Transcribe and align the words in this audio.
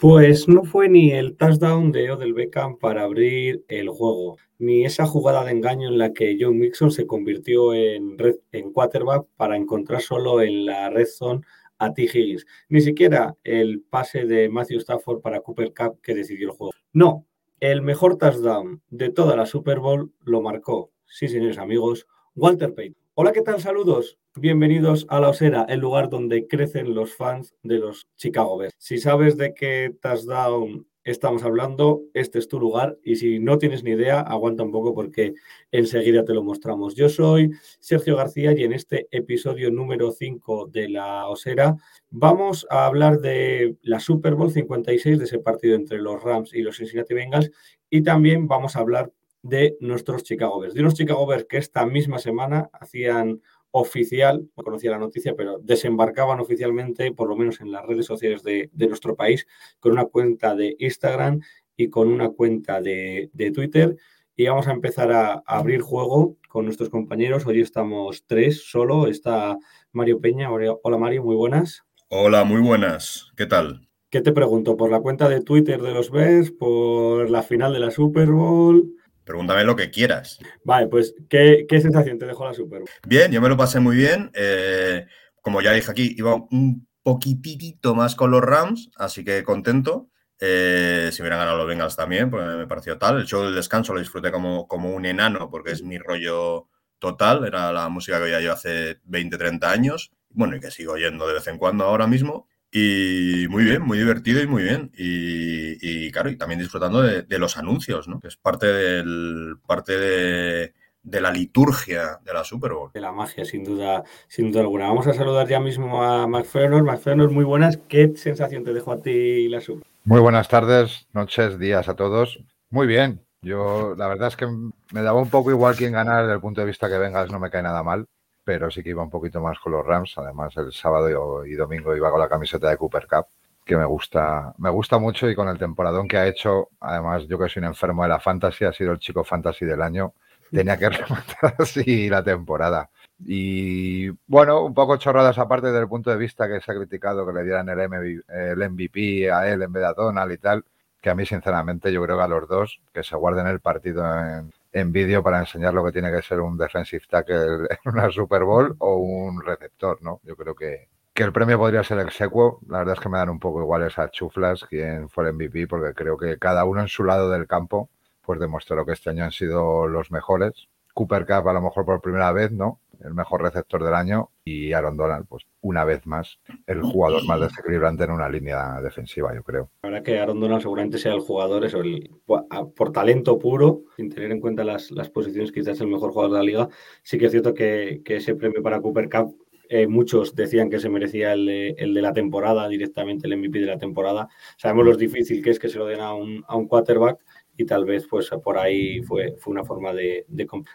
Pues 0.00 0.48
no 0.48 0.64
fue 0.64 0.88
ni 0.88 1.12
el 1.12 1.36
touchdown 1.36 1.92
de 1.92 2.10
Odell 2.10 2.32
Beckham 2.32 2.78
para 2.78 3.02
abrir 3.02 3.66
el 3.68 3.90
juego, 3.90 4.38
ni 4.58 4.86
esa 4.86 5.04
jugada 5.04 5.44
de 5.44 5.50
engaño 5.50 5.88
en 5.88 5.98
la 5.98 6.14
que 6.14 6.38
John 6.40 6.58
Mixon 6.58 6.90
se 6.90 7.06
convirtió 7.06 7.74
en, 7.74 8.16
en 8.52 8.72
quarterback 8.72 9.26
para 9.36 9.58
encontrar 9.58 10.00
solo 10.00 10.40
en 10.40 10.64
la 10.64 10.88
red 10.88 11.04
zone 11.04 11.42
a 11.76 11.92
T. 11.92 12.04
Higgins, 12.04 12.46
ni 12.70 12.80
siquiera 12.80 13.36
el 13.44 13.82
pase 13.82 14.24
de 14.24 14.48
Matthew 14.48 14.78
Stafford 14.78 15.20
para 15.20 15.42
Cooper 15.42 15.74
Cup 15.74 16.00
que 16.02 16.14
decidió 16.14 16.48
el 16.48 16.56
juego. 16.56 16.72
No, 16.94 17.26
el 17.60 17.82
mejor 17.82 18.16
touchdown 18.16 18.80
de 18.88 19.10
toda 19.10 19.36
la 19.36 19.44
Super 19.44 19.80
Bowl 19.80 20.14
lo 20.24 20.40
marcó, 20.40 20.92
sí 21.04 21.28
señores 21.28 21.58
amigos, 21.58 22.06
Walter 22.34 22.72
Payton. 22.72 22.99
Hola, 23.22 23.32
¿qué 23.32 23.42
tal? 23.42 23.60
Saludos. 23.60 24.18
Bienvenidos 24.34 25.04
a 25.10 25.20
La 25.20 25.28
Osera, 25.28 25.66
el 25.68 25.80
lugar 25.80 26.08
donde 26.08 26.46
crecen 26.46 26.94
los 26.94 27.14
fans 27.14 27.54
de 27.62 27.78
los 27.78 28.08
Chicago 28.16 28.56
Bears. 28.56 28.72
Si 28.78 28.96
sabes 28.96 29.36
de 29.36 29.52
qué 29.52 29.94
touchdown 30.00 30.86
estamos 31.04 31.42
hablando, 31.42 32.00
este 32.14 32.38
es 32.38 32.48
tu 32.48 32.58
lugar 32.58 32.96
y 33.04 33.16
si 33.16 33.38
no 33.38 33.58
tienes 33.58 33.84
ni 33.84 33.90
idea, 33.90 34.20
aguanta 34.20 34.62
un 34.62 34.72
poco 34.72 34.94
porque 34.94 35.34
enseguida 35.70 36.24
te 36.24 36.32
lo 36.32 36.42
mostramos. 36.42 36.94
Yo 36.94 37.10
soy 37.10 37.50
Sergio 37.78 38.16
García 38.16 38.58
y 38.58 38.64
en 38.64 38.72
este 38.72 39.06
episodio 39.10 39.70
número 39.70 40.12
5 40.12 40.68
de 40.68 40.88
La 40.88 41.28
Osera 41.28 41.76
vamos 42.08 42.66
a 42.70 42.86
hablar 42.86 43.20
de 43.20 43.76
la 43.82 44.00
Super 44.00 44.34
Bowl 44.34 44.50
56, 44.50 45.18
de 45.18 45.24
ese 45.26 45.40
partido 45.40 45.74
entre 45.74 46.00
los 46.00 46.22
Rams 46.22 46.54
y 46.54 46.62
los 46.62 46.78
Cincinnati 46.78 47.12
Bengals 47.12 47.50
y 47.90 48.00
también 48.00 48.48
vamos 48.48 48.76
a 48.76 48.78
hablar 48.78 49.12
de 49.42 49.76
nuestros 49.80 50.22
Chicago 50.22 50.60
Bears, 50.60 50.74
de 50.74 50.80
unos 50.80 50.94
Chicago 50.94 51.26
Bears 51.26 51.46
que 51.48 51.58
esta 51.58 51.86
misma 51.86 52.18
semana 52.18 52.68
hacían 52.72 53.40
oficial, 53.70 54.48
no 54.56 54.64
conocía 54.64 54.90
la 54.90 54.98
noticia, 54.98 55.34
pero 55.36 55.58
desembarcaban 55.58 56.40
oficialmente, 56.40 57.12
por 57.12 57.28
lo 57.28 57.36
menos 57.36 57.60
en 57.60 57.72
las 57.72 57.86
redes 57.86 58.06
sociales 58.06 58.42
de, 58.42 58.68
de 58.72 58.86
nuestro 58.88 59.16
país, 59.16 59.46
con 59.78 59.92
una 59.92 60.06
cuenta 60.06 60.54
de 60.54 60.76
Instagram 60.78 61.40
y 61.76 61.88
con 61.88 62.08
una 62.08 62.30
cuenta 62.30 62.80
de, 62.80 63.30
de 63.32 63.50
Twitter. 63.52 63.96
Y 64.36 64.46
vamos 64.46 64.68
a 64.68 64.72
empezar 64.72 65.12
a, 65.12 65.34
a, 65.34 65.42
abrir 65.46 65.80
juego 65.82 66.36
con 66.48 66.64
nuestros 66.64 66.88
compañeros. 66.88 67.46
Hoy 67.46 67.60
estamos 67.60 68.24
tres 68.26 68.64
solo. 68.70 69.06
Está 69.06 69.58
Mario 69.92 70.20
Peña. 70.20 70.48
Hola 70.50 70.98
Mario, 70.98 71.22
muy 71.24 71.36
buenas. 71.36 71.82
Hola, 72.08 72.44
muy 72.44 72.60
buenas. 72.60 73.30
¿Qué 73.36 73.46
tal? 73.46 73.86
¿Qué 74.08 74.20
te 74.20 74.32
pregunto? 74.32 74.76
¿Por 74.76 74.90
la 74.90 75.00
cuenta 75.00 75.28
de 75.28 75.42
Twitter 75.42 75.80
de 75.80 75.92
los 75.92 76.10
Bears? 76.10 76.50
¿Por 76.50 77.30
la 77.30 77.42
final 77.42 77.72
de 77.72 77.80
la 77.80 77.90
Super 77.90 78.28
Bowl? 78.30 78.96
Pregúntame 79.30 79.62
lo 79.62 79.76
que 79.76 79.92
quieras. 79.92 80.40
Vale, 80.64 80.88
pues, 80.88 81.14
¿qué, 81.28 81.64
qué 81.68 81.80
sensación 81.80 82.18
te 82.18 82.26
dejó 82.26 82.46
la 82.46 82.52
Super? 82.52 82.82
Bien, 83.06 83.30
yo 83.30 83.40
me 83.40 83.48
lo 83.48 83.56
pasé 83.56 83.78
muy 83.78 83.94
bien. 83.94 84.28
Eh, 84.34 85.06
como 85.40 85.62
ya 85.62 85.70
dije 85.70 85.88
aquí, 85.88 86.16
iba 86.18 86.34
un 86.34 86.88
poquitito 87.04 87.94
más 87.94 88.16
con 88.16 88.32
los 88.32 88.40
Rams, 88.40 88.90
así 88.96 89.24
que 89.24 89.44
contento. 89.44 90.08
Eh, 90.40 91.10
si 91.12 91.22
hubieran 91.22 91.38
ganado 91.38 91.58
los 91.58 91.68
Bengals 91.68 91.94
también, 91.94 92.28
pues 92.28 92.44
me 92.44 92.66
pareció 92.66 92.98
tal. 92.98 93.20
El 93.20 93.26
show 93.26 93.44
del 93.44 93.54
descanso 93.54 93.94
lo 93.94 94.00
disfruté 94.00 94.32
como, 94.32 94.66
como 94.66 94.90
un 94.92 95.06
enano, 95.06 95.48
porque 95.48 95.70
es 95.70 95.84
mi 95.84 95.96
rollo 95.96 96.66
total. 96.98 97.44
Era 97.46 97.72
la 97.72 97.88
música 97.88 98.18
que 98.18 98.24
oía 98.24 98.40
yo 98.40 98.52
hace 98.52 98.98
20, 99.04 99.38
30 99.38 99.70
años. 99.70 100.10
Bueno, 100.30 100.56
y 100.56 100.60
que 100.60 100.72
sigo 100.72 100.94
oyendo 100.94 101.28
de 101.28 101.34
vez 101.34 101.46
en 101.46 101.58
cuando 101.58 101.84
ahora 101.84 102.08
mismo. 102.08 102.48
Y 102.72 103.46
muy 103.48 103.64
bien, 103.64 103.82
muy 103.82 103.98
divertido 103.98 104.40
y 104.40 104.46
muy 104.46 104.62
bien. 104.62 104.92
Y, 104.96 106.06
y 106.06 106.10
claro, 106.12 106.30
y 106.30 106.36
también 106.36 106.60
disfrutando 106.60 107.02
de, 107.02 107.22
de, 107.22 107.38
los 107.38 107.56
anuncios, 107.56 108.06
¿no? 108.06 108.20
Que 108.20 108.28
es 108.28 108.36
parte 108.36 108.66
del 108.66 109.56
parte 109.66 109.98
de, 109.98 110.74
de, 111.02 111.20
la 111.20 111.32
liturgia 111.32 112.20
de 112.24 112.32
la 112.32 112.44
Super 112.44 112.72
Bowl. 112.72 112.90
De 112.94 113.00
la 113.00 113.10
magia, 113.10 113.44
sin 113.44 113.64
duda, 113.64 114.04
sin 114.28 114.52
duda 114.52 114.60
alguna. 114.60 114.86
Vamos 114.86 115.08
a 115.08 115.14
saludar 115.14 115.48
ya 115.48 115.58
mismo 115.58 116.04
a 116.04 116.28
McFernos. 116.28 116.82
McFernos, 116.82 117.32
muy 117.32 117.44
buenas. 117.44 117.76
¿Qué 117.88 118.12
sensación 118.14 118.62
te 118.62 118.72
dejó 118.72 118.92
a 118.92 119.02
ti 119.02 119.48
la 119.48 119.60
Super 119.60 119.82
Bowl? 119.82 119.90
Muy 120.04 120.20
buenas 120.20 120.48
tardes, 120.48 121.08
noches, 121.12 121.58
días 121.58 121.88
a 121.88 121.96
todos. 121.96 122.38
Muy 122.70 122.86
bien. 122.86 123.20
Yo, 123.42 123.94
la 123.96 124.06
verdad 124.06 124.28
es 124.28 124.36
que 124.36 124.46
me 124.46 125.02
daba 125.02 125.20
un 125.20 125.30
poco 125.30 125.50
igual 125.50 125.74
quién 125.74 125.92
ganar 125.92 126.22
desde 126.22 126.34
el 126.34 126.40
punto 126.40 126.60
de 126.60 126.66
vista 126.68 126.88
que 126.88 126.98
vengas, 126.98 127.32
no 127.32 127.40
me 127.40 127.50
cae 127.50 127.62
nada 127.62 127.82
mal 127.82 128.06
pero 128.50 128.68
sí 128.68 128.82
que 128.82 128.90
iba 128.90 129.00
un 129.04 129.10
poquito 129.10 129.40
más 129.40 129.60
con 129.60 129.70
los 129.70 129.86
Rams. 129.86 130.18
Además, 130.18 130.56
el 130.56 130.72
sábado 130.72 131.46
y 131.46 131.54
domingo 131.54 131.94
iba 131.94 132.10
con 132.10 132.18
la 132.18 132.28
camiseta 132.28 132.68
de 132.68 132.76
Cooper 132.76 133.06
Cup, 133.06 133.26
que 133.64 133.76
me 133.76 133.84
gusta, 133.84 134.52
me 134.58 134.70
gusta 134.70 134.98
mucho 134.98 135.30
y 135.30 135.36
con 135.36 135.46
el 135.46 135.56
temporadón 135.56 136.08
que 136.08 136.16
ha 136.16 136.26
hecho, 136.26 136.70
además 136.80 137.28
yo 137.28 137.38
que 137.38 137.48
soy 137.48 137.60
un 137.60 137.68
enfermo 137.68 138.02
de 138.02 138.08
la 138.08 138.18
fantasy, 138.18 138.64
ha 138.64 138.72
sido 138.72 138.90
el 138.90 138.98
chico 138.98 139.22
fantasy 139.22 139.64
del 139.66 139.80
año, 139.80 140.14
tenía 140.50 140.76
que 140.76 140.88
rematar 140.90 141.54
así 141.60 142.08
la 142.08 142.24
temporada. 142.24 142.90
Y 143.24 144.08
bueno, 144.26 144.64
un 144.64 144.74
poco 144.74 144.96
chorradas 144.96 145.38
aparte 145.38 145.68
desde 145.68 145.82
el 145.82 145.88
punto 145.88 146.10
de 146.10 146.16
vista 146.16 146.48
que 146.48 146.60
se 146.60 146.72
ha 146.72 146.74
criticado 146.74 147.24
que 147.24 147.32
le 147.32 147.44
dieran 147.44 147.68
el, 147.68 147.88
MVP, 147.88 148.24
el 148.28 148.68
MVP 148.68 149.30
a 149.30 149.48
él 149.48 149.62
en 149.62 149.72
vez 149.72 149.82
de 149.82 149.86
a 149.86 149.92
Donald 149.92 150.32
y 150.32 150.38
tal, 150.38 150.64
que 151.00 151.08
a 151.10 151.14
mí 151.14 151.24
sinceramente 151.24 151.92
yo 151.92 152.02
creo 152.02 152.16
que 152.16 152.24
a 152.24 152.28
los 152.28 152.48
dos 152.48 152.80
que 152.92 153.04
se 153.04 153.14
guarden 153.14 153.46
el 153.46 153.60
partido 153.60 154.04
en, 154.04 154.52
en 154.72 154.92
vídeo 154.92 155.22
para 155.22 155.40
enseñar 155.40 155.74
lo 155.74 155.84
que 155.84 155.92
tiene 155.92 156.12
que 156.12 156.22
ser 156.22 156.40
un 156.40 156.56
defensive 156.56 157.04
tackle 157.08 157.66
en 157.70 157.92
una 157.92 158.10
Super 158.10 158.44
Bowl 158.44 158.76
o 158.78 158.96
un 158.96 159.42
receptor, 159.42 160.02
¿no? 160.02 160.20
Yo 160.24 160.36
creo 160.36 160.54
que, 160.54 160.88
que 161.12 161.22
el 161.22 161.32
premio 161.32 161.58
podría 161.58 161.82
ser 161.82 161.98
el 161.98 162.10
secuo. 162.10 162.60
La 162.68 162.78
verdad 162.78 162.94
es 162.94 163.00
que 163.00 163.08
me 163.08 163.18
dan 163.18 163.30
un 163.30 163.40
poco 163.40 163.60
igual 163.60 163.82
esas 163.82 164.10
chuflas 164.10 164.64
quién 164.68 165.08
fue 165.08 165.28
el 165.28 165.34
MVP, 165.34 165.66
porque 165.66 165.94
creo 165.94 166.16
que 166.16 166.38
cada 166.38 166.64
uno 166.64 166.80
en 166.80 166.88
su 166.88 167.04
lado 167.04 167.30
del 167.30 167.46
campo 167.46 167.88
pues 168.22 168.38
demostró 168.38 168.86
que 168.86 168.92
este 168.92 169.10
año 169.10 169.24
han 169.24 169.32
sido 169.32 169.88
los 169.88 170.10
mejores. 170.10 170.68
Cooper 170.94 171.26
Cup 171.26 171.48
a 171.48 171.52
lo 171.52 171.62
mejor 171.62 171.84
por 171.84 172.00
primera 172.00 172.30
vez, 172.32 172.52
¿no? 172.52 172.78
El 173.04 173.14
mejor 173.14 173.42
receptor 173.42 173.84
del 173.84 173.94
año 173.94 174.30
y 174.44 174.72
Aaron 174.72 174.96
Donald, 174.96 175.26
pues 175.28 175.44
una 175.60 175.84
vez 175.84 176.06
más, 176.06 176.38
el 176.66 176.82
jugador 176.82 177.26
más 177.26 177.40
desequilibrante 177.40 178.04
en 178.04 178.10
una 178.10 178.28
línea 178.28 178.80
defensiva, 178.82 179.34
yo 179.34 179.42
creo. 179.42 179.70
La 179.82 179.90
verdad 179.90 180.04
que 180.04 180.18
Aaron 180.18 180.40
Donald 180.40 180.62
seguramente 180.62 180.98
sea 180.98 181.14
el 181.14 181.20
jugador, 181.20 181.64
eso, 181.64 181.80
el, 181.80 182.10
por 182.26 182.92
talento 182.92 183.38
puro, 183.38 183.82
sin 183.96 184.10
tener 184.10 184.32
en 184.32 184.40
cuenta 184.40 184.64
las, 184.64 184.90
las 184.90 185.10
posiciones, 185.10 185.52
quizás 185.52 185.80
el 185.80 185.88
mejor 185.88 186.12
jugador 186.12 186.32
de 186.32 186.38
la 186.38 186.44
liga. 186.44 186.68
Sí 187.02 187.18
que 187.18 187.26
es 187.26 187.32
cierto 187.32 187.54
que, 187.54 188.02
que 188.04 188.16
ese 188.16 188.34
premio 188.34 188.62
para 188.62 188.80
Cooper 188.80 189.08
Cup 189.08 189.36
eh, 189.72 189.86
muchos 189.86 190.34
decían 190.34 190.68
que 190.68 190.80
se 190.80 190.88
merecía 190.88 191.32
el 191.32 191.46
de, 191.46 191.68
el 191.78 191.94
de, 191.94 192.02
la 192.02 192.12
temporada, 192.12 192.66
directamente 192.66 193.28
el 193.28 193.36
MVP 193.36 193.60
de 193.60 193.66
la 193.66 193.78
temporada. 193.78 194.28
Sabemos 194.56 194.84
lo 194.84 194.96
difícil 194.96 195.44
que 195.44 195.50
es 195.50 195.60
que 195.60 195.68
se 195.68 195.78
lo 195.78 195.86
den 195.86 196.00
a 196.00 196.12
un, 196.12 196.44
a 196.48 196.56
un 196.56 196.66
quarterback 196.66 197.20
y 197.60 197.66
tal 197.66 197.84
vez 197.84 198.06
pues 198.08 198.30
por 198.42 198.56
ahí 198.56 199.02
fue, 199.02 199.36
fue 199.36 199.52
una 199.52 199.64
forma 199.64 199.92
de, 199.92 200.24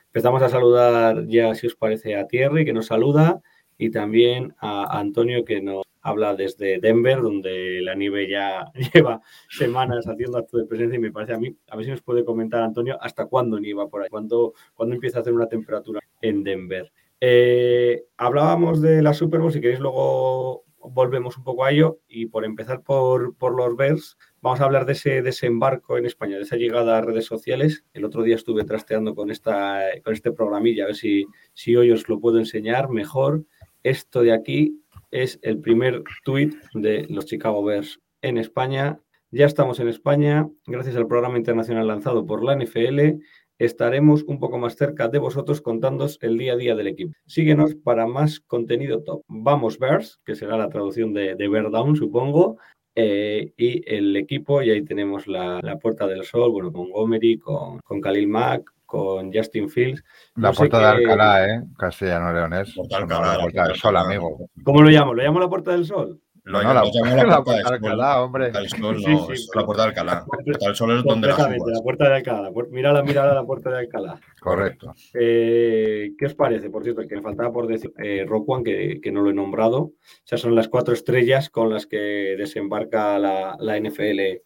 Empezamos 0.05 0.41
a 0.43 0.49
saludar 0.49 1.25
ya, 1.27 1.55
si 1.55 1.65
os 1.65 1.75
parece, 1.75 2.15
a 2.15 2.27
Thierry, 2.27 2.63
que 2.63 2.73
nos 2.73 2.87
saluda, 2.87 3.41
y 3.77 3.89
también 3.89 4.53
a 4.59 4.99
Antonio, 4.99 5.43
que 5.43 5.61
nos 5.61 5.83
habla 6.01 6.35
desde 6.35 6.79
Denver, 6.79 7.21
donde 7.21 7.81
la 7.81 7.95
nieve 7.95 8.29
ya 8.29 8.71
lleva 8.93 9.19
semanas 9.49 10.07
haciendo 10.07 10.37
acto 10.37 10.59
de 10.59 10.65
presencia 10.67 10.97
y 10.97 10.99
me 10.99 11.11
parece 11.11 11.33
a 11.33 11.39
mí, 11.39 11.57
a 11.69 11.75
ver 11.75 11.85
si 11.85 11.91
nos 11.91 12.03
puede 12.03 12.23
comentar 12.23 12.61
Antonio, 12.61 12.97
hasta 13.01 13.25
cuándo 13.25 13.59
nieva 13.59 13.89
por 13.89 14.03
ahí, 14.03 14.09
cuándo, 14.09 14.53
cuándo 14.75 14.93
empieza 14.93 15.17
a 15.17 15.21
hacer 15.21 15.33
una 15.33 15.49
temperatura 15.49 16.01
en 16.21 16.43
Denver. 16.43 16.91
Eh, 17.19 18.05
hablábamos 18.17 18.79
de 18.79 19.01
la 19.01 19.15
Super 19.15 19.39
Bowl, 19.39 19.51
si 19.51 19.59
queréis 19.59 19.79
luego 19.79 20.65
volvemos 20.77 21.37
un 21.37 21.43
poco 21.43 21.65
a 21.65 21.71
ello 21.71 21.99
y 22.07 22.27
por 22.27 22.45
empezar 22.45 22.83
por, 22.83 23.35
por 23.37 23.55
los 23.55 23.75
Bears, 23.75 24.17
vamos 24.45 24.61
a 24.61 24.65
hablar 24.65 24.85
de 24.85 24.93
ese 24.93 25.23
desembarco 25.23 25.97
en 25.97 26.05
España, 26.05 26.37
de 26.37 26.43
esa 26.43 26.55
llegada 26.55 26.99
a 26.99 27.01
redes 27.01 27.25
sociales. 27.25 27.83
El 27.95 28.05
otro 28.05 28.21
día 28.21 28.35
estuve 28.35 28.63
trasteando 28.63 29.15
con, 29.15 29.31
esta, 29.31 29.81
con 30.03 30.13
este 30.13 30.31
programilla, 30.31 30.83
a 30.83 30.87
ver 30.87 30.95
si, 30.95 31.25
si 31.55 31.75
hoy 31.75 31.89
os 31.89 32.07
lo 32.07 32.19
puedo 32.19 32.37
enseñar 32.37 32.89
mejor. 32.89 33.43
Esto 33.81 34.21
de 34.21 34.33
aquí 34.33 34.83
es 35.09 35.39
el 35.41 35.61
primer 35.61 36.03
tweet 36.23 36.51
de 36.75 37.07
los 37.09 37.25
Chicago 37.25 37.63
Bears 37.63 37.99
en 38.21 38.37
España. 38.37 38.99
Ya 39.31 39.47
estamos 39.47 39.79
en 39.79 39.87
España, 39.87 40.47
gracias 40.67 40.95
al 40.95 41.07
programa 41.07 41.39
internacional 41.39 41.87
lanzado 41.87 42.27
por 42.27 42.43
la 42.43 42.55
NFL 42.55 43.23
estaremos 43.57 44.23
un 44.23 44.39
poco 44.39 44.57
más 44.57 44.75
cerca 44.75 45.07
de 45.07 45.19
vosotros 45.19 45.61
contándoos 45.61 46.17
el 46.21 46.37
día 46.37 46.53
a 46.53 46.57
día 46.57 46.75
del 46.75 46.87
equipo. 46.87 47.13
Síguenos 47.25 47.75
para 47.75 48.05
más 48.05 48.39
contenido 48.39 49.03
top. 49.03 49.23
Vamos 49.27 49.79
Bears, 49.79 50.19
que 50.25 50.35
será 50.35 50.57
la 50.57 50.69
traducción 50.69 51.13
de, 51.13 51.35
de 51.35 51.47
Bear 51.47 51.71
supongo. 51.95 52.57
Eh, 52.97 53.53
y 53.57 53.93
el 53.93 54.15
equipo, 54.15 54.61
y 54.61 54.71
ahí 54.71 54.81
tenemos 54.83 55.27
la, 55.27 55.59
la, 55.61 55.77
Puerta 55.77 56.07
del 56.07 56.23
Sol, 56.23 56.51
bueno, 56.51 56.71
con 56.71 56.89
Gomery, 56.89 57.37
con, 57.37 57.79
con 57.79 57.99
Khalil 57.99 58.27
Mack, 58.27 58.71
con 58.85 59.33
Justin 59.33 59.69
Fields. 59.69 60.01
La 60.35 60.49
No 60.49 60.55
puerta 60.55 60.79
de 60.79 60.85
Alcalá, 60.85 61.45
¿eh? 61.45 61.63
Castellano-Leonés. 61.77 62.73
Puerta 62.73 62.99
de 62.99 63.05
No, 63.07 63.15
Alcalá, 63.15 63.33
la 63.33 63.41
puerta 63.41 63.67
del 63.67 63.75
sol, 63.75 63.97
amigo. 63.97 64.49
¿Cómo 64.63 64.81
lo 64.81 64.89
llamo? 64.89 65.13
¿Lo 65.13 65.23
llamo 65.23 65.39
la 65.41 65.49
Puerta 65.49 65.71
del 65.71 65.85
Sol? 65.85 66.21
Lo, 66.45 66.61
No, 66.61 66.73
la- 66.75 66.81
lo 66.83 66.91
llamó 66.93 67.15
la 67.15 67.23
la, 67.23 67.23
Puerta 67.23 67.43
puerta 67.43 67.69
de 67.69 67.75
Alcalá, 67.75 68.21
hombre. 68.21 68.51
Sol, 68.69 68.79
no, 69.01 69.27
sí, 69.35 69.45
la 69.55 69.65
puerta 69.65 69.81
de 69.83 69.89
Alcalá. 69.89 70.13
La 70.13 70.25
puerta 70.25 70.65
del 70.67 70.75
Sol 70.75 70.97
es 70.97 71.03
donde 71.03 71.27
la 71.27 71.37
la 71.37 71.81
Puerta 71.81 72.07
de 72.09 72.15
Alcalá. 72.15 72.41
La 72.43 72.51
puer- 72.51 72.69
Mírala, 72.69 73.01
mírala 73.01 73.33
la 73.33 73.43
Puerta 73.43 73.71
de 73.71 73.79
Alcalá. 73.79 74.19
Correcto. 74.39 74.93
Eh, 75.15 76.11
¿Qué 76.17 76.25
os 76.27 76.35
parece? 76.35 76.69
Por 76.69 76.83
cierto, 76.83 77.01
que 77.07 77.15
me 77.15 77.21
faltaba 77.23 77.51
por 77.51 77.65
decir 77.67 77.91
eh, 77.97 78.25
Rock 78.27 78.47
One, 78.49 78.63
que, 78.63 79.01
que 79.01 79.11
no 79.11 79.21
lo 79.21 79.31
he 79.31 79.33
nombrado. 79.33 79.77
O 79.79 79.93
sea, 80.23 80.37
son 80.37 80.53
las 80.53 80.67
cuatro 80.67 80.93
estrellas 80.93 81.49
con 81.49 81.71
las 81.73 81.87
que 81.87 82.35
desembarca 82.37 83.17
la, 83.17 83.55
la 83.59 83.79
NFL 83.79 84.41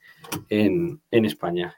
en, 0.49 1.01
en 1.11 1.25
España. 1.25 1.75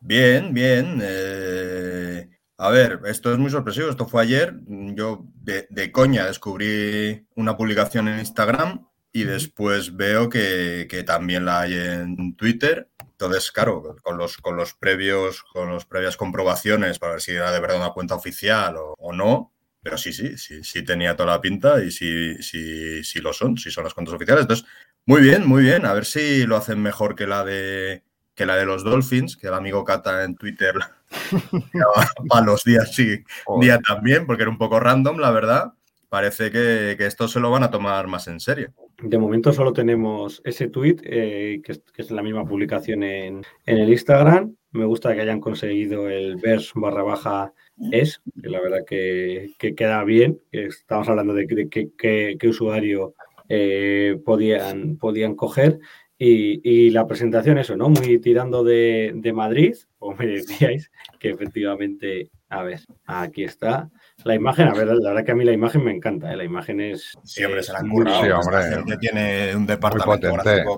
Bien, 0.00 0.54
bien. 0.54 1.00
eh, 1.02 2.28
a 2.56 2.70
ver, 2.70 3.00
esto 3.06 3.32
es 3.32 3.38
muy 3.38 3.50
sorpresivo. 3.50 3.88
Esto 3.90 4.06
fue 4.06 4.22
ayer. 4.22 4.54
Yo 4.66 5.24
de, 5.42 5.66
de 5.70 5.92
coña 5.92 6.26
descubrí 6.26 7.26
una 7.36 7.56
publicación 7.56 8.08
en 8.08 8.18
Instagram 8.20 8.87
y 9.12 9.24
después 9.24 9.96
veo 9.96 10.28
que, 10.28 10.86
que 10.90 11.02
también 11.02 11.44
la 11.44 11.60
hay 11.60 11.74
en 11.74 12.36
Twitter. 12.36 12.88
Entonces, 13.00 13.50
claro, 13.50 13.96
con 14.02 14.16
los, 14.18 14.36
con 14.38 14.56
los 14.56 14.74
previos, 14.74 15.42
con 15.42 15.72
las 15.72 15.84
previas 15.86 16.16
comprobaciones 16.16 16.98
para 16.98 17.12
ver 17.12 17.20
si 17.20 17.32
era 17.32 17.50
de 17.50 17.60
verdad 17.60 17.78
una 17.78 17.90
cuenta 17.90 18.14
oficial 18.14 18.76
o, 18.76 18.94
o 18.98 19.12
no. 19.12 19.52
Pero 19.82 19.96
sí, 19.96 20.12
sí, 20.12 20.36
sí, 20.36 20.62
sí 20.62 20.82
tenía 20.82 21.16
toda 21.16 21.32
la 21.32 21.40
pinta 21.40 21.82
y 21.82 21.90
sí, 21.90 22.34
sí, 22.42 23.02
sí 23.04 23.20
lo 23.20 23.32
son, 23.32 23.56
sí 23.56 23.70
son 23.70 23.84
las 23.84 23.94
cuentas 23.94 24.14
oficiales. 24.14 24.42
Entonces, 24.42 24.66
muy 25.06 25.22
bien, 25.22 25.46
muy 25.46 25.62
bien. 25.62 25.86
A 25.86 25.94
ver 25.94 26.04
si 26.04 26.46
lo 26.46 26.56
hacen 26.56 26.82
mejor 26.82 27.14
que 27.14 27.26
la 27.26 27.44
de 27.44 28.02
que 28.34 28.46
la 28.46 28.56
de 28.56 28.66
los 28.66 28.84
Dolphins, 28.84 29.36
que 29.36 29.48
el 29.48 29.54
amigo 29.54 29.84
Cata 29.84 30.22
en 30.22 30.36
Twitter 30.36 30.74
para 32.28 32.46
los 32.46 32.62
días 32.62 32.94
sí, 32.94 33.24
Joder. 33.44 33.64
día 33.64 33.78
también, 33.80 34.26
porque 34.26 34.42
era 34.42 34.50
un 34.50 34.58
poco 34.58 34.78
random, 34.78 35.18
la 35.18 35.30
verdad. 35.32 35.72
Parece 36.08 36.50
que, 36.50 36.94
que 36.96 37.06
esto 37.06 37.28
se 37.28 37.40
lo 37.40 37.50
van 37.50 37.62
a 37.62 37.70
tomar 37.70 38.06
más 38.06 38.28
en 38.28 38.40
serio. 38.40 38.72
De 39.02 39.18
momento 39.18 39.52
solo 39.52 39.72
tenemos 39.72 40.40
ese 40.44 40.68
tweet, 40.68 40.96
eh, 41.04 41.60
que, 41.62 41.72
es, 41.96 42.10
la 42.10 42.22
misma 42.22 42.44
publicación 42.44 43.02
en, 43.02 43.42
en 43.66 43.78
el 43.78 43.90
Instagram. 43.90 44.56
Me 44.70 44.86
gusta 44.86 45.14
que 45.14 45.20
hayan 45.20 45.40
conseguido 45.40 46.08
el 46.08 46.36
vers 46.36 46.72
barra 46.74 47.02
baja 47.02 47.52
es, 47.92 48.20
que 48.42 48.48
la 48.48 48.60
verdad 48.60 48.84
que, 48.86 49.52
que 49.58 49.74
queda 49.74 50.02
bien. 50.04 50.40
Estamos 50.50 51.08
hablando 51.08 51.34
de, 51.34 51.46
qué 51.68 52.48
usuario 52.48 53.14
eh, 53.48 54.18
podían, 54.24 54.96
podían 54.96 55.34
coger. 55.34 55.78
Y, 56.18 56.60
y 56.68 56.90
la 56.90 57.06
presentación, 57.06 57.58
eso, 57.58 57.76
¿no? 57.76 57.90
Muy 57.90 58.18
tirando 58.18 58.64
de, 58.64 59.12
de 59.14 59.32
Madrid, 59.32 59.76
como 59.98 60.16
me 60.16 60.26
decíais, 60.26 60.90
que 61.20 61.30
efectivamente, 61.30 62.30
a 62.48 62.64
ver, 62.64 62.80
aquí 63.06 63.44
está 63.44 63.88
la 64.24 64.34
imagen. 64.34 64.68
A 64.68 64.74
ver, 64.74 64.86
la 64.88 65.10
verdad 65.10 65.24
que 65.24 65.32
a 65.32 65.34
mí 65.34 65.44
la 65.44 65.52
imagen 65.52 65.84
me 65.84 65.92
encanta, 65.92 66.32
¿eh? 66.32 66.36
la 66.36 66.44
imagen 66.44 66.80
es. 66.80 67.12
Sí, 67.24 67.44
hombre, 67.44 67.62
se 67.62 67.72
la 67.72 67.78
han 67.80 67.88
currado. 67.88 68.20
Sí, 68.20 68.26
Esta 68.28 68.38
hombre. 68.40 68.76
gente 68.76 68.96
tiene 68.98 69.56
un 69.56 69.66
departamento 69.66 70.30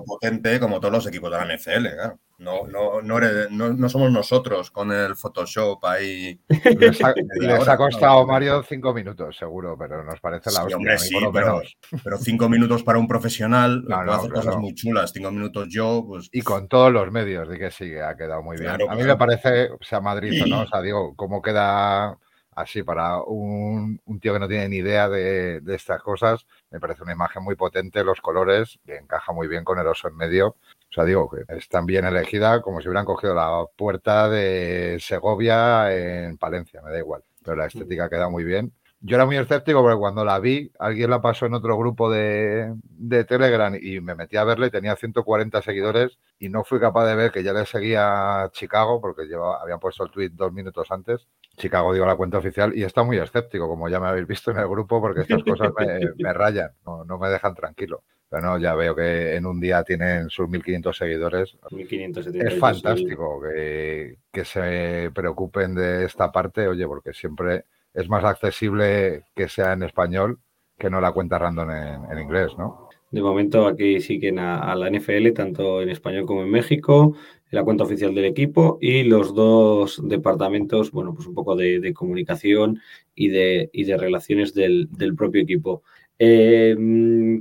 potente. 0.05 0.59
como 0.59 0.79
todos 0.79 0.93
los 0.93 1.07
equipos 1.07 1.31
de 1.31 1.37
la 1.37 1.55
NFL, 1.55 1.87
claro. 1.95 2.19
No, 2.37 2.65
no, 2.65 3.03
no, 3.03 3.17
eres- 3.19 3.51
no, 3.51 3.71
no 3.71 3.87
somos 3.87 4.11
nosotros 4.11 4.71
con 4.71 4.91
el 4.91 5.15
Photoshop 5.15 5.85
ahí. 5.85 6.39
Les 6.79 7.03
ha, 7.03 7.13
les 7.15 7.77
costado. 7.77 8.25
Mario 8.25 8.63
cinco 8.67 8.95
minutos, 8.95 9.37
seguro, 9.37 9.77
pero 9.77 10.03
nos 10.03 10.19
parece 10.19 10.49
la 10.49 10.55
Sí, 10.55 10.61
hostia. 10.61 10.77
hombre, 10.77 10.97
sí, 10.97 11.13
por 11.13 11.21
lo 11.23 11.31
pero, 11.31 11.45
menos. 11.57 11.77
pero 12.03 12.17
cinco 12.17 12.49
minutos 12.49 12.81
para 12.83 12.97
un 12.97 13.07
profesional 13.07 13.85
hacer 13.91 14.05
claro. 14.05 14.29
cosas 14.33 14.57
muy 14.57 14.73
chulas. 14.73 15.11
Cinco 15.13 15.29
minutos 15.29 15.67
yo, 15.69 16.03
pues. 16.07 16.29
Y 16.31 16.41
con 16.41 16.67
todos 16.67 16.91
los 16.91 17.11
medios, 17.11 17.47
de 17.47 17.59
que 17.59 17.69
sí, 17.69 17.93
ha 17.95 18.15
quedado 18.17 18.41
muy 18.41 18.57
bien. 18.57 18.69
Claro, 18.69 18.89
a 18.89 18.95
mí 18.95 19.03
claro. 19.03 19.13
me 19.13 19.19
parece, 19.19 19.69
o 19.73 19.77
sea, 19.83 20.01
Madrid 20.01 20.41
o 20.43 20.47
no, 20.47 20.61
o 20.61 20.67
sea, 20.67 20.81
digo, 20.81 21.13
cómo 21.15 21.43
queda 21.43 22.17
así 22.55 22.83
para 22.83 23.21
un, 23.21 24.01
un 24.05 24.19
tío 24.19 24.33
que 24.33 24.39
no 24.39 24.47
tiene 24.47 24.69
ni 24.69 24.77
idea 24.77 25.09
de, 25.09 25.61
de 25.61 25.75
estas 25.75 26.01
cosas, 26.01 26.45
me 26.69 26.79
parece 26.79 27.03
una 27.03 27.13
imagen 27.13 27.43
muy 27.43 27.55
potente, 27.55 28.03
los 28.03 28.21
colores, 28.21 28.79
que 28.85 28.97
encaja 28.97 29.31
muy 29.33 29.47
bien 29.47 29.63
con 29.63 29.79
el 29.79 29.87
oso 29.87 30.07
en 30.07 30.15
medio. 30.17 30.47
O 30.47 30.93
sea, 30.93 31.05
digo 31.05 31.29
que 31.29 31.45
es 31.55 31.69
tan 31.69 31.85
bien 31.85 32.05
elegida 32.05 32.61
como 32.61 32.81
si 32.81 32.89
hubieran 32.89 33.05
cogido 33.05 33.33
la 33.33 33.65
puerta 33.77 34.29
de 34.29 34.97
Segovia 34.99 35.93
en 35.95 36.37
Palencia, 36.37 36.81
me 36.81 36.91
da 36.91 36.99
igual. 36.99 37.23
Pero 37.43 37.55
la 37.55 37.67
estética 37.67 38.09
queda 38.09 38.29
muy 38.29 38.43
bien. 38.43 38.73
Yo 39.03 39.15
era 39.15 39.25
muy 39.25 39.35
escéptico 39.35 39.81
porque 39.81 39.97
cuando 39.97 40.23
la 40.23 40.39
vi, 40.39 40.71
alguien 40.77 41.09
la 41.09 41.21
pasó 41.21 41.47
en 41.47 41.55
otro 41.55 41.75
grupo 41.75 42.11
de, 42.11 42.71
de 42.83 43.23
Telegram 43.23 43.75
y 43.79 43.99
me 43.99 44.13
metí 44.13 44.37
a 44.37 44.43
verla 44.43 44.67
y 44.67 44.69
tenía 44.69 44.95
140 44.95 45.59
seguidores 45.63 46.19
y 46.37 46.49
no 46.49 46.63
fui 46.63 46.79
capaz 46.79 47.07
de 47.07 47.15
ver 47.15 47.31
que 47.31 47.41
ya 47.41 47.51
le 47.51 47.65
seguía 47.65 48.43
a 48.43 48.51
Chicago 48.51 49.01
porque 49.01 49.25
llevaba, 49.25 49.59
habían 49.59 49.79
puesto 49.79 50.03
el 50.03 50.11
tweet 50.11 50.29
dos 50.33 50.53
minutos 50.53 50.91
antes. 50.91 51.27
Chicago 51.57 51.93
digo 51.93 52.05
la 52.05 52.15
cuenta 52.15 52.37
oficial 52.37 52.77
y 52.77 52.83
está 52.83 53.01
muy 53.01 53.17
escéptico, 53.17 53.67
como 53.67 53.89
ya 53.89 53.99
me 53.99 54.07
habéis 54.07 54.27
visto 54.27 54.51
en 54.51 54.57
el 54.57 54.67
grupo, 54.67 55.01
porque 55.01 55.21
estas 55.21 55.43
cosas 55.43 55.71
me, 55.79 55.99
me 56.17 56.33
rayan, 56.33 56.69
no, 56.85 57.03
no 57.03 57.17
me 57.17 57.29
dejan 57.29 57.55
tranquilo. 57.55 58.03
Pero 58.29 58.43
no, 58.43 58.57
ya 58.59 58.75
veo 58.75 58.95
que 58.95 59.35
en 59.35 59.45
un 59.45 59.59
día 59.59 59.83
tienen 59.83 60.29
sus 60.29 60.47
1.500 60.47 60.93
seguidores. 60.93 61.57
1570. 61.71 62.47
Es 62.47 62.59
fantástico 62.59 63.41
que, 63.41 64.19
que 64.31 64.45
se 64.45 65.11
preocupen 65.13 65.75
de 65.75 66.05
esta 66.05 66.31
parte, 66.31 66.67
oye, 66.67 66.87
porque 66.87 67.11
siempre 67.11 67.65
es 67.93 68.09
más 68.09 68.23
accesible 68.23 69.25
que 69.35 69.47
sea 69.49 69.73
en 69.73 69.83
español 69.83 70.39
que 70.77 70.89
no 70.89 70.99
la 70.99 71.11
cuenta 71.11 71.37
random 71.37 71.69
en, 71.69 72.19
inglés, 72.19 72.51
¿no? 72.57 72.89
De 73.11 73.21
momento 73.21 73.67
aquí 73.67 73.99
siguen 73.99 74.39
a, 74.39 74.71
a 74.71 74.75
la 74.75 74.89
NFL, 74.89 75.33
tanto 75.33 75.81
en 75.81 75.89
español 75.89 76.25
como 76.25 76.43
en 76.43 76.49
México, 76.49 77.15
la 77.51 77.63
cuenta 77.63 77.83
oficial 77.83 78.15
del 78.15 78.25
equipo 78.25 78.77
y 78.81 79.03
los 79.03 79.35
dos 79.35 80.01
departamentos, 80.07 80.91
bueno, 80.91 81.13
pues 81.13 81.27
un 81.27 81.35
poco 81.35 81.55
de, 81.55 81.79
de 81.79 81.93
comunicación 81.93 82.79
y 83.13 83.27
de, 83.27 83.69
y 83.73 83.83
de 83.83 83.97
relaciones 83.97 84.53
del, 84.53 84.87
del 84.91 85.15
propio 85.15 85.41
equipo. 85.41 85.83
Eh, 86.23 86.75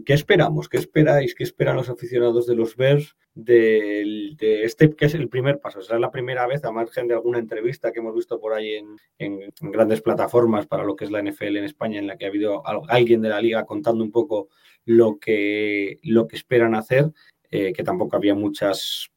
¿Qué 0.07 0.15
esperamos? 0.15 0.71
¿Qué 0.71 0.79
esperáis? 0.79 1.35
¿Qué 1.35 1.45
esperan 1.45 1.77
los 1.77 1.91
aficionados 1.91 2.47
de 2.47 2.55
los 2.55 2.77
Bears 2.77 3.15
de, 3.35 4.35
este, 4.65 4.97
que 4.97 5.05
es 5.05 5.15
el 5.15 5.29
primer 5.29 5.61
paso? 5.61 5.83
Será 5.83 5.99
la 5.99 6.11
primera 6.11 6.47
vez, 6.47 6.65
a 6.65 6.73
margen 6.73 7.07
de 7.07 7.13
alguna 7.13 7.39
entrevista 7.41 7.93
que 7.93 7.99
hemos 7.99 8.15
visto 8.15 8.41
por 8.41 8.55
ahí 8.55 8.83
en, 9.19 9.53
grandes 9.61 10.01
plataformas 10.01 10.67
para 10.67 10.85
lo 10.85 10.97
que 10.97 11.05
es 11.05 11.11
la 11.11 11.23
NFL 11.23 11.59
en 11.59 11.65
España, 11.65 11.99
en 11.99 12.07
la 12.07 12.17
que 12.17 12.25
ha 12.25 12.29
habido 12.29 12.67
al- 12.67 12.81
alguien 12.89 13.21
de 13.21 13.29
la 13.29 13.43
liga 13.43 13.67
contando 13.67 14.03
un 14.03 14.11
poco 14.11 14.49
lo 14.87 15.19
que, 15.19 15.99
lo 16.03 16.27
que 16.27 16.37
esperan 16.37 16.75
hacer, 16.75 17.13
eh, 17.51 17.75
que 17.75 17.85
tampoco 17.85 18.17
había 18.17 18.35
muchas, 18.35 19.11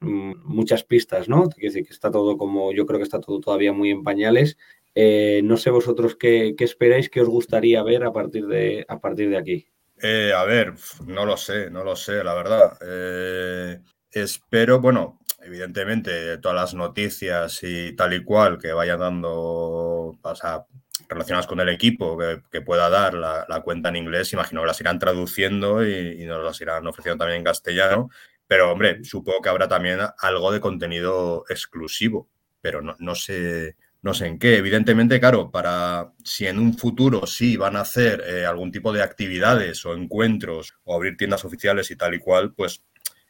mm, 0.00 0.32
muchas 0.42 0.84
pistas, 0.84 1.28
¿no? 1.28 1.50
Quiero 1.50 1.68
decir 1.68 1.84
que 1.86 1.92
está 1.92 2.10
todo 2.10 2.38
como, 2.38 2.72
yo 2.72 2.86
creo 2.86 2.98
que 2.98 3.04
está 3.04 3.20
todo 3.20 3.40
todavía 3.40 3.74
muy 3.74 3.90
en 3.90 4.02
pañales. 4.04 4.56
Eh, 4.94 5.40
no 5.44 5.56
sé 5.56 5.70
vosotros 5.70 6.16
qué, 6.16 6.54
qué 6.56 6.64
esperáis, 6.64 7.08
qué 7.08 7.20
os 7.20 7.28
gustaría 7.28 7.82
ver 7.82 8.04
a 8.04 8.12
partir 8.12 8.46
de, 8.46 8.84
a 8.88 8.98
partir 8.98 9.30
de 9.30 9.38
aquí. 9.38 9.66
Eh, 10.02 10.32
a 10.34 10.44
ver, 10.44 10.74
no 11.06 11.24
lo 11.24 11.36
sé, 11.36 11.70
no 11.70 11.84
lo 11.84 11.94
sé, 11.94 12.24
la 12.24 12.34
verdad. 12.34 12.76
Eh, 12.84 13.78
espero, 14.10 14.80
bueno, 14.80 15.20
evidentemente, 15.40 16.38
todas 16.38 16.56
las 16.56 16.74
noticias 16.74 17.60
y 17.62 17.94
tal 17.94 18.12
y 18.12 18.24
cual 18.24 18.58
que 18.58 18.72
vayan 18.72 18.98
dando, 18.98 19.30
o 19.32 20.18
relacionadas 21.08 21.46
con 21.46 21.60
el 21.60 21.68
equipo, 21.68 22.18
que, 22.50 22.62
pueda 22.62 22.90
dar 22.90 23.14
la, 23.14 23.62
cuenta 23.64 23.90
en 23.90 23.96
inglés, 23.96 24.32
imagino 24.32 24.62
que 24.62 24.66
las 24.66 24.80
irán 24.80 24.98
traduciendo 24.98 25.86
y, 25.86 26.22
y 26.22 26.26
nos 26.26 26.44
las 26.44 26.60
irán 26.60 26.86
ofreciendo 26.86 27.18
también 27.18 27.38
en 27.38 27.44
castellano. 27.44 28.10
Pero, 28.48 28.72
hombre, 28.72 29.04
supongo 29.04 29.40
que 29.40 29.48
habrá 29.48 29.68
también 29.68 30.00
algo 30.18 30.50
de 30.52 30.60
contenido 30.60 31.44
exclusivo, 31.48 32.28
pero 32.60 32.82
no, 32.82 32.96
no 32.98 33.14
sé, 33.14 33.76
no 34.02 34.14
sé 34.14 34.26
en 34.26 34.38
qué. 34.38 34.56
Evidentemente, 34.56 35.18
claro, 35.20 35.50
para 35.50 36.12
si 36.24 36.46
en 36.46 36.58
un 36.58 36.76
futuro 36.76 37.26
sí 37.26 37.56
van 37.56 37.76
a 37.76 37.80
hacer 37.80 38.22
eh, 38.26 38.44
algún 38.44 38.72
tipo 38.72 38.92
de 38.92 39.02
actividades 39.02 39.86
o 39.86 39.94
encuentros 39.94 40.74
o 40.84 40.94
abrir 40.94 41.16
tiendas 41.16 41.44
oficiales 41.44 41.90
y 41.90 41.96
tal 41.96 42.14
y 42.14 42.18
cual, 42.18 42.52
pues 42.52 42.84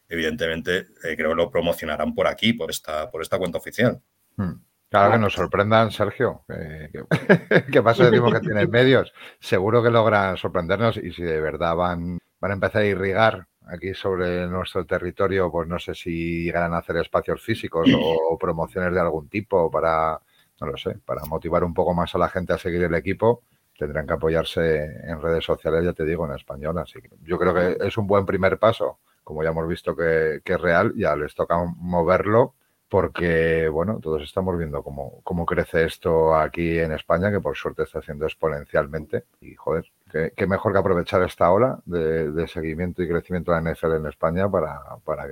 evidentemente 0.09 0.87
eh, 1.03 1.15
creo 1.15 1.29
que 1.29 1.35
lo 1.35 1.51
promocionarán 1.51 2.13
por 2.13 2.27
aquí, 2.27 2.53
por 2.53 2.71
esta, 2.71 3.09
por 3.09 3.21
esta 3.21 3.37
cuenta 3.37 3.59
oficial. 3.59 4.01
Hmm. 4.35 4.53
Claro 4.89 5.13
que 5.13 5.19
nos 5.19 5.33
sorprendan, 5.33 5.89
Sergio. 5.91 6.43
Que, 6.47 6.89
que, 6.91 7.65
que 7.71 7.81
pasa 7.81 8.05
decimos 8.05 8.31
que 8.33 8.41
tienen 8.41 8.69
medios. 8.69 9.11
Seguro 9.39 9.81
que 9.81 9.89
logran 9.89 10.37
sorprendernos 10.37 10.97
y 10.97 11.11
si 11.13 11.23
de 11.23 11.39
verdad 11.39 11.75
van, 11.75 12.19
van 12.39 12.51
a 12.51 12.53
empezar 12.53 12.83
a 12.83 12.85
irrigar 12.85 13.47
aquí 13.65 13.93
sobre 13.93 14.45
nuestro 14.47 14.85
territorio, 14.85 15.51
pues 15.51 15.67
no 15.67 15.79
sé 15.79 15.95
si 15.95 16.43
llegarán 16.43 16.73
a 16.73 16.79
hacer 16.79 16.97
espacios 16.97 17.41
físicos 17.41 17.89
o 17.95 18.37
promociones 18.37 18.93
de 18.93 18.99
algún 18.99 19.29
tipo 19.29 19.71
para, 19.71 20.19
no 20.59 20.67
lo 20.67 20.77
sé, 20.77 20.97
para 21.05 21.25
motivar 21.25 21.63
un 21.63 21.73
poco 21.73 21.93
más 21.93 22.13
a 22.15 22.17
la 22.17 22.29
gente 22.29 22.53
a 22.53 22.57
seguir 22.57 22.83
el 22.83 22.95
equipo. 22.95 23.43
Tendrán 23.77 24.05
que 24.05 24.13
apoyarse 24.13 24.85
en 24.85 25.21
redes 25.21 25.43
sociales, 25.43 25.83
ya 25.83 25.93
te 25.93 26.05
digo, 26.05 26.25
en 26.25 26.33
español. 26.33 26.77
Así 26.77 27.01
que 27.01 27.09
yo 27.23 27.39
creo 27.39 27.53
que 27.53 27.85
es 27.85 27.97
un 27.97 28.07
buen 28.07 28.25
primer 28.25 28.59
paso. 28.59 28.99
Como 29.23 29.43
ya 29.43 29.49
hemos 29.49 29.67
visto 29.67 29.95
que, 29.95 30.41
es 30.43 30.61
real, 30.61 30.93
ya 30.95 31.15
les 31.15 31.33
toca 31.33 31.57
moverlo 31.77 32.55
porque, 32.89 33.67
bueno, 33.69 33.99
todos 33.99 34.21
estamos 34.21 34.55
viendo 34.55 34.83
cómo, 34.83 35.21
cómo 35.23 35.47
crece 35.47 35.85
esto 35.85 36.35
aquí 36.35 36.77
en 36.77 36.91
España, 36.91 37.31
que 37.31 37.39
por 37.39 37.57
suerte 37.57 37.83
está 37.83 37.99
haciendo 37.99 38.25
exponencialmente. 38.25 39.23
Y, 39.41 39.55
joder, 39.55 39.91
qué, 40.35 40.45
mejor 40.45 40.73
que 40.73 40.79
aprovechar 40.79 41.23
esta 41.23 41.51
ola 41.51 41.79
de, 41.85 42.47
seguimiento 42.47 43.01
y 43.01 43.07
crecimiento 43.07 43.51
de 43.51 43.61
la 43.61 43.71
NFL 43.71 43.93
en 43.95 44.05
España 44.05 44.47
para 44.47 44.79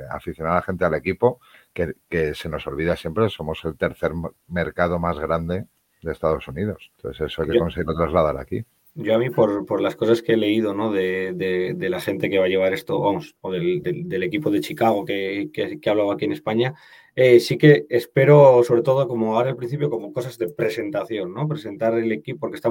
aficionar 0.09 0.53
a 0.53 0.55
la 0.55 0.61
gente 0.63 0.85
al 0.85 0.95
equipo, 0.95 1.39
que, 1.73 1.93
que 2.09 2.33
se 2.33 2.49
nos 2.49 2.65
olvida 2.67 2.95
siempre, 2.95 3.29
somos 3.29 3.63
el 3.65 3.77
tercer 3.77 4.11
mercado 4.47 4.99
más 4.99 5.19
grande 5.19 5.65
de 6.01 6.11
Estados 6.11 6.47
Unidos. 6.47 6.91
Entonces, 6.97 7.27
eso 7.27 7.41
hay 7.41 7.49
que 7.49 7.59
conseguirlo 7.59 7.95
trasladar 7.95 8.37
aquí. 8.37 8.65
Yo 8.93 9.15
a 9.15 9.17
mí, 9.17 9.29
por, 9.29 9.65
por, 9.65 9.79
las 9.79 9.95
cosas 9.95 10.21
que 10.21 10.33
he 10.33 10.37
leído 10.37 10.73
¿no? 10.73 10.91
de, 10.91 11.31
de, 11.33 11.89
la 11.89 12.01
gente 12.01 12.29
que 12.29 12.39
va 12.39 12.45
a 12.45 12.49
llevar 12.49 12.73
esto, 12.73 12.99
vamos, 12.99 13.37
o 13.39 13.49
del, 13.49 13.81
del, 13.81 14.23
equipo 14.23 14.51
de 14.51 14.59
Chicago 14.59 15.05
que, 15.05 15.49
que, 15.53 15.79
que, 15.79 15.89
ha 15.89 15.93
hablado 15.93 16.11
aquí 16.11 16.25
en 16.25 16.33
España, 16.33 16.73
eh, 17.15 17.39
sí 17.39 17.57
que 17.57 17.85
espero, 17.89 18.61
sobre 18.63 18.81
todo, 18.81 19.07
como 19.07 19.37
ahora 19.37 19.49
al 19.49 19.55
principio, 19.55 19.89
como 19.89 20.11
cosas 20.11 20.37
de 20.37 20.49
presentación, 20.49 21.33
¿no? 21.33 21.47
Presentar 21.47 21.93
el 21.93 22.11
equipo, 22.11 22.41
porque 22.41 22.57
está, 22.57 22.69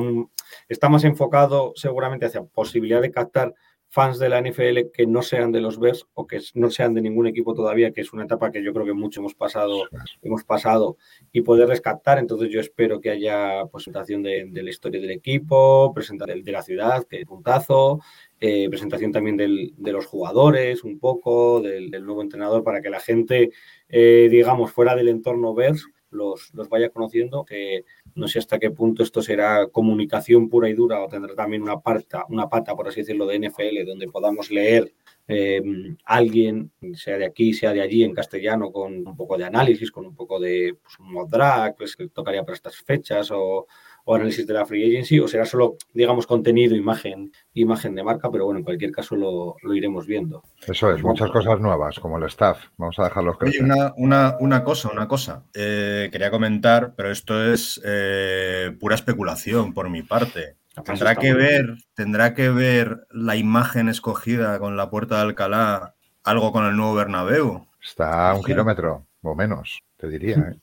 está 0.69 0.91
más 0.91 1.05
enfocado 1.05 1.73
seguramente 1.75 2.27
hacia 2.27 2.43
posibilidad 2.43 3.01
de 3.01 3.11
captar 3.11 3.55
fans 3.91 4.21
de 4.21 4.29
la 4.29 4.41
NFL 4.41 4.93
que 4.95 5.07
no 5.07 5.21
sean 5.21 5.51
de 5.51 5.61
los 5.61 5.79
Bears 5.81 6.07
o 6.15 6.27
que 6.27 6.41
no 6.55 6.71
sean 6.71 6.95
de 6.95 7.03
ningún 7.03 7.27
equipo 7.27 7.55
todavía, 7.55 7.91
que 7.93 8.01
es 8.01 8.13
una 8.13 8.25
etapa 8.25 8.53
que 8.53 8.63
yo 8.63 8.73
creo 8.73 8.87
que 8.87 8.93
mucho 8.93 9.19
hemos 9.19 9.35
pasado, 9.35 9.83
hemos 10.23 10.45
pasado 10.45 10.97
y 11.33 11.41
poder 11.43 11.69
rescatar. 11.69 12.19
Entonces 12.19 12.51
yo 12.51 12.61
espero 12.61 13.01
que 13.01 13.11
haya 13.11 13.67
presentación 13.67 14.23
de, 14.23 14.49
la 14.53 14.71
historia 14.71 15.01
del 15.01 15.11
equipo, 15.11 15.93
presentación 15.93 16.43
de 16.43 16.53
la 16.53 16.63
ciudad, 16.63 17.05
que 17.09 17.21
es 17.21 17.27
puntazo, 17.27 18.01
eh, 18.39 18.69
presentación 18.69 19.11
también 19.11 19.37
de 19.37 19.93
los 19.93 20.07
jugadores 20.07 20.85
un 20.85 21.01
poco, 21.01 21.61
del, 21.61 21.91
nuevo 21.91 22.23
entrenador, 22.23 22.63
para 22.63 22.81
que 22.81 22.91
la 22.91 23.01
gente, 23.01 23.51
eh, 23.89 24.29
digamos, 24.31 24.71
fuera 24.71 24.95
del 24.95 25.09
entorno 25.09 25.53
Bears, 25.53 25.89
los, 26.11 26.53
los 26.55 26.69
vaya 26.69 26.91
conociendo, 26.91 27.45
que 27.45 27.85
no 28.15 28.29
sé 28.29 28.39
hasta 28.39 28.59
qué 28.59 28.71
punto 28.71 29.03
esto 29.03 29.23
será 29.23 29.67
comunicación 29.69 30.49
pura 30.49 30.69
y 30.69 30.75
dura 30.75 31.01
o 31.03 31.09
tendrá 31.09 31.35
también 31.35 31.63
una, 31.63 31.81
pata, 31.81 32.25
una 32.29 32.49
pata, 32.49 32.75
por 32.75 32.89
así 32.89 33.01
decirlo, 33.01 33.27
de 33.27 33.39
NFL, 33.39 33.87
donde 33.87 34.09
podamos 34.09 34.51
leer 34.51 34.93
eh, 35.31 35.63
alguien, 36.05 36.73
sea 36.95 37.19
de 37.19 37.27
aquí, 37.27 37.55
sea 37.55 37.73
de 37.73 37.81
allí, 37.81 38.03
en 38.03 38.15
castellano, 38.15 38.73
con 38.73 39.07
un 39.07 39.17
poco 39.17 39.39
de 39.39 39.45
análisis, 39.45 39.91
con 39.91 40.07
un 40.07 40.15
poco 40.15 40.41
de 40.41 40.77
pues, 40.83 40.99
un 40.99 41.13
mod 41.13 41.29
drag, 41.29 41.77
pues, 41.77 41.97
que 41.97 42.09
tocaría 42.09 42.43
para 42.43 42.57
estas 42.57 42.77
fechas, 42.77 43.31
o, 43.31 43.67
o 44.05 44.15
análisis 44.15 44.47
de 44.47 44.55
la 44.55 44.67
free 44.67 44.85
agency, 44.85 45.21
o 45.21 45.29
será 45.29 45.45
solo, 45.45 45.77
digamos, 45.95 46.27
contenido, 46.27 46.75
imagen, 46.75 47.33
imagen 47.55 47.95
de 47.95 48.03
marca, 48.03 48.31
pero 48.31 48.45
bueno, 48.45 48.59
en 48.59 48.65
cualquier 48.65 48.93
caso 48.93 49.17
lo, 49.17 49.57
iremos 49.73 50.07
viendo. 50.07 50.43
Eso 50.67 50.93
es, 50.93 51.03
muchas 51.03 51.31
cosas 51.31 51.61
nuevas, 51.61 51.99
como 52.01 52.19
el 52.19 52.25
staff. 52.25 52.67
Vamos 52.77 52.99
a 52.99 53.05
dejarlos 53.05 53.37
Oye, 53.41 53.63
una, 53.63 53.93
una, 53.97 54.37
una, 54.41 54.65
cosa, 54.65 54.91
una 54.91 55.07
cosa. 55.07 55.45
Eh, 55.55 56.09
quería 56.11 56.31
comentar, 56.31 56.95
pero 56.97 57.11
esto 57.11 57.53
es 57.53 57.81
eh, 57.85 58.77
pura 58.81 58.95
especulación 58.95 59.73
por 59.73 59.89
mi 59.89 60.03
parte. 60.03 60.57
Tendrá 60.85 61.17
que 61.17 61.35
ver, 61.35 61.77
tendrá 61.95 62.35
que 62.35 62.49
ver 62.49 63.07
la 63.11 63.37
imagen 63.37 63.89
escogida 63.89 64.59
con 64.59 64.77
la 64.77 64.89
puerta 64.89 65.17
de 65.17 65.23
Alcalá 65.23 65.95
algo 66.25 66.53
con 66.53 66.65
el 66.67 66.77
nuevo 66.77 66.95
Bernabéu. 66.95 67.67
Está 67.83 68.31
a 68.31 68.35
un 68.35 68.43
kilómetro 68.43 69.07
o 69.23 69.35
menos, 69.35 69.83
te 69.97 70.09
diría. 70.09 70.37
¿eh? 70.37 70.61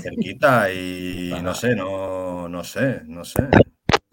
cerquita 0.00 0.72
y 0.72 1.32
no 1.42 1.54
sé, 1.54 1.74
no, 1.74 2.48
no 2.48 2.64
sé, 2.64 3.02
no 3.04 3.24
sé. 3.24 3.48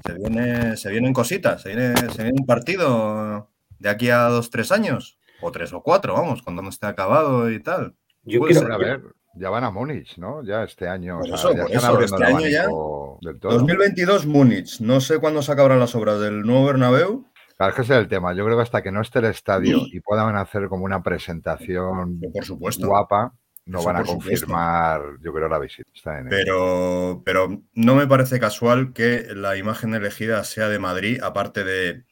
Se, 0.05 0.13
viene, 0.13 0.77
se 0.77 0.91
vienen 0.91 1.13
cositas, 1.13 1.61
se 1.61 1.69
viene, 1.69 1.95
se 1.95 2.23
viene 2.23 2.39
un 2.39 2.45
partido 2.45 3.49
de 3.79 3.89
aquí 3.89 4.09
a 4.09 4.23
dos, 4.23 4.49
tres 4.49 4.71
años, 4.71 5.17
o 5.41 5.51
tres 5.51 5.73
o 5.73 5.81
cuatro, 5.81 6.13
vamos, 6.13 6.41
cuando 6.41 6.61
no 6.61 6.69
esté 6.69 6.87
acabado 6.87 7.49
y 7.49 7.61
tal. 7.61 7.95
Yo 8.23 8.41
quiero 8.41 8.73
a 8.73 8.77
ver, 8.77 9.01
ya 9.35 9.49
van 9.49 9.63
a 9.63 9.71
Múnich, 9.71 10.17
¿no? 10.17 10.43
Ya 10.43 10.63
este 10.63 10.87
año. 10.87 11.19
Pues 11.19 11.33
eso, 11.33 11.53
ya 11.53 11.65
este 11.65 12.23
año 12.23 12.47
ya. 12.47 12.67
2022 12.67 14.25
Múnich. 14.25 14.79
No 14.79 15.01
sé 15.01 15.19
cuándo 15.19 15.41
se 15.41 15.51
acabarán 15.51 15.79
las 15.79 15.95
obras 15.95 16.19
del 16.19 16.41
nuevo 16.41 16.65
Bernabéu. 16.65 17.25
Claro, 17.57 17.69
es 17.69 17.75
que 17.75 17.81
ese 17.83 17.93
es 17.93 17.99
el 17.99 18.07
tema. 18.07 18.33
Yo 18.33 18.43
creo 18.43 18.57
que 18.57 18.63
hasta 18.63 18.81
que 18.81 18.91
no 18.91 19.01
esté 19.01 19.19
el 19.19 19.25
estadio 19.25 19.79
y 19.85 19.99
puedan 20.01 20.35
hacer 20.35 20.67
como 20.67 20.83
una 20.85 21.01
presentación 21.01 22.19
por 22.33 22.43
supuesto. 22.43 22.87
guapa, 22.87 23.33
no 23.65 23.81
van 23.83 23.97
a 23.97 24.03
confirmar, 24.03 25.01
yo 25.21 25.33
creo, 25.33 25.47
la 25.47 25.59
visita. 25.59 25.89
pero, 26.29 27.21
pero 27.25 27.61
no 27.73 27.95
me 27.95 28.07
parece 28.07 28.39
casual 28.39 28.93
que 28.93 29.27
la 29.33 29.57
imagen 29.57 29.93
elegida 29.95 30.43
sea 30.43 30.69
de 30.69 30.79
Madrid, 30.79 31.19
aparte 31.23 31.63
de, 31.63 32.03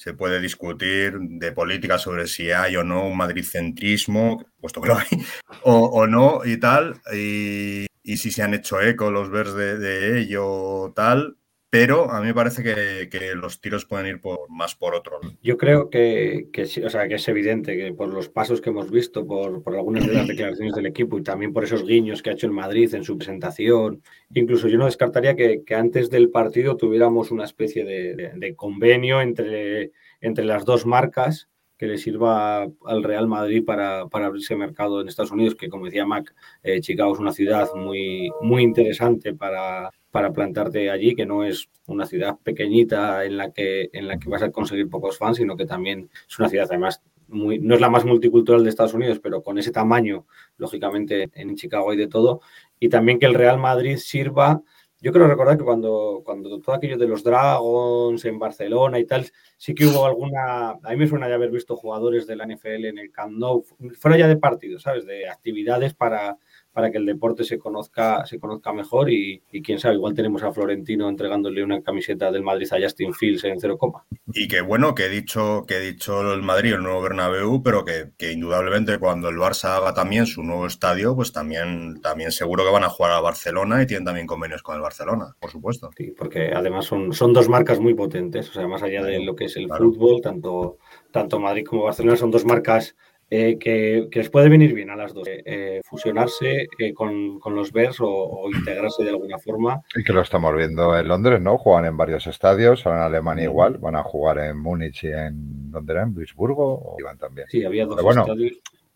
se 0.00 0.14
puede 0.14 0.40
discutir 0.40 1.18
de 1.20 1.52
política 1.52 1.98
sobre 1.98 2.26
si 2.26 2.50
hay 2.50 2.74
o 2.74 2.82
no 2.82 3.06
un 3.06 3.18
madridcentrismo, 3.18 4.42
puesto 4.58 4.80
que 4.80 4.88
lo 4.88 4.96
hay, 4.96 5.06
o, 5.62 6.06
no 6.06 6.40
y 6.42 6.56
tal, 6.56 7.02
y, 7.12 7.86
si 8.16 8.30
se 8.30 8.42
han 8.42 8.54
hecho 8.54 8.80
eco 8.80 9.10
los 9.10 9.28
verdes 9.28 9.54
de, 9.54 9.76
de 9.78 10.20
ello 10.22 10.94
tal, 10.96 11.36
pero 11.70 12.10
a 12.10 12.20
mí 12.20 12.26
me 12.26 12.34
parece 12.34 12.62
que, 12.62 13.34
los 13.34 13.60
tiros 13.60 13.84
pueden 13.84 14.06
ir 14.06 14.20
por, 14.20 14.50
más 14.50 14.74
por 14.74 14.94
otro. 14.94 15.20
Yo 15.42 15.56
creo 15.56 15.88
que, 15.88 16.48
o 16.84 16.90
sea, 16.90 17.06
que 17.06 17.14
es 17.14 17.28
evidente 17.28 17.76
que 17.76 17.92
por 17.92 18.08
los 18.08 18.28
pasos 18.28 18.60
que 18.60 18.70
hemos 18.70 18.90
visto, 18.90 19.24
por, 19.26 19.62
algunas 19.76 20.06
de 20.06 20.14
las 20.14 20.26
declaraciones 20.26 20.74
del 20.74 20.86
equipo 20.86 21.18
y 21.18 21.22
también 21.22 21.52
por 21.52 21.64
esos 21.64 21.86
guiños 21.86 22.22
que 22.22 22.30
ha 22.30 22.32
hecho 22.32 22.46
el 22.46 22.52
Madrid 22.52 22.92
en 22.94 23.04
su 23.04 23.16
presentación, 23.16 24.02
incluso 24.34 24.68
yo 24.68 24.78
no 24.78 24.86
descartaría 24.86 25.36
que, 25.36 25.62
antes 25.74 26.10
del 26.10 26.30
partido 26.30 26.76
tuviéramos 26.76 27.30
una 27.30 27.44
especie 27.44 27.84
de, 27.84 28.54
convenio 28.56 29.20
entre 29.20 29.92
las 30.20 30.64
dos 30.64 30.86
marcas 30.86 31.49
que 31.80 31.86
le 31.86 31.96
sirva 31.96 32.64
al 32.84 33.02
Real 33.02 33.26
Madrid 33.26 33.64
para, 33.64 34.06
para, 34.06 34.26
abrirse 34.26 34.54
mercado 34.54 35.00
en 35.00 35.08
Estados 35.08 35.30
Unidos, 35.30 35.54
que 35.54 35.70
como 35.70 35.86
decía 35.86 36.04
Mac, 36.04 36.34
eh, 36.62 36.82
Chicago 36.82 37.14
es 37.14 37.18
una 37.18 37.32
ciudad 37.32 37.70
muy, 37.74 38.30
muy 38.42 38.62
interesante 38.62 39.32
para, 39.32 39.90
para 40.10 40.30
plantarte 40.30 40.90
allí, 40.90 41.14
que 41.14 41.24
no 41.24 41.42
es 41.42 41.70
una 41.86 42.04
ciudad 42.04 42.36
pequeñita 42.44 43.24
en 43.24 43.38
la 43.38 43.50
que, 43.52 43.88
en 43.94 44.08
la 44.08 44.18
que 44.18 44.28
vas 44.28 44.42
a 44.42 44.50
conseguir 44.50 44.90
pocos 44.90 45.16
fans, 45.16 45.38
sino 45.38 45.56
que 45.56 45.64
también 45.64 46.10
es 46.28 46.38
una 46.38 46.50
ciudad 46.50 46.66
además 46.68 47.00
muy, 47.28 47.58
no 47.58 47.74
es 47.74 47.80
la 47.80 47.88
más 47.88 48.04
multicultural 48.04 48.62
de 48.62 48.68
Estados 48.68 48.92
Unidos, 48.92 49.18
pero 49.18 49.42
con 49.42 49.56
ese 49.56 49.72
tamaño, 49.72 50.26
lógicamente 50.58 51.30
en 51.32 51.56
Chicago 51.56 51.92
hay 51.92 51.96
de 51.96 52.08
todo, 52.08 52.42
y 52.78 52.90
también 52.90 53.18
que 53.18 53.24
el 53.24 53.32
Real 53.32 53.58
Madrid 53.58 53.96
sirva, 53.96 54.60
yo 55.00 55.12
creo 55.12 55.26
recordar 55.26 55.56
que 55.56 55.64
cuando, 55.64 56.22
cuando 56.24 56.60
todo 56.60 56.74
aquello 56.74 56.98
de 56.98 57.08
los 57.08 57.24
Dragons 57.24 58.24
en 58.24 58.38
Barcelona 58.38 58.98
y 58.98 59.06
tal, 59.06 59.26
sí 59.56 59.74
que 59.74 59.86
hubo 59.86 60.04
alguna, 60.04 60.70
a 60.70 60.90
mí 60.90 60.96
me 60.96 61.06
suena 61.06 61.28
ya 61.28 61.36
haber 61.36 61.50
visto 61.50 61.76
jugadores 61.76 62.26
de 62.26 62.36
la 62.36 62.46
NFL 62.46 62.84
en 62.84 62.98
el 62.98 63.10
Camp 63.10 63.32
Nou, 63.32 63.64
fuera 63.98 64.18
ya 64.18 64.28
de 64.28 64.36
partidos, 64.36 64.82
¿sabes? 64.82 65.06
De 65.06 65.28
actividades 65.28 65.94
para 65.94 66.38
para 66.80 66.90
que 66.90 66.96
el 66.96 67.04
deporte 67.04 67.44
se 67.44 67.58
conozca, 67.58 68.24
se 68.24 68.40
conozca 68.40 68.72
mejor 68.72 69.10
y, 69.10 69.42
quién 69.62 69.78
sabe, 69.78 69.96
igual 69.96 70.14
tenemos 70.14 70.42
a 70.42 70.50
Florentino 70.50 71.10
entregándole 71.10 71.62
una 71.62 71.82
camiseta 71.82 72.32
del 72.32 72.42
Madrid 72.42 72.66
a 72.72 72.80
Justin 72.80 73.12
Fields 73.12 73.44
en 73.44 73.60
cero 73.60 73.76
coma. 73.76 74.06
Y 74.32 74.48
que 74.48 74.62
bueno, 74.62 74.94
que 74.94 75.04
he 75.04 75.08
dicho, 75.10 75.66
que 75.68 75.76
he 75.76 75.80
dicho 75.80 76.32
el 76.32 76.40
Madrid, 76.40 76.72
el 76.72 76.82
nuevo 76.82 77.02
Bernabéu, 77.02 77.62
pero 77.62 77.84
que, 77.84 78.32
indudablemente 78.32 78.96
cuando 78.96 79.28
el 79.28 79.36
Barça 79.36 79.76
haga 79.76 79.92
también 79.92 80.24
su 80.24 80.42
nuevo 80.42 80.66
estadio, 80.66 81.14
pues 81.14 81.32
también, 81.32 82.00
también 82.00 82.32
seguro 82.32 82.64
que 82.64 82.70
van 82.70 82.84
a 82.84 82.88
jugar 82.88 83.12
a 83.12 83.20
Barcelona 83.20 83.82
y 83.82 83.86
tienen 83.86 84.06
también 84.06 84.26
convenios 84.26 84.62
con 84.62 84.76
el 84.76 84.80
Barcelona, 84.80 85.36
por 85.38 85.50
supuesto. 85.50 85.90
Sí, 85.98 86.14
porque 86.16 86.52
además 86.54 86.86
son, 86.86 87.12
son 87.12 87.34
dos 87.34 87.50
marcas 87.50 87.78
muy 87.78 87.92
potentes, 87.92 88.48
o 88.48 88.52
sea, 88.54 88.66
más 88.66 88.82
allá 88.82 89.04
de 89.04 89.22
lo 89.22 89.36
que 89.36 89.44
es 89.44 89.56
el 89.58 89.68
fútbol, 89.68 90.22
tanto, 90.22 90.78
tanto 91.10 91.38
Madrid 91.38 91.66
como 91.66 91.84
Barcelona 91.84 92.16
son 92.16 92.30
dos 92.30 92.46
marcas 92.46 92.96
eh, 93.32 93.58
que, 93.60 94.08
les 94.12 94.28
puede 94.28 94.48
venir 94.48 94.74
bien 94.74 94.90
a 94.90 94.96
las 94.96 95.14
dos, 95.14 95.28
eh, 95.28 95.40
eh, 95.46 95.80
fusionarse 95.84 96.66
con, 96.96 97.38
los 97.54 97.70
Bears 97.70 97.98
o, 98.00 98.48
integrarse 98.52 99.04
de 99.04 99.10
alguna 99.10 99.38
forma. 99.38 99.82
Y 99.94 100.02
que 100.02 100.12
lo 100.12 100.20
estamos 100.20 100.52
viendo 100.56 100.98
en 100.98 101.06
Londres, 101.06 101.40
¿no? 101.40 101.56
Juegan 101.56 101.84
en 101.84 101.96
varios 101.96 102.26
estadios, 102.26 102.84
ahora 102.84 102.98
en 102.98 103.04
Alemania 103.04 103.44
igual, 103.44 103.78
van 103.78 103.94
a 103.94 104.02
jugar 104.02 104.38
en 104.38 104.58
Múnich 104.58 105.04
y 105.04 105.12
en, 105.12 105.70
¿dónde 105.70 105.92
era? 105.92 106.02
En 106.02 106.12
Duisburgo, 106.12 106.96
iban 106.98 107.18
también. 107.18 107.46
Sí, 107.48 107.64
había 107.64 107.86
dos 107.86 108.02
bueno, 108.02 108.26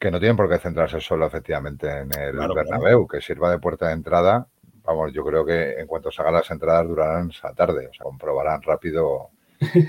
Que 0.00 0.10
no 0.10 0.18
tienen 0.18 0.36
por 0.36 0.50
qué 0.50 0.58
centrarse 0.58 1.00
solo 1.00 1.26
efectivamente 1.26 1.86
en 1.88 2.10
el 2.20 2.36
Bernabéu, 2.52 3.06
que 3.06 3.20
sirva 3.20 3.52
de 3.52 3.60
puerta 3.60 3.86
de 3.86 3.94
entrada. 3.94 4.48
Vamos, 4.82 5.12
yo 5.12 5.24
creo 5.24 5.46
que 5.46 5.78
en 5.78 5.86
cuanto 5.86 6.10
se 6.10 6.20
hagan 6.20 6.34
las 6.34 6.50
entradas 6.50 6.88
durarán 6.88 7.30
esa 7.30 7.54
tarde, 7.54 7.86
o 7.86 7.94
sea, 7.94 8.02
comprobarán 8.02 8.62
rápido 8.62 9.30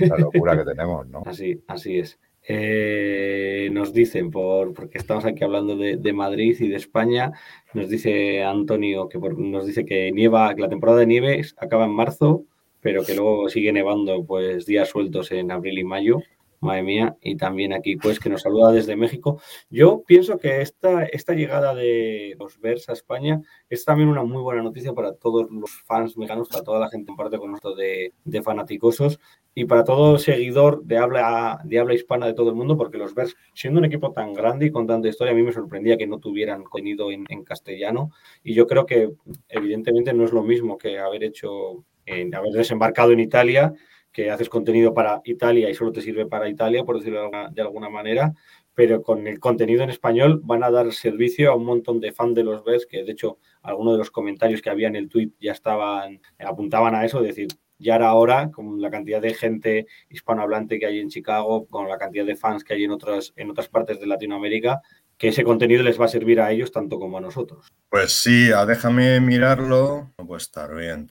la 0.02 0.18
locura 0.20 0.56
que 0.56 0.64
tenemos, 0.72 1.08
¿no? 1.08 1.24
Así, 1.25 1.64
así 1.68 1.98
es. 1.98 2.20
Eh, 2.48 3.70
nos 3.72 3.94
dicen, 3.94 4.30
por, 4.30 4.74
porque 4.74 4.98
estamos 5.00 5.25
aquí 5.25 5.44
hablando 5.44 5.75
de, 5.75 6.14
Madrid 6.14 6.56
y 6.60 6.68
de 6.68 6.75
España, 6.75 7.32
nos 7.74 7.90
dice 7.90 8.44
Antonio 8.44 9.10
que 9.10 9.18
nos 9.18 9.66
dice 9.66 9.86
que 9.86 10.12
nieva, 10.12 10.54
que 10.54 10.62
la 10.62 10.70
temporada 10.70 11.00
de 11.00 11.08
nieve 11.08 11.42
acaba 11.58 11.86
en 11.86 11.92
marzo, 11.92 12.46
pero 12.82 13.04
que 13.04 13.16
luego 13.16 13.50
sigue 13.50 13.74
nevando 13.74 14.24
pues 14.25 14.66
días 14.68 14.90
sueltos 14.90 15.32
en 15.32 15.52
abril 15.52 15.80
y 15.80 15.84
mayo. 15.84 16.20
Madre 16.66 16.84
mía, 16.84 17.18
y 17.22 17.38
también 17.38 17.74
aquí, 17.74 17.96
pues, 17.96 18.20
que 18.20 18.30
nos 18.30 18.42
saluda 18.42 18.72
desde 18.72 18.96
México. 18.96 19.42
Yo 19.70 20.04
pienso 20.06 20.38
que 20.38 20.62
esta, 20.62 21.06
esta 21.06 21.34
llegada 21.34 21.74
de 21.74 22.36
los 22.40 22.60
Bears 22.60 22.90
a 22.90 22.94
España 22.94 23.42
es 23.70 23.86
también 23.86 24.10
una 24.10 24.24
muy 24.24 24.42
buena 24.42 24.64
noticia 24.64 24.94
para 24.94 25.14
todos 25.14 25.50
los 25.52 25.72
fans 25.86 26.18
mexicanos, 26.18 26.50
para 26.50 26.64
toda 26.64 26.80
la 26.80 26.90
gente 26.90 27.12
en 27.12 27.18
parte 27.18 27.38
con 27.38 27.52
nosotros 27.52 27.78
de, 27.78 28.14
de 28.24 28.42
fanaticosos 28.42 29.20
y 29.54 29.66
para 29.66 29.84
todo 29.84 30.18
seguidor 30.18 30.84
de 30.84 30.98
habla, 30.98 31.62
de 31.64 31.80
habla 31.80 31.94
hispana 31.94 32.26
de 32.26 32.34
todo 32.34 32.50
el 32.50 32.56
mundo, 32.56 32.78
porque 32.78 32.98
los 32.98 33.16
Bears, 33.16 33.36
siendo 33.54 33.80
un 33.80 33.86
equipo 33.86 34.12
tan 34.12 34.34
grande 34.34 34.66
y 34.66 34.72
con 34.72 34.86
tanta 34.86 35.08
historia, 35.08 35.32
a 35.32 35.36
mí 35.36 35.44
me 35.44 35.54
sorprendía 35.54 35.98
que 35.98 36.08
no 36.08 36.20
tuvieran 36.20 36.64
contenido 36.64 37.12
en, 37.12 37.26
en 37.30 37.44
castellano. 37.44 38.12
Y 38.44 38.54
yo 38.54 38.68
creo 38.68 38.86
que, 38.86 39.12
evidentemente, 39.50 40.14
no 40.14 40.26
es 40.26 40.32
lo 40.32 40.44
mismo 40.44 40.78
que 40.78 41.00
haber 41.00 41.24
hecho, 41.24 41.86
en, 42.06 42.34
haber 42.36 42.52
desembarcado 42.52 43.12
en 43.12 43.20
Italia 43.20 43.74
que 44.16 44.32
haces 44.32 44.48
contenido 44.48 44.94
para 44.94 45.22
Italia 45.26 45.70
y 45.70 45.76
solo 45.76 45.92
te 45.92 46.00
sirve 46.00 46.26
para 46.26 46.48
Italia, 46.48 46.86
por 46.86 46.98
decirlo 46.98 47.30
de 47.52 47.62
alguna, 47.62 47.90
manera, 47.90 48.34
pero 48.74 49.04
con 49.04 49.28
el 49.28 49.42
contenido 49.42 49.84
en 49.84 49.90
español 49.90 50.40
van 50.42 50.64
a 50.64 50.72
dar 50.72 50.94
servicio 50.94 51.52
a 51.52 51.56
un 51.56 51.66
montón 51.66 52.00
de 52.00 52.14
fans 52.14 52.34
de 52.34 52.46
los 52.46 52.64
Bears, 52.64 52.86
que 52.86 53.04
de 53.04 53.12
hecho 53.12 53.40
algunos 53.62 53.96
de 53.96 53.98
los 53.98 54.12
comentarios 54.12 54.62
que 54.62 54.70
había 54.70 54.88
en 54.88 54.96
el 54.96 55.10
tweet 55.10 55.32
ya 55.42 55.52
estaban, 55.52 56.22
apuntaban 56.40 56.96
a 56.96 57.04
eso, 57.04 57.20
es 57.20 57.28
decir, 57.28 57.50
ya 57.78 57.98
era 57.98 58.14
hora, 58.14 58.52
con 58.52 58.82
la 58.82 58.90
cantidad 58.90 59.22
de 59.22 59.34
gente 59.34 59.86
hispanohablante 60.10 60.80
que 60.80 60.86
hay 60.86 61.02
en 61.02 61.10
Chicago, 61.10 61.68
con 61.68 61.90
la 61.90 61.98
cantidad 61.98 62.26
de 62.26 62.38
fans 62.38 62.64
que 62.64 62.74
hay 62.74 62.86
en 62.86 62.92
otras, 62.92 63.34
en 63.36 63.52
otras 63.52 63.68
partes 63.68 64.00
de 64.00 64.08
Latinoamérica, 64.08 64.80
que 65.18 65.28
ese 65.28 65.44
contenido 65.44 65.84
les 65.84 66.00
va 66.00 66.06
a 66.06 66.08
servir 66.08 66.40
a 66.40 66.54
ellos 66.54 66.72
tanto 66.72 66.98
como 67.00 67.18
a 67.18 67.22
nosotros. 67.22 67.68
Pues 67.90 68.14
sí, 68.14 68.48
déjame 68.66 69.20
mirarlo. 69.20 70.14
No 70.18 70.26
puede 70.26 70.42
estar 70.42 70.74
bien. 70.74 71.10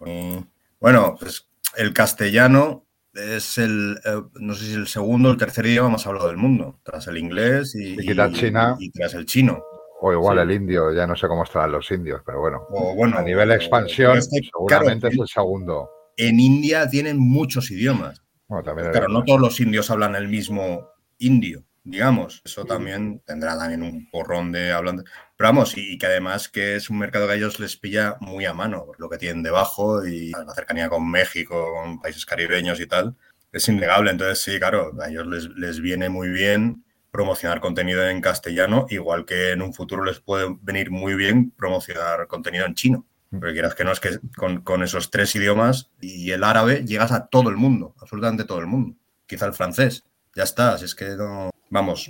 Bueno, 0.80 1.16
pues 1.20 1.46
el 1.76 1.92
castellano 1.92 2.86
es 3.14 3.58
el, 3.58 3.98
eh, 4.04 4.22
no 4.40 4.54
sé 4.54 4.64
si 4.66 4.74
el 4.74 4.86
segundo 4.86 5.28
o 5.28 5.32
el 5.32 5.38
tercer 5.38 5.66
idioma 5.66 5.90
más 5.90 6.06
hablado 6.06 6.28
del 6.28 6.36
mundo, 6.36 6.80
tras 6.82 7.06
el 7.08 7.18
inglés 7.18 7.74
y, 7.74 7.96
Y 8.00 8.14
tras 8.14 8.32
China. 8.32 8.76
y 8.78 8.90
tras 8.90 9.14
el 9.14 9.26
chino. 9.26 9.62
O 10.00 10.12
igual 10.12 10.36
Sí. 10.38 10.42
el 10.42 10.50
indio, 10.50 10.92
ya 10.92 11.06
no 11.06 11.16
sé 11.16 11.26
cómo 11.28 11.44
estarán 11.44 11.72
los 11.72 11.90
indios, 11.90 12.20
pero 12.26 12.40
bueno. 12.40 12.66
O 12.70 12.94
bueno, 12.94 13.16
A 13.18 13.22
nivel 13.22 13.50
o- 13.50 13.54
expansión, 13.54 14.12
pero 14.30 14.44
seguramente 14.52 15.08
claro, 15.08 15.14
es 15.14 15.20
el 15.20 15.28
segundo. 15.28 15.90
en 16.16 16.40
India 16.40 16.88
tienen 16.88 17.18
muchos 17.18 17.70
idiomas. 17.70 18.20
Bueno, 18.48 18.62
también 18.64 18.90
Claro, 18.90 19.06
el- 19.06 19.12
no 19.14 19.24
todos 19.24 19.40
los 19.40 19.58
indios 19.60 19.90
hablan 19.90 20.14
el 20.16 20.28
mismo 20.28 20.88
indio, 21.18 21.64
digamos. 21.84 22.42
Eso 22.44 22.64
también 22.64 23.20
tendrá 23.24 23.56
también 23.58 23.82
un 23.82 24.10
porrón 24.10 24.50
de 24.52 24.72
hablantes. 24.72 25.04
Pero 25.36 25.48
vamos, 25.48 25.76
y, 25.76 25.98
que 25.98 26.06
además 26.06 26.48
que 26.48 26.76
es 26.76 26.90
un 26.90 26.98
mercado 26.98 27.26
que 27.26 27.34
a 27.34 27.36
ellos 27.36 27.60
les 27.60 27.76
pilla 27.76 28.16
muy 28.20 28.46
a 28.46 28.54
mano, 28.54 28.86
lo 28.98 29.08
que 29.08 29.18
tienen 29.18 29.42
debajo 29.42 30.06
y 30.06 30.30
la 30.30 30.54
cercanía 30.54 30.88
con 30.88 31.08
México, 31.10 31.72
con 31.74 32.00
países 32.00 32.26
caribeños 32.26 32.80
y 32.80 32.86
tal, 32.86 33.16
es 33.52 33.68
innegable. 33.68 34.10
Entonces, 34.10 34.42
sí, 34.42 34.58
claro, 34.58 34.92
a 35.00 35.08
ellos 35.08 35.26
les, 35.26 35.48
les 35.50 35.80
viene 35.80 36.08
muy 36.08 36.28
bien 36.30 36.84
promocionar 37.10 37.60
contenido 37.60 38.08
en 38.08 38.20
castellano, 38.20 38.86
igual 38.90 39.24
que 39.24 39.52
en 39.52 39.62
un 39.62 39.72
futuro 39.72 40.04
les 40.04 40.18
puede 40.18 40.56
venir 40.62 40.90
muy 40.90 41.14
bien 41.14 41.52
promocionar 41.52 42.26
contenido 42.26 42.66
en 42.66 42.74
chino. 42.74 43.06
Porque 43.30 43.52
quieras 43.52 43.74
que 43.74 43.84
no, 43.84 43.92
es 43.92 44.00
que 44.00 44.18
con, 44.36 44.62
con 44.62 44.82
esos 44.82 45.10
tres 45.10 45.34
idiomas 45.34 45.90
y 46.00 46.30
el 46.30 46.44
árabe 46.44 46.84
llegas 46.84 47.12
a 47.12 47.26
todo 47.26 47.50
el 47.50 47.56
mundo, 47.56 47.94
absolutamente 48.00 48.44
todo 48.44 48.58
el 48.58 48.66
mundo. 48.66 48.96
Quizá 49.26 49.46
el 49.46 49.54
francés. 49.54 50.04
Ya 50.34 50.42
está, 50.42 50.76
si 50.78 50.86
es 50.86 50.94
que 50.94 51.10
no. 51.10 51.50
Vamos, 51.74 52.08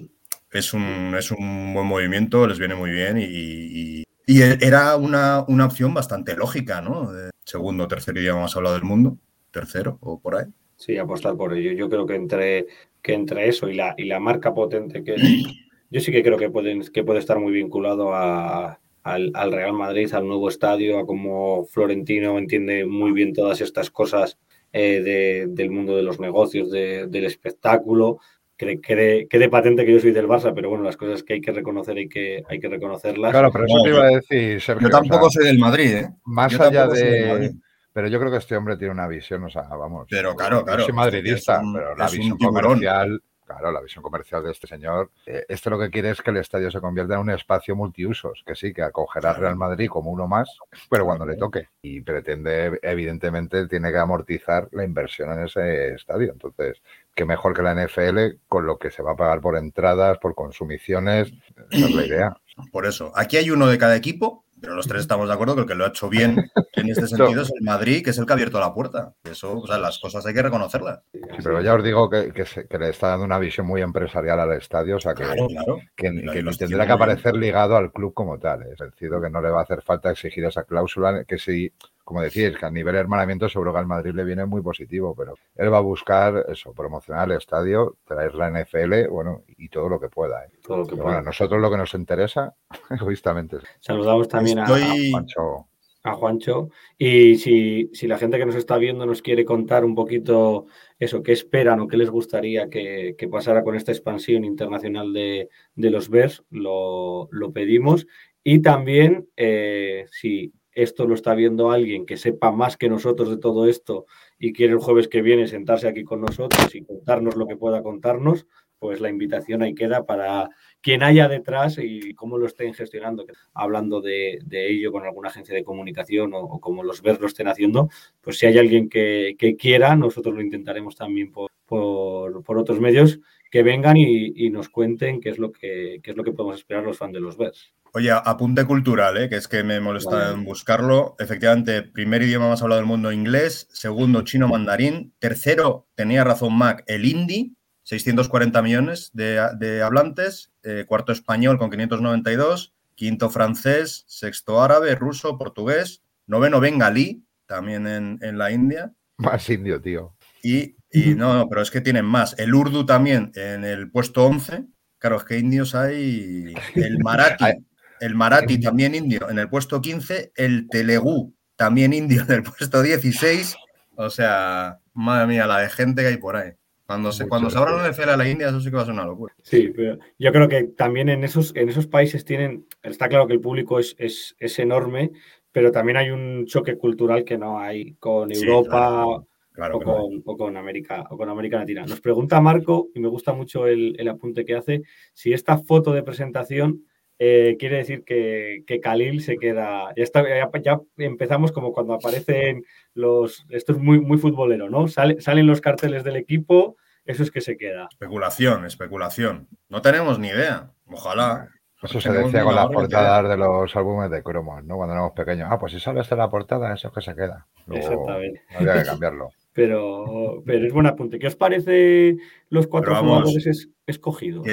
es 0.52 0.75
un, 0.75 1.14
es 1.18 1.30
un 1.30 1.73
buen 1.73 1.87
movimiento, 1.87 2.47
les 2.47 2.59
viene 2.59 2.75
muy 2.75 2.90
bien 2.90 3.16
y, 3.16 3.25
y- 3.25 4.04
y 4.26 4.42
era 4.42 4.97
una, 4.97 5.42
una 5.49 5.64
opción 5.64 5.94
bastante 5.94 6.37
lógica, 6.37 6.83
¿no? 6.83 7.11
De 7.11 7.30
segundo 7.47 7.85
o 7.85 7.88
tercer 7.88 8.14
idioma 8.18 8.42
más 8.42 8.54
hablado 8.56 8.75
del 8.75 8.85
mundo, 8.85 9.16
tercero 9.50 9.97
o 10.02 10.21
por 10.21 10.37
ahí. 10.37 10.44
Sí, 10.76 10.99
apostar 10.99 11.35
por 11.38 11.54
ello. 11.54 11.73
Yo 11.73 11.88
creo 11.88 12.04
que 12.04 12.14
entre, 12.16 12.66
que 13.00 13.14
entre 13.14 13.49
eso 13.49 13.71
y 13.71 13.75
la, 13.75 13.94
y 13.97 14.04
la 14.04 14.21
marca 14.21 14.52
potente 14.52 15.02
que 15.02 15.14
es, 15.14 15.23
yo 15.90 16.00
sí 16.02 16.12
que 16.12 16.23
creo 16.23 16.37
que, 16.37 16.50
pueden, 16.50 16.83
que 16.92 17.02
puede 17.04 17.21
estar 17.21 17.38
muy 17.38 17.52
vinculado 17.54 18.14
a, 18.14 18.80
al, 19.02 19.30
al 19.33 19.50
Real 19.50 19.73
Madrid, 19.73 20.12
al 20.12 20.26
nuevo 20.26 20.50
estadio, 20.50 20.99
a 20.99 21.06
cómo 21.06 21.64
Florentino 21.71 22.37
entiende 22.38 22.85
muy 22.85 23.12
bien 23.12 23.33
todas 23.33 23.62
estas 23.62 23.90
cosas 23.90 24.38
eh, 24.75 25.00
de- 25.02 25.47
del 25.49 25.71
mundo 25.71 25.97
de 25.97 26.02
los 26.02 26.21
negocios, 26.21 26.71
de- 26.71 27.06
del 27.09 27.25
espectáculo. 27.25 28.18
Que, 28.64 28.80
que, 28.80 29.26
que 29.28 29.38
de 29.38 29.49
patente 29.49 29.85
que 29.85 29.92
yo 29.92 30.00
soy 30.00 30.12
del 30.12 30.26
Barça, 30.28 30.52
pero 30.54 30.68
bueno, 30.71 30.85
las 30.85 30.97
cosas 30.97 31.23
que 31.23 31.35
hay 31.35 31.40
que 31.40 31.52
reconocer 31.52 31.97
hay 31.97 32.09
que, 32.09 32.42
hay 32.49 32.59
que 32.59 32.68
reconocerlas. 32.68 33.30
Claro, 33.30 33.50
pero 33.52 33.66
eso 33.66 33.76
No, 33.76 33.83
te 33.83 33.88
iba 33.90 34.02
a 34.04 34.09
decir, 34.11 34.61
Sergio. 34.61 34.88
Yo 34.88 34.97
o 34.97 35.00
tampoco 35.00 35.30
sea, 35.30 35.40
soy 35.42 35.50
del 35.50 35.59
Madrid, 35.59 35.94
¿eh? 35.94 36.09
más 36.25 36.52
yo 36.52 36.62
allá 36.62 36.87
de. 36.88 37.52
Pero 37.92 38.09
yo 38.09 38.18
creo 38.18 38.33
que 38.33 38.38
este 38.38 38.56
hombre 38.56 38.76
tiene 38.76 38.92
una 38.92 39.06
visión, 39.06 39.44
o 39.44 39.49
sea, 39.50 39.62
vamos. 39.62 40.09
Pero 40.11 40.35
claro, 40.35 40.59
yo 40.61 40.64
claro, 40.64 40.85
soy 40.85 40.92
madridista, 40.94 41.61
un- 41.61 41.75
pero 41.75 41.94
la 41.97 42.09
visión 42.09 42.37
comercial, 42.38 43.23
claro, 43.47 43.71
la 43.71 43.80
visión 43.80 44.02
comercial 44.02 44.42
de 44.42 44.50
este 44.50 44.66
señor, 44.66 45.12
eh, 45.26 45.44
este 45.49 45.71
lo 45.71 45.78
que 45.78 45.90
quiere 45.90 46.11
es 46.11 46.21
que 46.21 46.30
el 46.30 46.38
estadio 46.38 46.73
se 46.73 46.80
convierta 46.80 47.14
en 47.14 47.21
un 47.21 47.30
espacio 47.30 47.76
multiusos, 47.76 48.43
que 48.45 48.56
sí, 48.56 48.73
que 48.75 48.82
acogerá 48.82 49.30
al 49.30 49.36
Real 49.36 49.54
Madrid 49.54 49.89
como 49.89 50.10
uno 50.10 50.26
más, 50.26 50.58
pero 50.91 51.04
cuando 51.04 51.25
le 51.25 51.36
toque. 51.36 51.69
Y 51.82 52.00
pretende, 52.00 52.80
evidentemente, 52.82 53.69
tiene 53.69 53.93
que 53.93 53.99
amortizar 53.99 54.67
la 54.73 54.82
inversión 54.84 55.30
en 55.32 55.45
ese 55.45 55.95
estadio. 55.95 56.32
Entonces, 56.32 56.82
qué 57.15 57.25
mejor 57.25 57.55
que 57.55 57.63
la 57.63 57.75
NFL 57.75 58.39
con 58.49 58.67
lo 58.67 58.79
que 58.79 58.91
se 58.91 59.03
va 59.03 59.13
a 59.13 59.17
pagar 59.17 59.41
por 59.41 59.57
entradas, 59.57 60.19
por 60.19 60.35
consumiciones. 60.35 61.33
Esa 61.71 61.87
es 61.87 61.95
la 61.95 62.07
idea. 62.07 62.37
Por 62.71 62.87
eso, 62.87 63.11
aquí 63.17 63.37
hay 63.37 63.50
uno 63.50 63.67
de 63.67 63.79
cada 63.79 63.97
equipo, 63.97 64.45
pero 64.61 64.75
los 64.77 64.87
tres 64.87 65.00
estamos 65.03 65.27
de 65.27 65.35
acuerdo 65.35 65.57
que 65.57 65.63
el 65.63 65.67
que 65.67 65.75
lo 65.75 65.85
ha 65.85 65.89
hecho 65.89 66.09
bien 66.09 66.49
en 66.75 66.89
este 66.89 67.09
sentido 67.09 67.43
es 67.43 67.50
el 67.50 67.63
Madrid, 67.65 68.05
que 68.05 68.11
es 68.11 68.19
el 68.19 68.27
que 68.27 68.33
ha 68.33 68.35
abierto 68.35 68.61
la 68.61 68.73
puerta. 68.73 69.13
Eso, 69.25 69.59
o 69.59 69.67
sea, 69.67 69.77
las 69.79 69.99
cosas 69.99 70.25
hay 70.25 70.35
que 70.35 70.43
reconocerlas. 70.43 71.00
Sí, 71.13 71.19
pero 71.43 71.61
ya 71.61 71.75
os 71.75 71.83
digo 71.83 72.09
que, 72.09 72.33
que 72.33 72.47
se- 72.47 72.69
que 72.69 72.79
le 72.79 72.91
está 72.91 73.09
dando 73.09 73.25
una 73.25 73.41
visión 73.41 73.67
muy 73.67 73.83
empresarial 73.83 74.39
al 74.39 74.53
estadio, 74.53 74.97
o 74.97 75.00
sea 75.00 75.15
que, 75.15 75.25
Claro, 75.25 75.49
que, 75.97 76.13
que 76.13 76.43
tendrá 76.57 76.59
que 76.61 76.67
bien. 76.67 76.91
aparecer 76.93 77.35
ligado 77.35 77.77
al 77.77 77.91
club 77.91 78.15
como 78.15 78.39
tal. 78.39 78.63
Es 78.71 78.79
decir, 78.79 79.11
que 79.21 79.31
no 79.31 79.43
le 79.43 79.50
va 79.50 79.59
a 79.61 79.65
hacer 79.65 79.83
falta 79.83 80.13
exigir 80.13 80.45
esa 80.45 80.63
cláusula, 80.63 81.25
que 81.25 81.39
si, 81.39 81.73
como 82.04 82.21
decís, 82.21 82.56
que 82.58 82.67
a 82.67 82.71
nivel 82.71 82.95
hermanamiento 82.97 83.49
seguro 83.49 83.73
que 83.73 83.78
al 83.78 83.86
Madrid 83.86 84.12
le 84.14 84.25
viene 84.25 84.45
muy 84.45 84.60
positivo, 84.62 85.14
pero 85.17 85.34
él 85.56 85.73
va 85.73 85.78
a 85.78 85.80
buscar 85.80 86.45
eso, 86.49 86.73
promocionar 86.75 87.30
el 87.30 87.38
estadio, 87.38 87.97
traer 88.04 88.34
la 88.34 88.49
NFL, 88.50 89.08
bueno, 89.08 89.43
y 89.56 89.69
todo 89.71 89.88
lo 89.88 89.99
que 89.99 90.08
pueda. 90.10 90.45
¿eh. 90.45 90.50
Todo 90.62 90.76
lo 90.78 90.84
que 90.84 90.90
pueda. 90.93 91.02
bueno, 91.04 91.19
a 91.19 91.23
nosotros 91.23 91.60
lo 91.60 91.71
que 91.71 91.76
nos 91.78 91.95
interesa, 91.95 92.54
egoístamente, 92.90 93.56
Saludamos 93.80 94.28
también 94.28 94.58
a, 94.58 94.64
Estoy- 94.64 95.10
Juancho. 95.12 95.67
a 96.02 96.12
Juancho. 96.12 96.69
Y 96.99 97.36
si, 97.36 97.90
si 97.95 98.06
la 98.06 98.19
gente 98.19 98.36
que 98.38 98.45
nos 98.47 98.54
está 98.56 98.76
viendo 98.76 99.06
nos 99.06 99.23
quiere 99.23 99.45
contar 99.47 99.84
un 99.86 99.95
poquito 99.95 100.67
eso, 100.99 101.23
qué 101.23 101.32
esperan 101.32 101.80
o 101.80 101.88
qué 101.88 101.97
les 101.97 102.10
gustaría 102.10 102.69
que, 102.69 103.14
que 103.17 103.28
pasara 103.28 103.62
con 103.64 103.75
esta 103.76 103.93
expansión 103.93 104.45
internacional 104.45 105.12
de, 105.14 105.49
de 105.75 105.90
los 105.90 106.10
Bears, 106.10 106.45
lo, 106.50 107.28
lo 107.32 107.52
pedimos. 107.52 108.06
Y 108.43 108.60
también, 108.60 109.26
eh, 109.36 110.04
si 110.10 110.52
esto 110.75 111.06
lo 111.06 111.15
está 111.15 111.34
viendo 111.34 111.71
alguien 111.71 112.06
que 112.06 112.17
sepa 112.17 112.52
más 112.52 112.76
que 112.76 112.89
nosotros 112.89 113.30
de 113.30 113.39
todo 113.39 113.69
esto 113.69 114.06
y 114.39 114.52
quiere 114.52 114.73
el 114.73 114.78
jueves 114.78 115.08
que 115.08 115.23
viene 115.23 115.47
sentarse 115.47 115.89
aquí 115.89 116.04
con 116.04 116.21
nosotros 116.21 116.75
y 116.75 116.84
contarnos 116.84 117.37
lo 117.37 117.47
que 117.47 117.56
pueda 117.56 117.82
contarnos, 117.82 118.47
pues 118.78 119.00
la 119.00 119.08
invitación 119.08 119.63
ahí 119.63 119.75
queda 119.75 120.04
para 120.04 120.50
quien 120.82 121.02
haya 121.02 121.26
detrás 121.28 121.78
y 121.78 122.13
cómo 122.15 122.37
lo 122.37 122.47
estén 122.47 122.75
gestionando, 122.75 123.25
hablando 123.54 124.02
de, 124.02 124.39
ello 124.50 124.93
con 124.93 125.04
alguna 125.04 125.30
agencia 125.30 125.54
de 125.54 125.65
comunicación 125.65 126.32
o, 126.34 126.60
como 126.60 126.82
los 126.82 127.00
ver 127.00 127.21
lo 127.21 127.26
estén 127.26 127.49
haciendo, 127.49 127.89
pues 128.21 128.39
si 128.39 128.47
hay 128.47 128.58
alguien 128.58 128.91
que, 128.91 129.37
quiera, 129.58 129.97
nosotros 129.97 130.34
lo 130.34 130.43
intentaremos 130.43 130.97
también 130.97 131.32
por, 131.32 131.50
otros 131.69 132.80
medios, 132.80 133.21
que 133.50 133.63
vengan 133.63 133.97
y, 133.97 134.50
nos 134.50 134.69
cuenten 134.69 135.21
qué 135.21 135.30
es 135.30 135.39
lo 135.39 135.50
que 135.50 136.00
qué 136.02 136.10
es 136.10 136.17
lo 136.17 136.25
que 136.25 136.32
podemos 136.32 136.58
esperar 136.58 136.84
los 136.84 136.99
fans 136.99 137.15
de 137.15 137.21
los 137.21 137.39
Bears. 137.39 137.73
Oye, 137.97 138.11
apunte 138.11 138.65
cultural, 138.65 139.17
¿eh? 139.19 139.28
que 139.28 139.37
es 139.37 139.47
que 139.47 139.63
me 139.63 139.78
molesta 139.78 140.17
Vale. 140.17 140.33
en 140.33 140.45
buscarlo. 140.45 141.15
Efectivamente, 141.21 141.83
primer 141.83 142.23
idioma 142.23 142.49
más 142.49 142.61
hablado 142.61 142.80
del 142.80 142.89
mundo, 142.89 143.13
inglés. 143.13 143.69
Segundo, 143.73 144.23
chino 144.23 144.49
mandarín. 144.49 145.15
Tercero, 145.21 145.87
tenía 145.95 146.25
razón 146.25 146.59
Mac, 146.59 146.83
el 146.89 147.04
hindi, 147.04 147.54
640 147.85 148.63
millones 148.63 149.11
de, 149.13 149.49
de 149.61 149.80
hablantes. 149.80 150.50
Eh, 150.65 150.87
cuarto, 150.89 151.13
español, 151.13 151.57
con 151.57 151.71
592. 151.71 152.75
Quinto, 152.97 153.30
francés. 153.30 154.04
Sexto, 154.09 154.61
árabe, 154.61 154.97
ruso, 154.97 155.39
portugués. 155.39 156.02
Noveno, 156.26 156.59
bengalí, 156.59 157.25
también 157.47 157.87
en, 157.87 158.19
en 158.23 158.39
la 158.39 158.50
India. 158.50 158.93
Más 159.19 159.49
indio, 159.49 159.80
tío. 159.80 160.17
Y, 160.43 160.75
y 160.91 161.15
no, 161.15 161.35
no, 161.35 161.49
pero 161.49 161.63
es 161.63 161.71
que 161.71 161.80
tienen 161.80 162.07
más. 162.07 162.37
El 162.41 162.57
urdu 162.57 162.87
también 162.87 163.30
en 163.37 163.65
el 163.65 163.89
puesto 163.93 164.25
11. 164.26 164.65
Claro, 164.99 165.19
es 165.19 165.25
que 165.25 165.39
indios 165.39 165.76
hay. 165.76 166.54
El 166.75 166.99
marathi, 166.99 167.65
el 168.00 168.15
marathi 168.15 168.61
también 168.61 168.95
indio 168.95 169.28
en 169.30 169.39
el 169.39 169.49
puesto 169.49 169.80
15. 169.80 170.33
El 170.37 170.69
telegú 170.69 171.35
también 171.57 171.93
indio 171.93 172.23
en 172.23 172.33
el 172.33 172.43
puesto 172.43 172.83
16. 172.83 173.57
O 173.97 174.11
sea, 174.11 174.78
madre 174.93 175.26
mía, 175.26 175.47
la 175.47 175.61
de 175.61 175.69
gente 175.69 176.02
que 176.02 176.09
hay 176.09 176.17
por 176.17 176.37
ahí. 176.37 176.52
Cuando 176.87 177.13
se, 177.13 177.25
Mucho 177.25 177.30
cuando 177.30 177.50
se 177.50 177.59
abra 177.59 177.75
una 177.75 177.89
NFL 177.89 178.11
a 178.11 178.17
la 178.17 178.28
India, 178.28 178.49
eso 178.49 178.61
sí 178.61 178.69
que 178.69 178.76
va 178.76 178.83
a 178.83 178.85
ser 178.85 178.93
una 178.95 179.07
locura. 179.07 179.35
Sí, 179.43 179.73
pero 179.75 179.99
yo 180.19 180.33
creo 180.33 180.49
que 180.49 180.65
también 180.65 181.09
en 181.09 181.25
esos, 181.25 181.57
en 181.57 181.71
esos 181.71 181.87
países 181.87 182.26
tienen, 182.26 182.67
está 182.83 183.09
claro 183.09 183.26
que 183.26 183.33
el 183.33 183.41
público 183.41 183.78
es, 183.78 183.97
es, 183.99 184.37
es 184.39 184.59
enorme, 184.59 185.13
pero 185.50 185.73
también 185.73 185.97
hay 185.97 186.11
un 186.11 186.45
choque 186.45 186.76
cultural 186.76 187.25
que 187.25 187.39
no 187.39 187.59
hay 187.59 187.95
con 187.95 188.35
Sí, 188.35 188.45
Europa, 188.45 188.69
claro. 188.69 189.28
Claro 189.54 189.76
o, 189.76 189.80
con, 189.80 190.23
o 190.25 190.37
con 190.37 190.57
América 190.57 191.07
o 191.11 191.17
con 191.17 191.28
América 191.28 191.59
Latina. 191.59 191.87
Nos 191.87 192.00
pregunta 192.00 192.41
Marco, 192.41 192.89
y 192.93 193.00
me 193.00 193.09
gusta 193.09 193.33
mucho 193.33 193.67
el, 193.67 193.95
el 193.99 194.09
apunte 194.09 194.45
que 194.45 194.57
hace, 194.57 194.83
si 195.15 195.33
esta 195.33 195.59
foto 195.59 195.93
de 195.93 196.02
presentación 196.02 196.85
eh, 197.19 197.57
quiere 197.59 197.77
decir 197.77 198.05
que, 198.05 198.65
que 198.67 198.81
Khalil 198.81 199.21
se 199.23 199.37
queda. 199.37 199.93
Ya, 199.97 200.03
está, 200.03 200.23
ya, 200.29 200.50
ya 200.63 200.81
empezamos 200.99 201.53
como 201.53 201.73
cuando 201.73 201.95
aparecen 201.95 202.65
los. 202.95 203.47
Esto 203.50 203.73
es 203.73 203.79
muy, 203.79 204.00
muy 204.00 204.19
futbolero, 204.19 204.69
¿no? 204.71 204.89
Sale- 204.89 205.21
salen 205.21 205.47
los 205.47 205.61
carteles 205.61 206.05
del 206.05 206.17
equipo, 206.17 206.77
eso 207.05 207.23
es 207.23 207.31
que 207.31 207.41
se 207.41 207.57
queda. 207.57 207.89
Especulación, 207.91 208.65
especulación. 208.65 209.49
No 209.69 209.81
tenemos 209.83 210.19
ni 210.19 210.29
idea. 210.29 210.71
Ojalá. 210.87 211.49
Eso 211.83 212.00
se 212.00 212.11
decía 212.13 212.43
con 212.45 212.55
la 212.55 212.63
las 212.63 212.73
portadas 212.73 213.29
de 213.29 213.37
los 213.37 213.77
álbumes 213.77 214.11
de 214.11 214.23
cromos, 214.23 214.65
¿no? 214.65 214.77
Cuando 214.77 214.95
éramos 214.95 215.13
pequeños. 215.13 215.49
Ah, 215.50 215.59
pues 215.59 215.73
si 215.73 215.81
sale 215.81 216.00
esta 216.00 216.17
la 216.17 216.31
portada, 216.31 216.73
eso 216.73 216.89
es 216.89 216.95
que 216.95 217.00
se 217.03 217.15
queda. 217.15 217.47
Luego 217.67 217.85
Exactamente. 217.93 218.43
habría 218.57 218.75
que 218.83 218.85
cambiarlo. 218.89 219.29
Pero, 219.54 220.43
pero 220.45 220.67
es 220.67 220.73
buen 220.73 220.86
apunte. 220.86 221.19
¿Qué 221.21 221.28
os 221.28 221.36
parece 221.36 222.17
los 222.50 222.67
cuatro 222.67 222.90
vamos, 222.93 223.19
jugadores 223.23 223.47
es- 223.47 223.71
escogidos? 223.86 224.45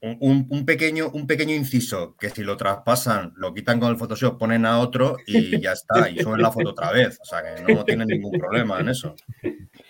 Un, 0.00 0.46
un- 0.48 0.64
pequeño, 0.64 1.10
un 1.10 1.26
pequeño 1.26 1.54
inciso, 1.54 2.16
que 2.18 2.30
si 2.30 2.42
lo 2.42 2.56
traspasan, 2.56 3.34
lo 3.36 3.52
quitan 3.52 3.78
con 3.78 3.90
el 3.90 3.96
Photoshop, 3.98 4.38
ponen 4.38 4.64
a 4.64 4.78
otro 4.80 5.18
y 5.26 5.60
ya 5.60 5.72
está, 5.72 6.08
y 6.08 6.18
suben 6.20 6.40
la 6.40 6.50
foto 6.50 6.70
otra 6.70 6.90
vez. 6.90 7.18
O 7.20 7.24
sea 7.26 7.42
que 7.42 7.70
no 7.74 7.84
tienen 7.84 8.08
ningún 8.08 8.32
problema 8.38 8.80
en 8.80 8.88
eso. 8.88 9.14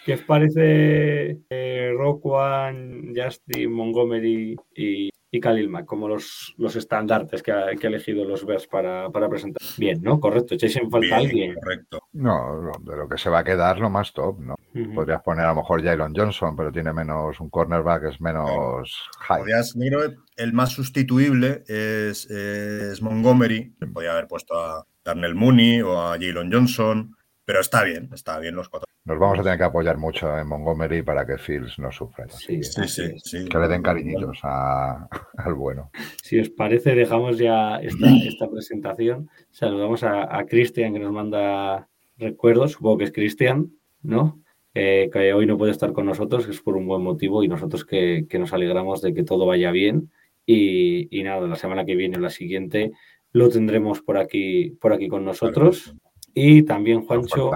¿Qué 0.05 0.15
os 0.15 0.23
parece 0.23 1.39
eh, 1.49 1.93
Rock 1.97 2.27
One, 2.27 3.13
Justin, 3.15 3.71
Montgomery 3.71 4.57
y, 4.75 5.11
y 5.31 5.41
Khalil 5.41 5.69
Mack 5.69 5.87
como 5.87 6.09
los, 6.09 6.55
los 6.57 6.77
estandartes 6.77 7.43
que 7.43 7.53
ha, 7.53 7.75
que 7.75 7.87
ha 7.87 7.91
elegido 7.91 8.25
los 8.25 8.45
Bears 8.47 8.67
para, 8.67 9.11
para 9.11 9.29
presentar? 9.29 9.61
Bien, 9.77 10.01
¿no? 10.03 10.21
Correcto. 10.21 10.55
¿Echáis 10.55 10.77
en 10.77 10.91
falta 10.91 11.17
alguien? 11.17 11.55
correcto. 11.55 12.01
No, 12.13 12.71
de 12.81 12.97
lo 12.97 13.09
que 13.09 13.19
se 13.19 13.29
va 13.31 13.41
a 13.41 13.45
quedar, 13.45 13.79
lo 13.79 13.91
más 13.91 14.13
top, 14.13 14.39
¿no? 14.41 14.55
Podrías 14.95 15.23
poner 15.23 15.47
a 15.47 15.49
lo 15.51 15.57
mejor 15.57 15.83
Jalen 15.83 16.15
Johnson, 16.15 16.55
pero 16.55 16.71
tiene 16.71 16.93
menos, 16.93 17.41
un 17.41 17.49
cornerback 17.49 18.05
es 18.05 18.21
menos 18.21 19.09
high. 19.21 19.41
Podrías- 19.41 19.75
que 19.75 20.43
el 20.43 20.53
más 20.53 20.71
sustituible 20.71 21.63
es, 21.67 22.27
es 22.31 23.01
Montgomery. 23.01 23.75
Podría 23.93 24.13
haber 24.13 24.29
puesto 24.29 24.55
a 24.55 24.87
Darnell 25.05 25.35
Mooney 25.35 25.81
o 25.83 25.99
a 26.01 26.13
Jalen 26.19 26.53
Johnson, 26.53 27.17
pero 27.47 27.61
está 27.61 27.83
bien, 27.85 28.11
está 28.13 28.39
bien 28.39 28.55
los 28.55 28.69
cuatro. 28.69 28.85
Nos 29.07 29.19
vamos 29.21 29.39
a 29.39 29.43
tener 29.45 29.57
que 29.57 29.65
apoyar 29.65 29.97
mucho 29.99 30.37
en 30.37 30.49
Montgomery 30.49 31.03
para 31.03 31.25
que 31.25 31.39
Fields 31.39 31.79
no 31.79 31.93
sufra. 31.93 32.29
Sí, 32.29 32.61
Sí, 32.65 32.89
sí, 32.89 33.05
sí. 33.23 33.45
que 33.49 33.59
le 33.59 33.69
den 33.69 33.81
cariñitos 33.83 34.41
a- 34.43 35.09
al 35.39 35.55
bueno. 35.55 35.91
Si 36.25 36.39
os 36.41 36.51
parece, 36.51 36.95
dejamos 36.97 37.39
ya 37.39 37.77
esta, 37.77 38.07
esta 38.27 38.51
presentación. 38.51 39.31
Saludamos 39.53 40.03
a, 40.03 40.37
a 40.37 40.45
Cristian 40.45 40.93
que 40.93 40.99
nos 40.99 41.13
manda 41.13 41.89
recuerdos. 42.19 42.73
Supongo 42.73 42.99
que 42.99 43.05
es 43.05 43.13
Cristian, 43.13 43.71
¿no? 44.03 44.41
Eh, 44.75 45.09
que 45.13 45.33
hoy 45.33 45.47
no 45.47 45.57
puede 45.57 45.71
estar 45.73 45.93
con 45.93 46.05
nosotros, 46.05 46.45
que 46.45 46.51
es 46.53 46.61
por 46.61 46.77
un 46.77 46.87
buen 46.89 47.01
motivo 47.03 47.43
y 47.45 47.49
nosotros 47.49 47.85
que, 47.85 48.27
que 48.29 48.39
nos 48.41 48.53
alegramos 48.53 49.01
de 49.03 49.15
que 49.15 49.23
todo 49.23 49.47
vaya 49.47 49.71
bien. 49.71 50.11
Y, 50.45 51.09
y 51.17 51.23
nada, 51.23 51.47
la 51.47 51.57
semana 51.57 51.85
que 51.85 51.95
viene 51.95 52.17
o 52.17 52.21
la 52.21 52.31
siguiente 52.31 52.91
lo 53.33 53.49
tendremos 53.51 54.01
por 54.03 54.19
aquí, 54.19 54.71
por 54.81 54.93
aquí 54.93 55.07
con 55.09 55.25
nosotros. 55.25 55.95
Y 56.39 56.65
también 56.65 57.01
Juancho, 57.01 57.51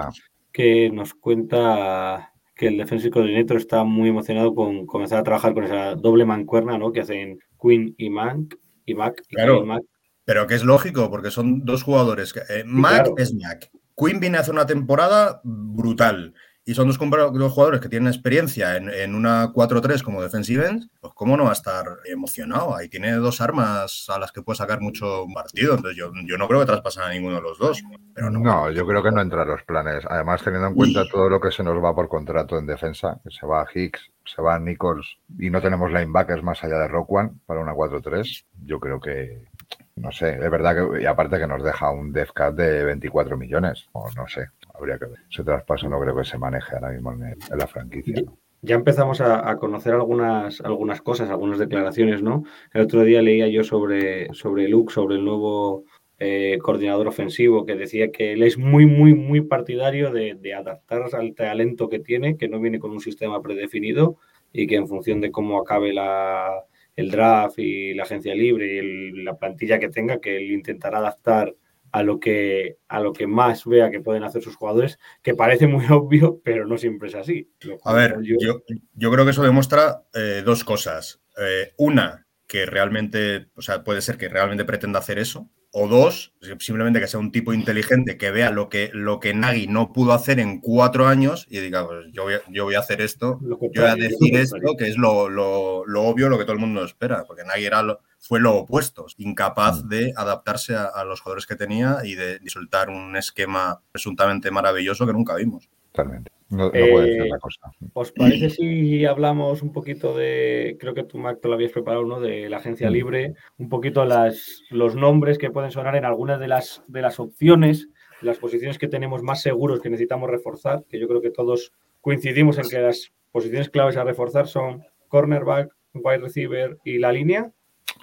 que 0.50 0.88
nos 0.90 1.12
cuenta 1.12 2.32
que 2.56 2.68
el 2.68 2.78
Defensive 2.78 3.10
Coordinator 3.10 3.58
está 3.58 3.84
muy 3.84 4.08
emocionado 4.08 4.54
con 4.54 4.86
comenzar 4.86 5.18
a 5.18 5.22
trabajar 5.22 5.52
con 5.52 5.64
esa 5.64 5.94
doble 5.96 6.24
mancuerna 6.24 6.78
¿no? 6.78 6.90
que 6.90 7.00
hacen 7.02 7.38
Quinn 7.60 7.94
y 7.98 8.08
Mac. 8.08 8.38
Y 8.86 8.94
Mac, 8.94 9.22
y 9.28 9.34
Claro. 9.34 9.66
Mack. 9.66 9.82
Pero 10.24 10.46
que 10.46 10.54
es 10.54 10.64
lógico, 10.64 11.10
porque 11.10 11.30
son 11.30 11.66
dos 11.66 11.82
jugadores. 11.82 12.32
que- 12.32 12.40
eh, 12.40 12.64
Mac 12.64 13.02
claro. 13.04 13.14
es 13.18 13.34
Mac. 13.34 13.70
Quinn 13.94 14.18
viene 14.18 14.38
a 14.38 14.40
hacer 14.40 14.54
una 14.54 14.64
temporada 14.66 15.42
brutal. 15.44 16.32
Y 16.70 16.74
son 16.74 16.86
dos, 16.86 16.98
dos 16.98 17.52
jugadores 17.52 17.80
que 17.80 17.88
tienen 17.88 18.06
experiencia 18.06 18.76
en, 18.76 18.90
en 18.90 19.16
una 19.16 19.52
4-3 19.52 20.04
como 20.04 20.22
defensive 20.22 20.68
end. 20.68 20.88
Pues 21.00 21.12
cómo 21.14 21.36
no 21.36 21.42
va 21.42 21.50
a 21.50 21.54
estar 21.54 21.84
emocionado. 22.04 22.76
Ahí 22.76 22.88
tiene 22.88 23.10
dos 23.14 23.40
armas 23.40 24.06
a 24.08 24.20
las 24.20 24.30
que 24.30 24.40
puede 24.40 24.56
sacar 24.56 24.80
mucho 24.80 25.26
partido. 25.34 25.74
Entonces 25.74 25.98
yo, 25.98 26.12
yo 26.28 26.38
no 26.38 26.46
creo 26.46 26.60
que 26.60 26.66
traspasen 26.66 27.02
a 27.02 27.10
ninguno 27.10 27.34
de 27.34 27.42
los 27.42 27.58
dos. 27.58 27.82
Pero 28.14 28.30
no. 28.30 28.38
No, 28.38 28.70
yo 28.70 28.86
creo 28.86 29.02
que 29.02 29.10
no 29.10 29.20
entra 29.20 29.42
en 29.42 29.48
los 29.48 29.64
planes. 29.64 30.04
Además, 30.08 30.44
teniendo 30.44 30.68
en 30.68 30.74
cuenta 30.76 31.02
todo 31.10 31.28
lo 31.28 31.40
que 31.40 31.50
se 31.50 31.64
nos 31.64 31.82
va 31.82 31.92
por 31.92 32.08
contrato 32.08 32.56
en 32.56 32.66
defensa, 32.66 33.18
que 33.24 33.32
se 33.32 33.44
va 33.46 33.62
a 33.62 33.66
Hicks, 33.74 34.08
se 34.24 34.40
va 34.40 34.54
a 34.54 34.60
Nichols 34.60 35.18
y 35.40 35.50
no 35.50 35.60
tenemos 35.60 35.90
linebackers 35.90 36.44
más 36.44 36.62
allá 36.62 36.78
de 36.78 36.86
Rock 36.86 37.10
One 37.10 37.30
para 37.46 37.60
una 37.60 37.72
4-3, 37.72 38.44
yo 38.64 38.78
creo 38.78 39.00
que, 39.00 39.48
no 39.96 40.12
sé, 40.12 40.34
es 40.34 40.50
verdad 40.50 40.76
que, 40.76 41.02
y 41.02 41.06
aparte 41.06 41.38
que 41.38 41.48
nos 41.48 41.64
deja 41.64 41.90
un 41.90 42.12
dev 42.12 42.32
cap 42.32 42.54
de 42.54 42.84
24 42.84 43.36
millones, 43.36 43.88
o 43.90 44.08
no 44.12 44.28
sé, 44.28 44.50
habría 44.80 44.98
que 44.98 45.06
ver. 45.06 45.18
Ese 45.30 45.44
traspaso 45.44 45.88
no 45.88 46.00
creo 46.00 46.16
que 46.16 46.24
se 46.24 46.38
maneje 46.38 46.74
ahora 46.74 46.90
mismo 46.90 47.12
en, 47.12 47.22
el- 47.22 47.38
en 47.50 47.58
la 47.58 47.66
franquicia. 47.66 48.22
¿no? 48.24 48.36
Ya 48.62 48.74
empezamos 48.74 49.20
a, 49.20 49.48
a 49.48 49.56
conocer 49.56 49.94
algunas, 49.94 50.60
algunas 50.60 51.00
cosas, 51.00 51.30
algunas 51.30 51.58
declaraciones, 51.58 52.22
¿no? 52.22 52.44
El 52.74 52.82
otro 52.82 53.04
día 53.04 53.22
leía 53.22 53.48
yo 53.48 53.64
sobre, 53.64 54.32
sobre 54.34 54.68
Luke, 54.68 54.92
sobre 54.92 55.16
el 55.16 55.24
nuevo 55.24 55.84
eh, 56.18 56.58
coordinador 56.62 57.08
ofensivo, 57.08 57.64
que 57.64 57.74
decía 57.76 58.10
que 58.12 58.32
él 58.34 58.42
es 58.42 58.58
muy, 58.58 58.84
muy, 58.84 59.14
muy 59.14 59.40
partidario 59.40 60.12
de, 60.12 60.34
de 60.34 60.52
adaptarse 60.54 61.16
al 61.16 61.34
talento 61.34 61.88
que 61.88 62.00
tiene, 62.00 62.36
que 62.36 62.48
no 62.48 62.60
viene 62.60 62.78
con 62.78 62.90
un 62.90 63.00
sistema 63.00 63.40
predefinido 63.40 64.18
y 64.52 64.66
que 64.66 64.76
en 64.76 64.88
función 64.88 65.22
de 65.22 65.30
cómo 65.30 65.58
acabe 65.58 65.94
la, 65.94 66.50
el 66.96 67.10
draft 67.10 67.58
y 67.58 67.94
la 67.94 68.02
agencia 68.02 68.34
libre 68.34 68.74
y 68.74 68.78
el- 68.78 69.24
la 69.24 69.38
plantilla 69.38 69.78
que 69.78 69.88
tenga, 69.88 70.20
que 70.20 70.36
él 70.36 70.50
intentará 70.52 70.98
adaptar 70.98 71.54
a 71.92 72.02
lo 72.02 72.20
que 72.20 72.78
a 72.88 73.00
lo 73.00 73.12
que 73.12 73.26
más 73.26 73.64
vea 73.64 73.90
que 73.90 74.00
pueden 74.00 74.24
hacer 74.24 74.42
sus 74.42 74.56
jugadores, 74.56 74.98
que 75.22 75.34
parece 75.34 75.66
muy 75.66 75.84
obvio, 75.90 76.40
pero 76.44 76.66
no 76.66 76.78
siempre 76.78 77.08
es 77.08 77.14
así. 77.14 77.50
Lo 77.60 77.78
A 77.84 77.92
ver, 77.92 78.18
yo, 78.22 78.62
yo 78.94 79.10
creo 79.10 79.24
que 79.24 79.30
eso 79.30 79.42
demuestra 79.42 80.04
eh, 80.14 80.42
dos 80.44 80.64
cosas. 80.64 81.20
Eh, 81.38 81.72
una, 81.78 82.26
que 82.46 82.66
realmente, 82.66 83.48
o 83.54 83.62
sea, 83.62 83.84
puede 83.84 84.00
ser 84.00 84.18
que 84.18 84.28
realmente 84.28 84.64
pretenda 84.64 84.98
hacer 84.98 85.18
eso. 85.18 85.48
O 85.72 85.86
dos, 85.86 86.32
simplemente 86.58 86.98
que 86.98 87.06
sea 87.06 87.20
un 87.20 87.30
tipo 87.30 87.52
inteligente 87.52 88.18
que 88.18 88.32
vea 88.32 88.50
lo 88.50 88.68
que, 88.68 88.90
lo 88.92 89.20
que 89.20 89.34
Nagy 89.34 89.68
no 89.68 89.92
pudo 89.92 90.12
hacer 90.12 90.40
en 90.40 90.60
cuatro 90.60 91.06
años 91.06 91.46
y 91.48 91.60
diga, 91.60 91.86
pues 91.86 92.06
yo 92.12 92.24
voy 92.24 92.34
a, 92.34 92.40
yo 92.48 92.64
voy 92.64 92.74
a 92.74 92.80
hacer 92.80 93.00
esto, 93.00 93.38
Lo 93.40 93.56
yo 93.60 93.82
voy 93.82 93.90
a 93.90 93.94
decir 93.94 94.32
lo 94.34 94.38
esto, 94.40 94.76
que 94.76 94.88
es 94.88 94.96
lo, 94.96 95.28
lo- 95.28 95.84
lo 95.86 96.02
obvio, 96.02 96.28
lo 96.28 96.38
que 96.38 96.44
todo 96.44 96.54
el 96.54 96.58
mundo 96.58 96.84
espera, 96.84 97.22
porque 97.24 97.44
Nagy 97.44 97.64
era 97.66 97.82
lo- 97.82 98.00
fue 98.18 98.40
lo 98.40 98.56
opuesto, 98.56 99.06
incapaz 99.18 99.88
de 99.88 100.12
adaptarse 100.16 100.74
a, 100.74 100.86
a 100.86 101.04
los 101.04 101.20
jugadores 101.20 101.46
que 101.46 101.54
tenía 101.54 101.98
y 102.02 102.16
de, 102.16 102.40
de 102.40 102.50
soltar 102.50 102.90
un 102.90 103.14
esquema 103.16 103.80
presuntamente 103.92 104.50
maravilloso 104.50 105.06
que 105.06 105.12
nunca 105.12 105.36
vimos. 105.36 105.68
Totalmente. 105.92 106.32
No, 106.50 106.64
no 106.68 106.74
Eh, 106.74 106.90
puede 106.92 107.12
ser 107.12 107.22
otra 107.22 107.38
cosa. 107.38 107.60
¿Os 107.94 108.12
parece 108.12 108.50
si 108.50 109.04
hablamos 109.04 109.62
un 109.62 109.72
poquito 109.72 110.16
de, 110.16 110.76
creo 110.80 110.94
que 110.94 111.04
tú, 111.04 111.16
Mac, 111.18 111.38
te 111.40 111.48
lo 111.48 111.54
habías 111.54 111.72
preparado, 111.72 112.04
¿no? 112.04 112.20
De 112.20 112.48
la 112.50 112.56
agencia 112.56 112.90
Mm. 112.90 112.92
libre, 112.92 113.34
un 113.58 113.68
poquito 113.68 114.04
las, 114.04 114.62
los 114.70 114.96
nombres 114.96 115.38
que 115.38 115.50
pueden 115.50 115.70
sonar 115.70 115.94
en 115.96 116.04
algunas 116.04 116.40
de 116.40 116.48
las, 116.48 116.82
de 116.88 117.02
las 117.02 117.20
opciones, 117.20 117.88
las 118.20 118.38
posiciones 118.38 118.78
que 118.78 118.88
tenemos 118.88 119.22
más 119.22 119.42
seguros 119.42 119.80
que 119.80 119.90
necesitamos 119.90 120.28
reforzar, 120.28 120.84
que 120.88 120.98
yo 120.98 121.06
creo 121.08 121.20
que 121.22 121.30
todos 121.30 121.72
coincidimos 122.00 122.58
en 122.58 122.68
que 122.68 122.80
las 122.80 123.12
posiciones 123.30 123.70
claves 123.70 123.96
a 123.96 124.04
reforzar 124.04 124.46
son 124.48 124.84
cornerback, 125.08 125.72
wide 125.94 126.18
receiver 126.18 126.78
y 126.84 126.98
la 126.98 127.12
línea. 127.12 127.50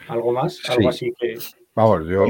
¿Algo 0.07 0.31
más? 0.31 0.61
Algo 0.69 0.89
así 0.89 1.13
que... 1.19 1.35
Vamos, 1.75 2.07
yo, 2.07 2.25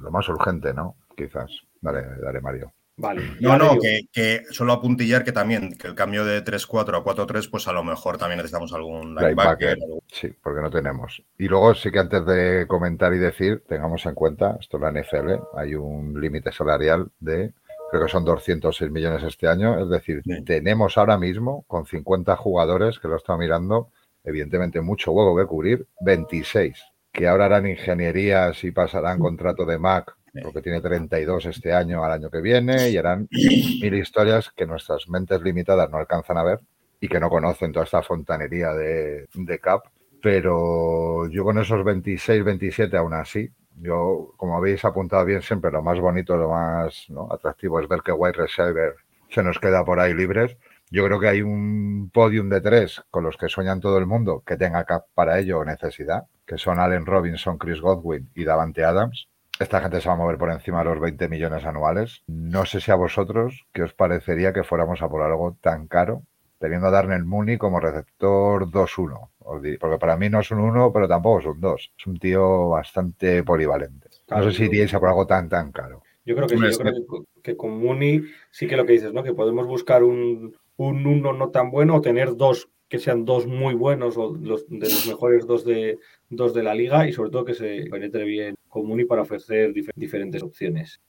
lo 0.00 0.10
más 0.10 0.28
urgente, 0.28 0.72
¿no? 0.74 0.96
Quizás. 1.16 1.50
Dale, 1.80 2.02
dale, 2.22 2.40
Mario. 2.40 2.72
Vale. 2.98 3.22
No, 3.40 3.56
no, 3.56 3.78
que, 3.80 4.00
que 4.12 4.42
solo 4.50 4.72
apuntillar 4.72 5.22
que 5.24 5.30
también, 5.30 5.78
que 5.78 5.86
el 5.86 5.94
cambio 5.94 6.24
de 6.24 6.44
3-4 6.44 6.96
a 6.96 7.04
4-3, 7.04 7.48
pues 7.48 7.68
a 7.68 7.72
lo 7.72 7.84
mejor 7.84 8.18
también 8.18 8.38
necesitamos 8.38 8.72
algún 8.72 9.14
linebacker. 9.14 9.78
Sí, 10.08 10.34
porque 10.42 10.60
no 10.60 10.68
tenemos. 10.68 11.22
Y 11.38 11.46
luego 11.46 11.74
sí 11.76 11.92
que 11.92 12.00
antes 12.00 12.26
de 12.26 12.66
comentar 12.66 13.14
y 13.14 13.18
decir, 13.18 13.62
tengamos 13.68 14.04
en 14.04 14.14
cuenta, 14.14 14.56
esto 14.60 14.78
es 14.78 14.82
la 14.82 14.90
NFL, 14.90 15.40
hay 15.56 15.76
un 15.76 16.20
límite 16.20 16.50
salarial 16.50 17.08
de, 17.20 17.52
creo 17.92 18.04
que 18.04 18.10
son 18.10 18.24
206 18.24 18.90
millones 18.90 19.22
este 19.22 19.46
año, 19.46 19.80
es 19.80 19.88
decir, 19.88 20.20
Sí. 20.24 20.42
tenemos 20.44 20.98
ahora 20.98 21.16
mismo 21.18 21.64
con 21.68 21.86
50 21.86 22.36
jugadores, 22.36 22.98
que 22.98 23.06
lo 23.06 23.14
he 23.14 23.18
estado 23.18 23.38
mirando, 23.38 23.90
evidentemente 24.24 24.80
mucho 24.80 25.12
huevo 25.12 25.36
que 25.36 25.46
cubrir, 25.46 25.86
26, 26.00 26.82
que 27.12 27.28
ahora 27.28 27.44
harán 27.46 27.68
ingenierías 27.68 28.64
y 28.64 28.72
pasarán 28.72 29.20
contrato 29.20 29.64
de 29.64 29.78
Mac, 29.78 30.17
porque 30.42 30.62
tiene 30.62 30.80
32 30.80 31.46
este 31.46 31.72
año 31.72 32.04
al 32.04 32.12
año 32.12 32.30
que 32.30 32.40
viene, 32.40 32.90
y 32.90 32.96
harán 32.96 33.28
mil 33.30 33.94
historias 33.94 34.50
que 34.50 34.66
nuestras 34.66 35.08
mentes 35.08 35.40
limitadas 35.42 35.90
no 35.90 35.98
alcanzan 35.98 36.38
a 36.38 36.44
ver 36.44 36.60
y 37.00 37.08
que 37.08 37.20
no 37.20 37.30
conocen 37.30 37.72
toda 37.72 37.84
esta 37.84 38.02
fontanería 38.02 38.72
de, 38.72 39.28
de 39.32 39.58
Cap. 39.58 39.84
Pero 40.20 41.28
yo 41.28 41.44
con 41.44 41.58
esos 41.58 41.84
26, 41.84 42.44
27 42.44 42.96
aún 42.96 43.14
así, 43.14 43.50
yo, 43.80 44.32
como 44.36 44.56
habéis 44.56 44.84
apuntado 44.84 45.24
bien 45.24 45.42
siempre, 45.42 45.70
lo 45.70 45.82
más 45.82 46.00
bonito, 46.00 46.36
lo 46.36 46.50
más 46.50 47.06
atractivo 47.30 47.80
es 47.80 47.88
ver 47.88 48.00
que 48.02 48.12
White 48.12 48.38
Receiver 48.38 48.94
se 49.30 49.42
nos 49.42 49.58
queda 49.58 49.84
por 49.84 50.00
ahí 50.00 50.14
libres. 50.14 50.56
Yo 50.90 51.04
creo 51.04 51.20
que 51.20 51.28
hay 51.28 51.42
un 51.42 52.10
podium 52.12 52.48
de 52.48 52.60
tres 52.60 53.02
con 53.10 53.22
los 53.22 53.36
que 53.36 53.48
sueñan 53.48 53.80
todo 53.80 53.98
el 53.98 54.06
mundo 54.06 54.42
que 54.44 54.56
tenga 54.56 54.84
cap 54.84 55.04
para 55.14 55.38
ello 55.38 55.64
necesidad, 55.64 56.24
que 56.46 56.58
son 56.58 56.80
Allen 56.80 57.06
Robinson, 57.06 57.58
Chris 57.58 57.80
Godwin 57.80 58.30
y 58.34 58.44
Davante 58.44 58.84
Adams. 58.84 59.28
Esta 59.60 59.80
gente 59.80 60.00
se 60.00 60.08
va 60.08 60.14
a 60.14 60.18
mover 60.18 60.38
por 60.38 60.50
encima 60.50 60.78
de 60.80 60.84
los 60.86 61.00
20 61.00 61.28
millones 61.28 61.64
anuales. 61.64 62.22
No 62.26 62.64
sé 62.64 62.80
si 62.80 62.90
a 62.90 62.94
vosotros, 62.96 63.66
¿qué 63.72 63.82
os 63.82 63.94
parecería 63.94 64.52
que 64.52 64.64
fuéramos 64.64 65.02
a 65.02 65.08
por 65.08 65.22
algo 65.22 65.56
tan 65.60 65.86
caro, 65.88 66.22
teniendo 66.58 66.86
a 66.88 66.90
Darnell 66.90 67.24
Mooney 67.24 67.58
como 67.58 67.80
receptor 67.80 68.70
2-1? 68.70 69.30
Os 69.40 69.62
di- 69.62 69.78
Porque 69.78 69.98
para 69.98 70.16
mí 70.16 70.28
no 70.28 70.40
es 70.40 70.50
un 70.50 70.60
1, 70.60 70.92
pero 70.92 71.08
tampoco 71.08 71.40
es 71.40 71.46
un 71.46 71.60
2. 71.60 71.92
Es 71.98 72.06
un 72.06 72.18
tío 72.18 72.68
bastante 72.68 73.42
polivalente. 73.42 74.08
No 74.30 74.42
sé 74.44 74.52
si 74.52 74.64
iríais 74.64 74.92
a 74.94 75.00
por 75.00 75.08
algo 75.08 75.26
tan, 75.26 75.48
tan 75.48 75.72
caro. 75.72 76.02
Yo 76.24 76.34
creo 76.36 76.46
que 76.46 76.56
sí, 76.56 76.62
yo 76.72 76.78
creo 76.78 76.92
que, 76.94 77.42
que 77.42 77.56
con 77.56 77.78
Mooney 77.82 78.22
sí 78.50 78.66
que 78.66 78.76
lo 78.76 78.84
que 78.84 78.92
dices, 78.92 79.12
¿no? 79.14 79.22
Que 79.22 79.32
podemos 79.32 79.66
buscar 79.66 80.02
un, 80.04 80.54
un 80.76 81.06
uno 81.06 81.32
no 81.32 81.50
tan 81.50 81.70
bueno 81.70 81.96
o 81.96 82.00
tener 82.02 82.36
dos 82.36 82.68
que 82.88 82.98
sean 82.98 83.24
dos 83.24 83.46
muy 83.46 83.74
buenos 83.74 84.16
o 84.18 84.34
los, 84.36 84.66
de 84.68 84.88
los 84.88 85.06
mejores 85.06 85.46
dos 85.46 85.64
de, 85.64 85.98
dos 86.28 86.52
de 86.54 86.62
la 86.62 86.74
liga 86.74 87.06
y 87.08 87.12
sobre 87.12 87.30
todo 87.30 87.44
que 87.46 87.54
se 87.54 87.84
penetre 87.90 88.24
bien 88.24 88.54
con 88.68 88.86
Mooney 88.86 89.04
para 89.06 89.22
ofrecer 89.22 89.72
dif- 89.72 89.90
diferentes 89.94 90.42
opciones. 90.42 91.00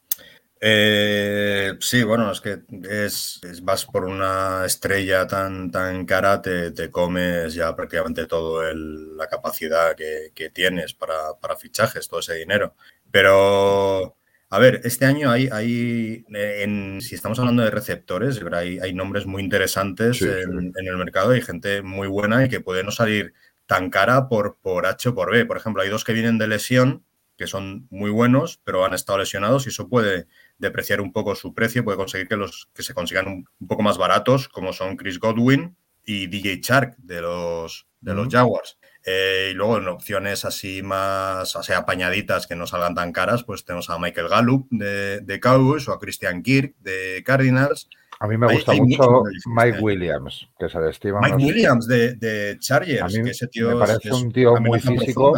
Eh, 0.62 1.74
sí, 1.80 2.04
bueno, 2.04 2.32
es 2.32 2.42
que 2.42 2.60
es, 2.90 3.40
es- 3.44 3.64
vas 3.64 3.86
por 3.86 4.04
una 4.06 4.66
estrella 4.66 5.26
tan, 5.26 5.72
tan 5.72 6.06
cara, 6.06 6.42
te, 6.42 6.72
te 6.72 6.90
comes 6.92 7.54
ya 7.54 7.74
prácticamente 7.76 8.26
todo 8.28 8.68
el- 8.68 9.16
la 9.16 9.28
capacidad 9.28 9.96
que, 9.96 10.32
que 10.36 10.50
tienes 10.50 10.94
para, 10.94 11.34
para 11.40 11.56
fichajes, 11.56 12.08
todo 12.10 12.20
ese 12.20 12.36
dinero. 12.36 12.76
Pero, 13.10 14.18
a 14.50 14.60
ver, 14.60 14.82
este 14.84 15.06
año 15.06 15.32
hay, 15.32 15.48
hay 15.52 16.26
en- 16.30 17.00
si 17.02 17.16
estamos 17.16 17.40
hablando 17.40 17.64
de 17.64 17.72
receptores, 17.72 18.42
hay, 18.54 18.80
hay 18.80 18.94
nombres 18.94 19.26
muy 19.26 19.42
interesantes 19.44 20.18
Sí, 20.18 20.26
en, 20.26 20.74
en 20.76 20.88
el 20.88 20.98
mercado 20.98 21.36
y 21.36 21.42
gente 21.42 21.82
muy 21.82 22.08
buena 22.10 22.44
y 22.46 22.50
que 22.50 22.60
puede 22.60 22.84
no 22.84 22.92
salir 22.92 23.34
tan 23.66 23.90
cara 23.90 24.28
por, 24.28 24.58
por 24.62 24.86
H 24.88 25.10
o 25.10 25.16
por 25.16 25.32
B. 25.32 25.46
Por 25.46 25.56
ejemplo, 25.58 25.82
hay 25.84 25.90
dos 25.90 26.04
que 26.04 26.14
vienen 26.14 26.38
de 26.38 26.48
lesión, 26.48 27.06
que 27.40 27.48
son 27.48 27.88
muy 27.90 28.12
buenos, 28.12 28.60
pero 28.66 28.84
han 28.86 28.94
estado 28.94 29.18
lesionados 29.20 29.66
y 29.66 29.70
eso 29.70 29.88
puede 29.88 30.28
depreciar 30.58 31.00
un 31.00 31.14
poco 31.14 31.36
su 31.36 31.54
precio, 31.54 31.86
puede 31.86 31.98
conseguir 31.98 32.28
que, 32.28 32.36
los, 32.36 32.68
que 32.76 32.84
se 32.84 32.94
consigan 32.94 33.28
un, 33.28 33.48
un 33.62 33.68
poco 33.68 33.82
más 33.82 33.98
baratos, 33.98 34.50
como 34.50 34.74
son 34.74 34.98
Chris 34.98 35.20
Godwin 35.20 35.78
y 36.06 36.28
DJ 36.28 36.60
Chark 36.60 36.98
de 36.98 37.22
los, 37.22 37.88
de 38.02 38.14
los. 38.14 38.28
Jaguars. 38.30 38.78
Eh, 39.06 39.52
y 39.52 39.54
luego 39.54 39.78
en 39.78 39.88
opciones 39.88 40.44
así 40.44 40.84
más, 40.84 41.56
o 41.56 41.64
sea, 41.64 41.78
apañaditas 41.78 42.46
que 42.46 42.56
no 42.58 42.68
salgan 42.68 42.94
tan 42.94 43.14
caras, 43.14 43.46
pues 43.46 43.64
tenemos 43.64 43.90
a 43.90 43.98
Michael 43.98 44.28
Gallup 44.28 44.68
de, 44.70 45.22
de 45.22 45.40
Cowboys 45.40 45.88
o 45.88 45.94
a 45.94 46.00
Christian 46.00 46.44
Kirk 46.44 46.76
de 46.80 47.24
Cardinals. 47.26 47.88
A 48.20 48.28
mí 48.28 48.38
me 48.38 48.52
gusta 48.54 48.74
hay 48.74 48.82
mucho 48.82 49.24
Mike. 49.46 49.80
Williams, 49.80 50.50
que 50.60 50.68
se 50.68 50.78
le 50.82 50.90
estima 50.90 51.22
Mike 51.22 51.38
Williams 51.38 51.88
de, 51.88 52.16
de 52.16 52.52
A 52.52 52.60
Chargers, 52.60 53.14
mí 53.18 53.24
que 53.24 53.30
ese 53.30 53.48
tío 53.48 53.68
me 53.70 53.74
es- 53.76 53.80
parece 53.80 54.10
es 54.10 54.14
un 54.16 54.30
tío 54.34 54.58
muy 54.60 54.78
físico. 54.82 55.34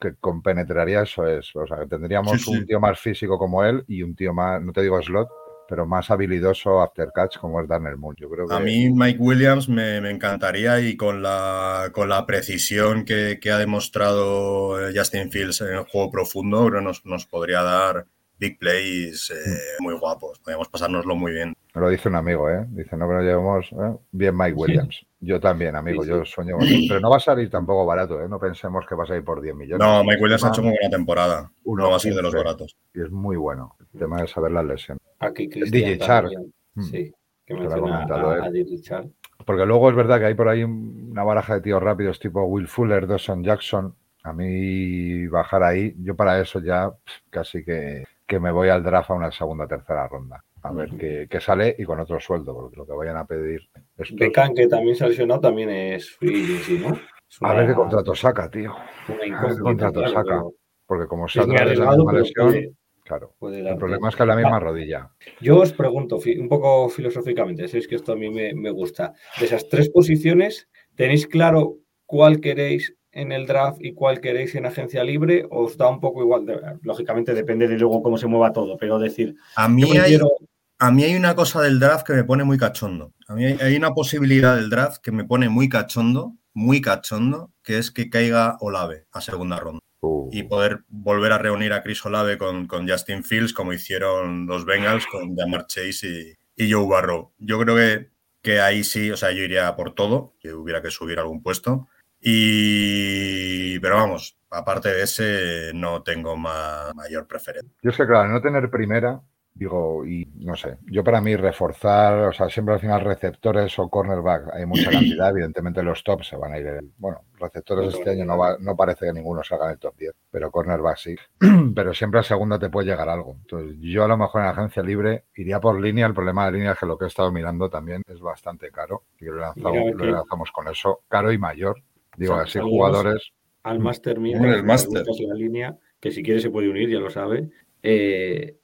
Que 0.00 0.14
compenetraría 0.18 1.02
eso 1.02 1.26
es. 1.26 1.54
O 1.54 1.66
sea, 1.66 1.86
tendríamos 1.86 2.32
Sí, 2.32 2.44
sí. 2.44 2.58
un 2.58 2.66
tío 2.66 2.80
más 2.80 2.98
físico 2.98 3.38
como 3.38 3.64
él 3.64 3.84
y 3.86 4.02
un 4.02 4.14
tío 4.16 4.32
más, 4.32 4.60
no 4.62 4.72
te 4.72 4.82
digo 4.82 5.00
slot, 5.02 5.28
pero 5.68 5.86
más 5.86 6.10
habilidoso 6.10 6.80
after 6.80 7.10
catch 7.14 7.38
como 7.38 7.60
es 7.60 7.68
Daniel 7.68 7.96
Moon. 7.96 8.16
Yo 8.18 8.28
creo 8.28 8.48
que 8.48 8.54
A 8.54 8.58
mí 8.60 8.90
Mike 8.90 9.18
Williams 9.20 9.68
me, 9.68 10.00
me 10.00 10.10
encantaría 10.10 10.80
y 10.80 10.96
con 10.96 11.22
la, 11.22 11.90
con 11.92 12.08
la 12.08 12.26
precisión 12.26 13.04
que, 13.04 13.38
que 13.40 13.50
ha 13.52 13.58
demostrado 13.58 14.80
eh, 14.88 14.92
Justin 14.96 15.30
Fields 15.30 15.60
en 15.60 15.68
el 15.74 15.84
juego 15.84 16.10
profundo, 16.10 16.64
creo 16.64 16.80
nos, 16.80 17.04
nos 17.06 17.26
podría 17.26 17.62
dar 17.62 18.06
big 18.38 18.58
plays 18.58 19.30
eh, 19.30 19.58
muy 19.80 19.94
guapos. 19.94 20.40
Podríamos 20.40 20.68
pasárnoslo 20.68 21.14
muy 21.14 21.32
bien. 21.32 21.54
Me 21.74 21.80
lo 21.80 21.88
dice 21.88 22.08
un 22.08 22.16
amigo, 22.16 22.48
¿eh? 22.50 22.64
Dice, 22.68 22.96
no, 22.96 23.06
pero 23.06 23.22
llevamos 23.22 23.70
¿eh? 23.72 23.96
bien 24.10 24.36
Mike 24.36 24.54
Williams. 24.54 25.06
Yo 25.20 25.38
también, 25.38 25.76
amigo, 25.76 26.02
Sí, 26.02 26.08
yo 26.08 26.24
sueño 26.24 26.56
con 26.56 26.66
él. 26.66 26.86
Pero 26.88 27.00
no 27.00 27.10
va 27.10 27.16
a 27.18 27.20
salir 27.20 27.50
tampoco 27.50 27.84
barato, 27.86 28.20
¿eh? 28.22 28.28
No 28.28 28.38
pensemos 28.38 28.86
que 28.86 28.94
va 28.94 29.04
a 29.04 29.06
salir 29.06 29.22
por 29.24 29.40
10 29.40 29.54
millones. 29.54 29.86
No, 29.86 30.02
Mike 30.02 30.22
Williams 30.22 30.44
ha 30.44 30.48
hecho 30.48 30.62
muy 30.62 30.72
buena 30.72 30.90
temporada. 30.96 31.50
uno 31.64 31.84
No 31.84 31.90
va 31.90 31.96
a 31.96 32.00
ser 32.00 32.14
de 32.14 32.22
los 32.22 32.34
baratos. 32.34 32.76
Y 32.94 33.02
es 33.02 33.10
muy 33.10 33.36
bueno. 33.36 33.76
El 33.92 34.00
tema 34.00 34.20
de 34.20 34.28
saber 34.28 34.52
las 34.52 34.64
lesiones. 34.64 35.02
Aquí 35.18 35.46
DJ 35.46 35.98
Chark. 35.98 36.30
también, 36.30 36.52
Mm. 36.72 36.82
Sí, 36.84 36.90
que 36.92 37.12
Que 37.46 37.54
lo 37.54 37.60
ha 37.60 37.62
menciona 37.64 37.92
comentado 37.92 38.30
a, 38.30 38.46
a 38.46 38.50
DJ 38.50 38.80
Chark. 38.80 39.08
Porque 39.44 39.66
luego 39.66 39.90
es 39.90 39.96
verdad 39.96 40.18
que 40.20 40.26
hay 40.26 40.34
por 40.34 40.48
ahí 40.48 40.62
una 40.62 41.24
baraja 41.24 41.54
de 41.54 41.60
tíos 41.62 41.82
rápidos 41.82 42.20
tipo 42.20 42.44
Will 42.44 42.68
Fuller, 42.68 43.06
Dawson 43.06 43.42
Jackson. 43.42 43.94
A 44.22 44.32
mí 44.32 45.26
bajar 45.26 45.62
ahí, 45.62 45.94
yo 45.98 46.14
para 46.14 46.40
eso 46.40 46.60
ya 46.60 46.90
pff, 46.90 47.12
casi 47.30 47.64
que, 47.64 48.04
que 48.26 48.38
me 48.38 48.50
voy 48.52 48.68
al 48.68 48.82
draft 48.84 49.10
a 49.10 49.14
una 49.14 49.32
segunda 49.32 49.66
tercera 49.66 50.06
ronda. 50.06 50.44
A 50.62 50.72
ver 50.72 50.90
qué, 50.98 51.26
qué 51.30 51.40
sale 51.40 51.74
y 51.78 51.84
con 51.84 51.98
otro 52.00 52.20
sueldo, 52.20 52.54
porque 52.54 52.76
lo 52.76 52.86
que 52.86 52.92
vayan 52.92 53.16
a 53.16 53.26
pedir 53.26 53.60
estos- 53.96 54.16
Beckham, 54.16 54.54
que 54.54 54.66
también 54.68 54.94
se 54.94 55.04
ha 55.04 55.08
lesionado, 55.08 55.40
también 55.40 55.70
es 55.70 56.10
free 56.10 56.78
¿no? 56.80 56.92
Es 56.94 57.38
A 57.40 57.54
ver 57.54 57.68
qué 57.68 57.74
contrato 57.74 58.14
saca, 58.14 58.50
tío. 58.50 58.74
una 59.08 59.18
qué 59.20 59.26
incógnita, 59.28 59.62
contrato 59.62 60.00
claro, 60.00 60.12
saca. 60.12 60.24
pero 60.28 60.54
Porque 60.86 61.06
como 61.06 61.26
Es 61.26 61.32
saldrá 61.32 61.64
de 61.64 61.76
la 61.76 62.12
lesión, 62.12 62.46
puede- 62.48 62.72
claro. 63.04 63.34
puede 63.38 63.68
El 63.68 63.76
problema 63.78 64.08
es 64.08 64.16
que 64.16 64.22
es 64.22 64.26
la 64.26 64.34
misma 64.36 64.50
Va, 64.50 64.60
rodilla. 64.60 65.10
Yo 65.40 65.58
os 65.60 65.72
pregunto, 65.72 66.18
un 66.38 66.48
poco 66.48 66.88
filosóficamente, 66.90 67.66
sabéis 67.68 67.86
que 67.88 67.94
esto 67.94 68.12
a 68.12 68.16
mí 68.16 68.28
me, 68.28 68.52
me 68.54 68.70
gusta. 68.70 69.14
De 69.38 69.46
esas 69.46 69.68
tres 69.68 69.88
posiciones, 69.88 70.68
¿tenéis 70.96 71.26
claro 71.26 71.76
cuál 72.06 72.40
queréis 72.40 72.94
en 73.12 73.32
el 73.32 73.46
draft 73.46 73.78
y 73.80 73.92
cuál 73.94 74.20
queréis 74.20 74.54
en 74.54 74.66
agencia 74.66 75.02
libre? 75.04 75.46
¿O 75.50 75.64
os 75.64 75.76
da 75.76 75.88
un 75.88 76.00
poco 76.00 76.22
igual? 76.22 76.46
De- 76.46 76.60
lógicamente 76.82 77.34
depende 77.34 77.68
de 77.68 77.78
luego 77.78 78.02
cómo 78.02 78.18
se 78.18 78.26
mueva 78.26 78.52
todo, 78.52 78.76
pero 78.78 78.98
decir, 78.98 79.36
A 79.56 79.68
mí, 79.68 79.84
hay, 79.84 79.98
prefiero- 79.98 80.30
a 80.78 80.90
mí 80.90 81.04
hay 81.04 81.14
una 81.16 81.34
cosa 81.34 81.60
del 81.62 81.78
draft 81.80 82.06
que 82.06 82.14
me 82.14 82.24
pone 82.24 82.44
muy 82.44 82.56
cachondo. 82.58 83.12
A 83.28 83.34
mí 83.34 83.44
hay, 83.44 83.58
hay 83.60 83.76
una 83.76 83.90
posibilidad 83.92 84.56
del 84.56 84.70
draft 84.70 84.98
que 85.02 85.12
me 85.12 85.24
pone 85.24 85.48
muy 85.48 85.68
cachondo, 85.68 86.34
muy 86.54 86.80
cachondo, 86.80 87.52
que 87.62 87.78
es 87.78 87.90
que 87.90 88.10
caiga 88.10 88.56
Olave 88.60 89.06
a 89.12 89.20
segunda 89.20 89.58
ronda. 89.58 89.80
Uh, 90.02 90.30
y 90.32 90.44
poder 90.44 90.84
volver 90.88 91.32
a 91.32 91.38
reunir 91.38 91.74
a 91.74 91.82
Chris 91.82 92.02
Olave 92.06 92.38
con, 92.38 92.66
con 92.66 92.88
Justin 92.88 93.22
Fields, 93.22 93.52
como 93.52 93.74
hicieron 93.74 94.46
los 94.46 94.64
Bengals 94.64 95.06
con 95.06 95.36
Jamar 95.36 95.66
Chase 95.66 96.36
y, 96.56 96.64
y 96.64 96.72
Joe 96.72 96.86
Barrow. 96.88 97.32
Yo 97.38 97.58
creo 97.60 97.76
que, 97.76 98.08
que 98.42 98.60
ahí 98.62 98.82
sí, 98.82 99.10
o 99.10 99.16
sea, 99.18 99.30
yo 99.32 99.42
iría 99.42 99.76
por 99.76 99.94
todo, 99.94 100.32
que 100.40 100.54
hubiera 100.54 100.80
que 100.80 100.90
subir 100.90 101.18
algún 101.18 101.42
puesto. 101.42 101.86
Y, 102.22 103.78
pero 103.80 103.96
vamos, 103.96 104.36
aparte 104.50 104.90
de 104.90 105.02
ese, 105.02 105.70
no 105.74 106.02
tengo 106.02 106.36
ma- 106.36 106.92
mayor 106.94 107.26
preferencia. 107.26 107.72
Yo 107.82 107.90
es 107.90 107.96
que, 107.96 108.06
claro, 108.06 108.28
no 108.28 108.40
tener 108.42 108.70
primera, 108.70 109.20
digo, 109.54 110.04
y 110.06 110.26
no 110.36 110.54
sé, 110.56 110.76
yo 110.86 111.02
para 111.02 111.20
mí 111.20 111.34
reforzar, 111.36 112.28
o 112.28 112.32
sea, 112.32 112.48
siempre 112.50 112.74
al 112.74 112.80
final 112.80 113.00
receptores 113.02 113.78
o 113.78 113.88
cornerback 113.88 114.54
hay 114.54 114.66
mucha 114.66 114.90
cantidad, 114.92 115.30
evidentemente 115.30 115.82
los 115.82 116.04
tops 116.04 116.28
se 116.28 116.36
van 116.36 116.52
a 116.52 116.58
ir, 116.58 116.66
el- 116.66 116.92
bueno, 116.98 117.22
receptores 117.38 117.94
este 117.94 118.10
año 118.10 118.24
no, 118.26 118.36
va, 118.38 118.56
no 118.60 118.76
parece 118.76 119.06
que 119.06 119.12
ninguno 119.12 119.42
salga 119.42 119.66
en 119.66 119.72
el 119.72 119.78
top 119.78 119.96
10, 119.96 120.14
pero 120.30 120.50
cornerback 120.50 120.96
sí, 120.98 121.16
pero 121.74 121.94
siempre 121.94 122.20
a 122.20 122.22
segunda 122.22 122.58
te 122.58 122.68
puede 122.70 122.88
llegar 122.88 123.08
algo. 123.08 123.36
Entonces, 123.40 123.76
yo 123.80 124.04
a 124.04 124.08
lo 124.08 124.16
mejor 124.18 124.42
en 124.42 124.48
agencia 124.48 124.82
libre 124.82 125.24
iría 125.36 125.58
por 125.60 125.80
línea, 125.80 126.06
el 126.06 126.14
problema 126.14 126.46
de 126.46 126.52
línea 126.52 126.72
es 126.72 126.78
que 126.78 126.86
lo 126.86 126.98
que 126.98 127.06
he 127.06 127.08
estado 127.08 127.32
mirando 127.32 127.70
también 127.70 128.02
es 128.06 128.20
bastante 128.20 128.70
caro, 128.70 129.04
y 129.18 129.24
lo 129.24 129.36
lanzamos, 129.36 129.90
lo 129.92 130.04
lanzamos 130.06 130.52
con 130.52 130.68
eso, 130.68 131.00
caro 131.08 131.32
y 131.32 131.38
mayor. 131.38 131.82
Digo, 132.16 132.34
O 132.34 132.36
sea, 132.36 132.44
así 132.44 132.58
jugadores, 132.58 133.32
al 133.62 133.78
máster 133.78 134.18
mío, 134.20 134.38
el 134.42 134.64
máster. 134.64 135.04
la 135.28 135.34
línea, 135.34 135.78
que 136.00 136.10
si 136.10 136.22
quiere 136.22 136.40
se 136.40 136.50
puede 136.50 136.68
unir, 136.68 136.88
ya 136.88 136.98
lo 136.98 137.10
sabe. 137.10 137.50
Eh, 137.82 138.56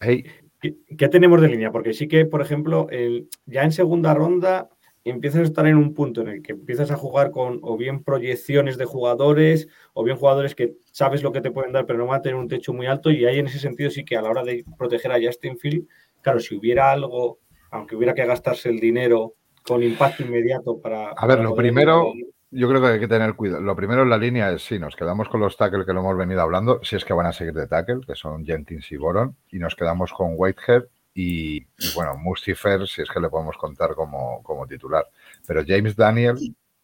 hey, 0.00 0.24
¿Qué, 0.60 0.76
qué 0.96 1.08
tenemos 1.08 1.40
de 1.40 1.48
línea? 1.48 1.70
Porque 1.70 1.92
sí 1.92 2.08
que, 2.08 2.26
por 2.26 2.42
ejemplo, 2.42 2.88
el- 2.90 3.28
ya 3.46 3.62
en 3.62 3.72
segunda 3.72 4.12
ronda 4.14 4.68
empiezas 5.04 5.40
a 5.42 5.44
estar 5.44 5.66
en 5.66 5.76
un 5.76 5.94
punto 5.94 6.20
en 6.20 6.28
el 6.28 6.42
que 6.42 6.52
empiezas 6.52 6.90
a 6.90 6.96
jugar 6.96 7.30
con 7.30 7.60
o 7.62 7.76
bien 7.76 8.02
proyecciones 8.02 8.76
de 8.76 8.84
jugadores 8.84 9.68
o 9.94 10.02
bien 10.04 10.16
jugadores 10.16 10.54
que 10.54 10.74
sabes 10.90 11.22
lo 11.22 11.32
que 11.32 11.40
te 11.40 11.50
pueden 11.52 11.72
dar 11.72 11.86
pero 11.86 11.98
no 12.00 12.06
van 12.06 12.18
a 12.18 12.22
tener 12.22 12.34
un 12.36 12.48
techo 12.48 12.72
muy 12.74 12.86
alto 12.86 13.10
y 13.10 13.24
ahí 13.24 13.38
en 13.38 13.46
ese 13.46 13.58
sentido 13.60 13.90
sí 13.90 14.04
que 14.04 14.16
a 14.16 14.22
la 14.22 14.28
hora 14.30 14.42
de 14.42 14.64
proteger 14.76 15.12
a 15.12 15.18
Justin 15.22 15.56
Field, 15.56 15.86
claro, 16.20 16.40
si 16.40 16.56
hubiera 16.56 16.90
algo, 16.90 17.38
aunque 17.70 17.96
hubiera 17.96 18.12
que 18.12 18.26
gastarse 18.26 18.68
el 18.68 18.80
dinero 18.80 19.34
con 19.62 19.82
impacto 19.82 20.24
inmediato 20.24 20.78
para... 20.80 21.10
A 21.10 21.26
ver, 21.26 21.38
para 21.38 21.42
lo 21.42 21.54
primero, 21.54 22.12
Yo 22.50 22.68
creo 22.68 22.80
que 22.80 22.86
hay 22.88 23.00
que 23.00 23.08
tener 23.08 23.34
cuidado. 23.34 23.62
Lo 23.62 23.76
primero 23.76 24.02
en 24.02 24.10
la 24.10 24.16
línea 24.16 24.50
es 24.50 24.64
si 24.64 24.78
nos 24.78 24.96
quedamos 24.96 25.28
con 25.28 25.40
los 25.40 25.56
tackle 25.56 25.84
que 25.84 25.92
lo 25.92 26.00
hemos 26.00 26.16
venido 26.16 26.40
hablando, 26.40 26.80
si 26.82 26.96
es 26.96 27.04
que 27.04 27.12
van 27.12 27.26
a 27.26 27.32
seguir 27.32 27.52
de 27.52 27.66
tackle, 27.66 28.00
que 28.06 28.14
son 28.14 28.44
Jenkins 28.44 28.90
y 28.90 28.96
Boron, 28.96 29.36
y 29.50 29.58
nos 29.58 29.74
quedamos 29.74 30.12
con 30.12 30.32
Whitehead 30.34 30.84
y, 31.12 31.58
y, 31.58 31.94
bueno, 31.94 32.16
Mustifer, 32.16 32.86
si 32.86 33.02
es 33.02 33.10
que 33.10 33.20
le 33.20 33.28
podemos 33.28 33.56
contar 33.58 33.94
como, 33.94 34.42
como 34.42 34.66
titular. 34.66 35.06
Pero 35.46 35.62
James 35.66 35.94
Daniel 35.94 36.38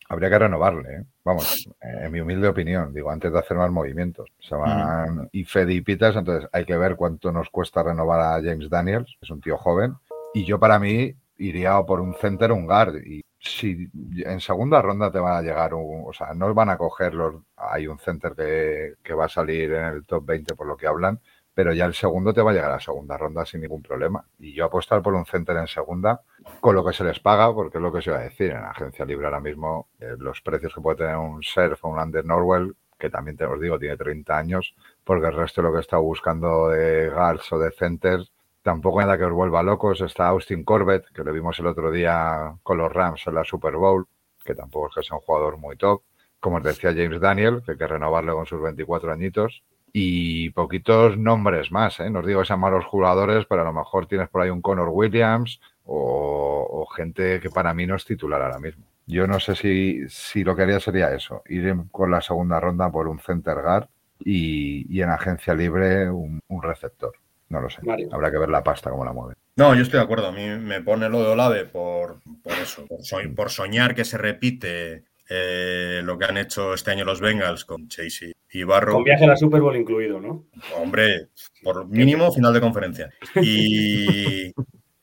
habría 0.09 0.29
que 0.29 0.39
renovarle, 0.39 0.97
¿eh? 0.97 1.05
vamos, 1.25 1.69
en 1.81 2.13
mi 2.13 2.21
humilde 2.21 2.49
opinión, 2.49 2.93
digo, 2.93 3.11
antes 3.11 3.33
de 3.33 3.39
hacer 3.39 3.57
más 3.57 3.71
movimientos. 3.71 4.29
Se 4.41 4.55
van 4.55 5.29
y 5.33 5.45
Fede 5.45 5.75
y 5.75 5.81
Peters, 5.81 6.17
entonces 6.17 6.49
hay 6.53 6.65
que 6.67 6.77
ver 6.77 6.97
cuánto 6.97 7.33
nos 7.33 7.49
cuesta 7.49 7.83
renovar 7.83 8.21
a 8.21 8.43
James 8.43 8.69
Daniels, 8.69 9.17
que 9.19 9.25
es 9.25 9.31
un 9.31 9.41
tío 9.41 9.57
joven, 9.57 9.95
y 10.35 10.45
yo 10.45 10.59
para 10.59 10.79
mí 10.79 11.15
iría 11.39 11.81
por 11.83 12.01
un 12.01 12.15
center, 12.15 12.53
un 12.53 12.67
guard, 12.67 12.97
y 12.97 13.25
si 13.45 13.91
en 14.25 14.41
segunda 14.41 14.81
ronda 14.81 15.11
te 15.11 15.19
van 15.19 15.37
a 15.37 15.43
llegar, 15.43 15.75
un, 15.75 16.05
o 16.07 16.13
sea, 16.13 16.35
no 16.35 16.53
van 16.55 16.71
a 16.71 16.79
coger 16.79 17.15
los, 17.15 17.35
hay 17.57 17.87
un 17.87 17.99
center 17.99 18.35
que, 18.35 18.95
que, 19.03 19.15
va 19.15 19.27
a 19.27 19.29
salir 19.29 19.73
en 19.73 19.85
el 19.85 20.07
top 20.07 20.25
20 20.25 20.55
por 20.55 20.67
lo 20.67 20.77
que 20.77 20.87
hablan, 20.87 21.21
pero 21.53 21.73
ya 21.73 21.85
el 21.85 21.95
segundo 21.95 22.35
te 22.35 22.43
va 22.43 22.51
a 22.51 22.55
llegar 22.55 22.73
a 22.73 22.81
segunda 22.81 23.17
ronda 23.17 23.45
sin 23.45 23.61
ningún 23.61 23.83
problema. 23.83 24.25
Y 24.39 24.53
yo 24.55 24.65
apostar 24.65 25.03
por 25.03 25.15
un 25.15 25.25
center 25.27 25.57
en 25.57 25.69
segunda, 25.69 26.23
con 26.61 26.75
lo 26.75 26.85
que 26.85 26.93
se 26.93 27.05
les 27.05 27.21
paga, 27.21 27.53
porque 27.55 27.79
es 27.79 27.83
lo 27.83 27.93
que 27.93 28.03
se 28.03 28.11
va 28.11 28.19
a 28.19 28.23
decir, 28.23 28.51
en 28.51 28.63
la 28.63 28.71
agencia 28.71 29.05
libre 29.05 29.27
ahora 29.27 29.41
mismo, 29.41 29.89
eh, 30.01 30.17
los 30.19 30.41
precios 30.41 30.75
que 30.75 30.81
puede 30.81 30.99
tener 30.99 31.17
un 31.17 31.43
Surf 31.43 31.85
o 31.85 31.89
un 31.89 31.99
Under 31.99 32.25
Norwell, 32.25 32.75
que 32.99 33.11
también 33.11 33.37
te 33.37 33.45
os 33.45 33.61
digo, 33.61 33.79
tiene 33.79 33.97
30 33.97 34.37
años, 34.37 34.75
porque 35.05 35.27
el 35.27 35.35
resto 35.35 35.63
de 35.63 35.69
lo 35.69 35.75
que 35.75 35.81
estado 35.81 36.03
buscando 36.03 36.69
de 36.71 37.11
guards 37.11 37.53
o 37.53 37.59
de 37.59 37.71
centers, 37.71 38.33
tampoco 38.65 39.01
nada 39.01 39.19
que 39.19 39.25
os 39.25 39.33
vuelva 39.33 39.63
locos. 39.63 40.01
Está 40.01 40.29
Austin 40.29 40.65
Corbett, 40.65 41.05
que 41.13 41.23
lo 41.23 41.33
vimos 41.33 41.59
el 41.59 41.67
otro 41.67 41.91
día 41.93 42.57
con 42.63 42.79
los 42.79 42.91
Rams 42.91 43.27
en 43.27 43.35
la 43.35 43.45
Super 43.45 43.77
Bowl, 43.77 44.07
que 44.43 44.55
tampoco 44.55 44.89
es 44.89 44.95
que 44.97 45.03
sea 45.03 45.19
un 45.19 45.23
jugador 45.23 45.59
muy 45.59 45.77
top. 45.77 46.03
Como 46.41 46.57
os 46.57 46.63
decía 46.65 46.95
James 46.95 47.21
Daniel, 47.21 47.63
que 47.65 47.73
hay 47.73 47.79
que 47.79 47.87
renovarle 47.87 48.33
con 48.33 48.47
sus 48.47 48.61
24 48.61 49.13
añitos. 49.13 49.63
Y 49.93 50.51
poquitos 50.51 51.19
nombres 51.19 51.71
más, 51.71 52.01
¿eh? 52.01 52.11
No 52.11 52.21
os 52.21 52.27
digo 52.27 52.41
que 52.41 52.47
sean 52.47 52.59
malos 52.59 52.87
jugadores, 52.87 53.45
pero 53.49 53.63
a 53.63 53.65
lo 53.65 53.73
mejor 53.73 54.07
tienes 54.07 54.29
por 54.29 54.41
ahí 54.43 54.51
un 54.51 54.63
Connor 54.63 54.89
Williams 54.89 55.61
o, 55.85 56.87
gente 56.97 57.41
que 57.41 57.51
para 57.51 57.75
mí 57.75 57.87
no 57.87 57.97
es 57.97 58.05
titular 58.05 58.41
ahora 58.43 58.59
mismo. 58.59 58.85
Yo 59.07 59.27
no 59.27 59.41
sé 59.41 59.55
si, 59.55 60.09
si 60.09 60.45
lo 60.45 60.57
que 60.57 60.63
haría 60.63 60.81
sería 60.81 61.15
eso, 61.15 61.43
ir 61.47 61.75
con 61.91 62.11
la 62.11 62.21
segunda 62.21 62.61
ronda 62.61 62.91
por 62.91 63.09
un 63.09 63.19
center 63.19 63.61
guard 63.63 63.89
y, 64.19 64.87
y 64.95 65.03
en 65.03 65.11
agencia 65.11 65.55
libre 65.55 66.11
un 66.11 66.63
receptor. 66.63 67.15
No 67.49 67.61
lo 67.61 67.71
sé. 67.71 67.79
Mario. 67.83 68.09
Habrá 68.13 68.31
que 68.31 68.39
ver 68.39 68.49
la 68.49 68.63
pasta 68.63 68.91
cómo 68.91 69.05
la 69.05 69.13
mueve. 69.13 69.35
No, 69.57 69.75
yo 69.75 69.83
estoy 69.83 69.99
de 69.99 70.05
acuerdo. 70.05 70.29
A 70.29 70.33
mí 70.33 70.47
me 70.47 70.81
pone 70.83 71.09
lo 71.09 71.21
de 71.23 71.29
Olave 71.29 71.65
por, 71.67 72.21
por 72.43 72.53
eso, 72.53 72.87
por, 72.87 73.05
so- 73.05 73.19
por 73.37 73.51
soñar 73.51 73.95
que 73.95 74.05
se 74.05 74.19
repite 74.19 75.05
eh, 75.29 76.01
lo 76.05 76.19
que 76.19 76.25
han 76.25 76.39
hecho 76.39 76.75
este 76.75 76.91
año 76.91 77.05
los 77.05 77.21
Bengals 77.21 77.65
con 77.65 77.89
Chase 77.89 78.33
y 78.51 78.63
Barrow. 78.65 78.95
Con 78.97 79.05
viaje 79.05 79.25
a 79.25 79.29
la 79.29 79.37
Super 79.37 79.61
Bowl 79.61 79.77
incluido, 79.77 80.21
¿no? 80.21 80.47
Hombre, 80.77 81.29
por 81.63 81.87
mínimo 81.87 82.33
final 82.33 82.53
de 82.53 82.61
conferencia. 82.61 83.11
Y. 83.43 84.53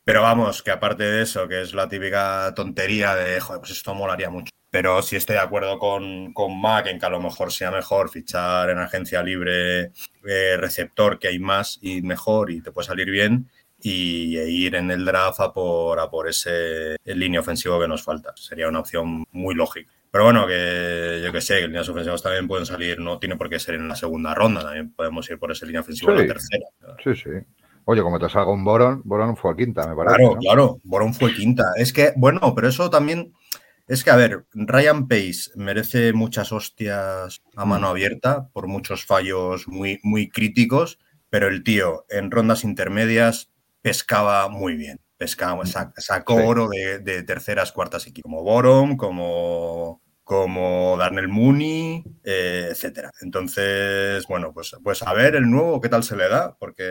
Pero 0.03 0.23
vamos, 0.23 0.63
que 0.63 0.71
aparte 0.71 1.03
de 1.03 1.21
eso, 1.21 1.47
que 1.47 1.61
es 1.61 1.73
la 1.75 1.87
típica 1.87 2.51
tontería 2.55 3.15
de, 3.15 3.39
joder, 3.39 3.59
pues 3.61 3.71
esto 3.71 3.93
molaría 3.93 4.29
mucho. 4.31 4.51
Pero 4.71 5.01
sí 5.01 5.17
estoy 5.17 5.35
de 5.35 5.41
acuerdo 5.41 5.77
con, 5.77 6.33
con 6.33 6.59
Mac 6.59 6.87
en 6.87 6.97
que 6.97 7.05
a 7.05 7.09
lo 7.09 7.21
mejor 7.21 7.51
sea 7.51 7.71
mejor 7.71 8.09
fichar 8.09 8.69
en 8.69 8.79
agencia 8.79 9.21
libre 9.21 9.91
eh, 10.25 10.57
receptor, 10.57 11.19
que 11.19 11.27
hay 11.27 11.39
más 11.39 11.77
y 11.81 12.01
mejor 12.01 12.49
y 12.49 12.61
te 12.61 12.71
puede 12.71 12.87
salir 12.87 13.11
bien, 13.11 13.49
y 13.81 14.37
e 14.37 14.49
ir 14.49 14.75
en 14.75 14.89
el 14.89 15.05
draft 15.05 15.41
a 15.41 15.53
por, 15.53 15.99
a 15.99 16.09
por 16.09 16.29
ese 16.29 16.95
línea 17.03 17.41
ofensivo 17.41 17.79
que 17.79 17.87
nos 17.87 18.03
falta. 18.03 18.33
Sería 18.35 18.69
una 18.69 18.79
opción 18.79 19.25
muy 19.31 19.55
lógica. 19.55 19.91
Pero 20.11 20.25
bueno, 20.25 20.45
que 20.45 21.21
yo 21.23 21.31
que 21.31 21.39
sé, 21.39 21.59
que 21.59 21.67
líneas 21.67 21.87
ofensivas 21.87 22.21
también 22.21 22.47
pueden 22.47 22.65
salir, 22.65 22.99
no 22.99 23.17
tiene 23.17 23.37
por 23.37 23.49
qué 23.49 23.59
ser 23.59 23.75
en 23.75 23.87
la 23.87 23.95
segunda 23.95 24.33
ronda, 24.33 24.61
también 24.61 24.91
podemos 24.93 25.29
ir 25.29 25.39
por 25.39 25.51
esa 25.51 25.65
línea 25.65 25.81
ofensiva 25.81 26.11
en 26.11 26.19
la 26.19 26.27
tercera. 26.27 26.65
Sí, 27.01 27.15
sí. 27.15 27.29
Oye, 27.85 28.01
como 28.01 28.19
te 28.19 28.29
salga 28.29 28.51
un 28.51 28.63
Boron, 28.63 29.01
Boron 29.05 29.37
fue 29.37 29.51
a 29.51 29.55
quinta, 29.55 29.87
me 29.87 29.95
parece. 29.95 30.17
Claro, 30.17 30.33
¿no? 30.35 30.39
claro, 30.39 30.79
Boron 30.83 31.13
fue 31.13 31.33
quinta. 31.33 31.63
Es 31.77 31.93
que, 31.93 32.13
bueno, 32.15 32.53
pero 32.53 32.67
eso 32.67 32.89
también. 32.89 33.33
Es 33.91 34.05
que, 34.05 34.09
a 34.11 34.15
ver, 34.15 34.45
Ryan 34.53 35.07
Pace 35.09 35.51
merece 35.55 36.13
muchas 36.13 36.53
hostias 36.53 37.41
a 37.57 37.65
mano 37.65 37.87
abierta 37.87 38.47
por 38.53 38.67
muchos 38.67 39.05
fallos 39.05 39.67
muy, 39.67 39.99
muy 40.01 40.29
críticos, 40.29 40.97
pero 41.29 41.49
el 41.49 41.61
tío 41.63 42.05
en 42.09 42.31
rondas 42.31 42.63
intermedias 42.63 43.51
pescaba 43.81 44.47
muy 44.47 44.75
bien. 44.75 45.01
Pescaba, 45.17 45.65
sa- 45.65 45.91
sacó 45.97 46.35
oro 46.35 46.69
de, 46.69 46.99
de 46.99 47.23
terceras, 47.23 47.73
cuartas 47.73 48.07
equipos, 48.07 48.23
como 48.31 48.43
Boron, 48.43 48.95
como, 48.95 50.01
como 50.23 50.95
Darnell 50.97 51.27
Mooney, 51.27 52.01
eh, 52.23 52.69
etcétera. 52.71 53.11
Entonces, 53.21 54.25
bueno, 54.27 54.53
pues, 54.53 54.73
pues 54.81 55.03
a 55.03 55.13
ver 55.13 55.35
el 55.35 55.49
nuevo 55.51 55.81
qué 55.81 55.89
tal 55.89 56.03
se 56.03 56.15
le 56.15 56.29
da, 56.29 56.55
porque 56.57 56.83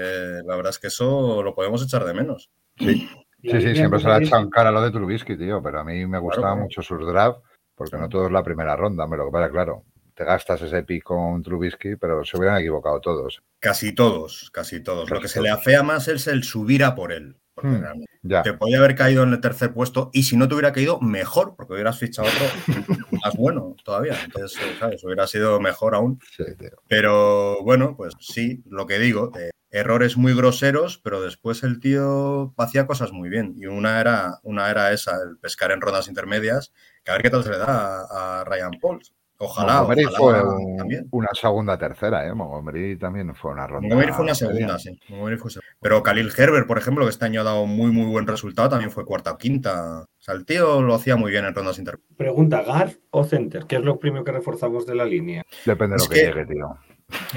la 0.45 0.55
verdad 0.55 0.71
es 0.71 0.79
que 0.79 0.89
eso 0.89 1.43
lo 1.43 1.55
podemos 1.55 1.83
echar 1.83 2.05
de 2.05 2.13
menos. 2.13 2.51
Sí, 2.79 3.09
sí, 3.43 3.61
sí, 3.61 3.75
siempre 3.75 4.01
se 4.01 4.09
le 4.09 4.15
ha 4.15 4.19
echado 4.19 4.43
en 4.43 4.51
cara 4.51 4.71
lo 4.71 4.83
de 4.83 4.91
Trubisky, 4.91 5.37
tío, 5.37 5.63
pero 5.63 5.81
a 5.81 5.85
mí 5.85 6.07
me 6.07 6.19
gustaba 6.19 6.53
claro. 6.53 6.63
mucho 6.63 6.83
sus 6.83 7.07
draft, 7.07 7.41
porque 7.75 7.97
no 7.97 8.09
todo 8.09 8.27
es 8.27 8.33
la 8.33 8.43
primera 8.43 8.77
ronda, 8.77 9.07
me 9.07 9.17
lo 9.17 9.27
que 9.27 9.33
pasa, 9.33 9.51
claro, 9.51 9.85
te 10.15 10.25
gastas 10.25 10.61
ese 10.63 10.83
pick 10.83 11.03
con 11.03 11.43
Trubisky, 11.43 11.97
pero 11.97 12.25
se 12.25 12.37
hubieran 12.37 12.59
equivocado 12.59 13.01
todos. 13.01 13.43
Casi 13.59 13.95
todos, 13.95 14.51
casi 14.53 14.83
todos. 14.83 15.09
Lo 15.11 15.21
que 15.21 15.29
se 15.29 15.41
le 15.41 15.49
afea 15.49 15.83
más 15.83 16.09
es 16.09 16.27
el 16.27 16.45
subir 16.45 16.85
a 16.85 16.95
por 16.95 17.13
él. 17.13 17.37
Porque 17.55 17.71
Hmm. 17.71 18.05
Ya, 18.23 18.43
te 18.43 18.53
podía 18.53 18.79
haber 18.79 18.95
caído 18.95 19.23
en 19.23 19.33
el 19.33 19.41
tercer 19.41 19.73
puesto 19.73 20.11
y 20.13 20.25
si 20.25 20.37
no 20.37 20.47
te 20.47 20.55
hubiera 20.55 20.73
caído, 20.73 21.01
mejor, 21.01 21.55
porque 21.57 21.73
hubieras 21.73 21.99
fichado 21.99 22.29
otro 22.29 22.95
más 23.25 23.35
bueno 23.35 23.75
todavía. 23.83 24.15
Entonces, 24.23 24.59
eh, 24.61 24.77
¿sabes? 24.79 25.03
Hubiera 25.05 25.27
sido 25.27 25.59
mejor 25.59 25.95
aún. 25.95 26.21
sí. 26.37 26.45
Pero 26.87 27.63
bueno, 27.63 27.97
pues 27.97 28.15
sí, 28.21 28.63
lo 28.67 28.87
que 28.87 28.99
digo, 28.99 29.33
eh, 29.39 29.51
errores 29.71 30.17
muy 30.17 30.35
groseros, 30.35 30.99
pero 30.99 31.21
después 31.23 31.63
el 31.63 31.81
tío 31.81 32.53
hacía 32.57 32.87
cosas 32.87 33.13
muy 33.13 33.29
bien. 33.29 33.55
Y 33.57 33.67
una 33.67 34.01
era, 34.01 34.39
una 34.43 34.71
era 34.71 34.93
esa, 34.93 35.17
el 35.23 35.39
pescar 35.39 35.71
en 35.73 35.81
rondas 35.81 36.09
intermedias, 36.09 36.73
que 37.05 37.11
a 37.11 37.15
ver 37.15 37.23
qué 37.23 37.31
tal 37.31 37.45
se 37.45 37.51
le 37.51 37.59
da 37.59 38.05
a, 38.11 38.41
a 38.41 38.45
Ryan 38.45 38.73
Pauls. 38.81 39.15
Ojalá, 39.43 39.77
Montgomery 39.77 40.05
ojalá 40.05 40.19
fue 40.19 40.43
un- 40.55 40.77
también. 40.77 41.09
una 41.13 41.29
segunda, 41.33 41.79
tercera, 41.79 42.27
¿eh? 42.27 42.35
Montgomery 42.35 42.99
también 42.99 43.35
fue 43.35 43.53
una 43.53 43.67
ronda. 43.67 43.81
Montgomery 43.89 44.13
fue 44.13 44.25
una 44.25 44.35
segunda, 44.35 44.79
sí. 44.79 44.91
Montgomery 45.09 45.39
fue 45.39 45.51
segunda. 45.51 45.77
Pero 45.81 46.03
Khalil 46.03 46.31
Herbert, 46.37 46.67
por 46.67 46.77
ejemplo, 46.77 47.07
que 47.07 47.11
este 47.11 47.25
año 47.25 47.41
ha 47.41 47.45
dado 47.45 47.65
muy, 47.65 47.91
muy 47.91 48.05
buen 48.05 48.27
resultado, 48.27 48.69
también 48.69 48.91
fue 48.91 49.07
cuarta 49.07 49.31
o 49.33 49.39
quinta. 49.39 50.01
O 50.03 50.07
sea, 50.19 50.35
el 50.35 50.45
tío 50.45 50.83
lo 50.83 50.95
hacía 50.95 51.17
muy 51.17 51.31
bien 51.31 51.47
en 51.47 51.55
rondas 51.55 51.79
intermedias. 51.79 52.07
Pregunta, 52.19 52.63
¿guard 52.67 52.93
o 53.13 53.25
center? 53.25 53.65
¿Qué 53.67 53.77
es 53.77 53.83
lo 53.83 53.99
primero 53.99 54.25
que 54.25 54.33
reforzamos 54.33 54.85
de 54.85 54.95
la 54.95 55.07
línea? 55.07 55.43
Depende 55.65 55.97
de 55.97 56.03
lo 56.03 56.09
que, 56.11 56.15
que- 56.21 56.27
llegue, 56.27 56.45
tío. 56.45 56.77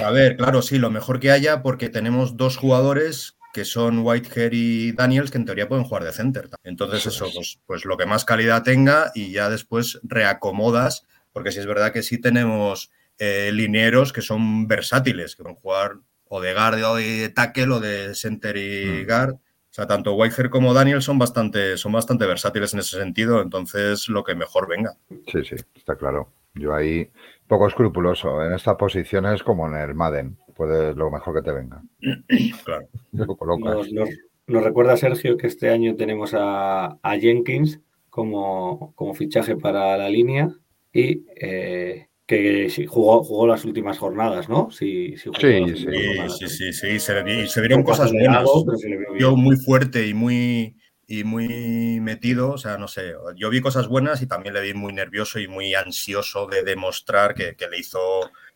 A 0.03 0.11
ver, 0.11 0.37
claro, 0.37 0.61
sí, 0.61 0.77
lo 0.79 0.89
mejor 0.89 1.19
que 1.19 1.31
haya, 1.31 1.61
porque 1.61 1.89
tenemos 1.89 2.37
dos 2.37 2.57
jugadores 2.57 3.37
que 3.53 3.65
son 3.65 3.99
Whitehair 3.99 4.53
y 4.53 4.91
Daniels, 4.93 5.29
que 5.29 5.37
en 5.37 5.45
teoría 5.45 5.67
pueden 5.67 5.83
jugar 5.85 6.03
de 6.03 6.11
center. 6.11 6.49
Entonces, 6.63 7.05
eso, 7.05 7.29
pues, 7.33 7.59
pues 7.67 7.85
lo 7.85 7.97
que 7.97 8.05
más 8.07 8.25
calidad 8.25 8.63
tenga 8.63 9.11
y 9.13 9.31
ya 9.31 9.49
después 9.49 9.99
reacomodas, 10.03 11.05
porque 11.31 11.51
sí 11.51 11.59
es 11.59 11.67
verdad 11.67 11.93
que 11.93 12.01
sí 12.03 12.19
tenemos 12.19 12.89
eh, 13.19 13.51
linieros 13.53 14.11
que 14.11 14.21
son 14.21 14.67
versátiles, 14.67 15.35
que 15.35 15.43
pueden 15.43 15.57
jugar 15.57 15.97
o 16.27 16.41
de 16.41 16.53
guard 16.55 16.83
o 16.83 16.95
de 16.95 17.29
tackle 17.29 17.73
o 17.73 17.79
de 17.79 18.15
center 18.15 18.57
y 18.57 19.03
Mm. 19.03 19.07
guard. 19.07 19.33
O 19.33 19.75
sea, 19.75 19.87
tanto 19.87 20.13
Whitehair 20.15 20.49
como 20.49 20.73
Daniels 20.73 21.03
son 21.05 21.19
bastante, 21.19 21.77
son 21.77 21.91
bastante 21.91 22.25
versátiles 22.25 22.73
en 22.73 22.79
ese 22.79 22.97
sentido, 22.97 23.41
entonces 23.41 24.07
lo 24.07 24.23
que 24.23 24.33
mejor 24.35 24.67
venga. 24.67 24.95
Sí, 25.31 25.43
sí, 25.47 25.55
está 25.75 25.95
claro. 25.95 26.31
Yo 26.55 26.73
ahí 26.75 27.09
poco 27.53 27.67
escrupuloso. 27.67 28.43
En 28.43 28.53
estas 28.53 28.75
posiciones 28.75 29.43
como 29.43 29.67
en 29.67 29.75
el 29.75 29.93
Madden. 29.95 30.37
Puede 30.55 30.93
lo 30.93 31.09
mejor 31.11 31.35
que 31.35 31.41
te 31.41 31.51
venga. 31.51 31.81
Claro. 32.65 32.87
Lo 33.11 33.35
colocas. 33.35 33.75
Nos, 33.75 33.91
nos- 33.93 34.09
nos 34.45 34.63
recuerda 34.63 34.97
Sergio 34.97 35.37
que 35.37 35.47
este 35.47 35.69
año 35.69 35.95
tenemos 35.95 36.33
a, 36.33 36.99
a 37.01 37.17
Jenkins 37.19 37.79
como, 38.09 38.93
como 38.95 39.13
fichaje 39.13 39.55
para 39.55 39.95
la 39.97 40.09
línea 40.09 40.49
y 40.91 41.23
eh, 41.37 42.07
que 42.27 42.69
jugó, 42.87 43.23
jugó 43.23 43.47
las 43.47 43.63
últimas 43.65 43.97
jornadas, 43.97 44.49
¿no? 44.49 44.69
Sí, 44.69 45.15
sí, 45.17 45.29
jugó 45.29 45.39
Sí, 45.39 45.47
sí. 45.47 45.61
últimas 45.61 45.79
Sí, 45.79 45.85
jornadas. 45.85 46.37
sí, 46.39 46.47
sí, 46.49 46.73
sí, 46.73 46.99
se, 46.99 47.41
y 47.41 47.47
se 47.47 47.61
vieron 47.61 47.83
cosas 47.83 48.11
buenas. 48.11 48.27
acelerado, 48.35 48.65
pero 48.65 48.77
se 48.77 48.89
le 48.89 48.97
vio 48.97 49.07
bien. 49.13 49.19
Yo 49.21 49.35
muy 49.37 49.55
fuerte 49.55 50.07
y 50.07 50.13
muy, 50.13 50.75
y 51.07 51.23
muy 51.23 51.99
metido, 52.01 52.51
o 52.51 52.57
sea, 52.57 52.77
no 52.77 52.87
sé, 52.87 53.13
yo 53.35 53.49
vi 53.49 53.61
cosas 53.61 53.87
buenas 53.87 54.21
y 54.21 54.27
también 54.27 54.53
le 54.53 54.61
vi 54.61 54.73
muy 54.73 54.93
nervioso 54.93 55.39
y 55.39 55.47
muy 55.47 55.73
ansioso 55.75 56.47
de 56.47 56.63
demostrar 56.63 57.33
que, 57.33 57.55
que 57.55 57.67
le 57.67 57.79
hizo 57.79 57.99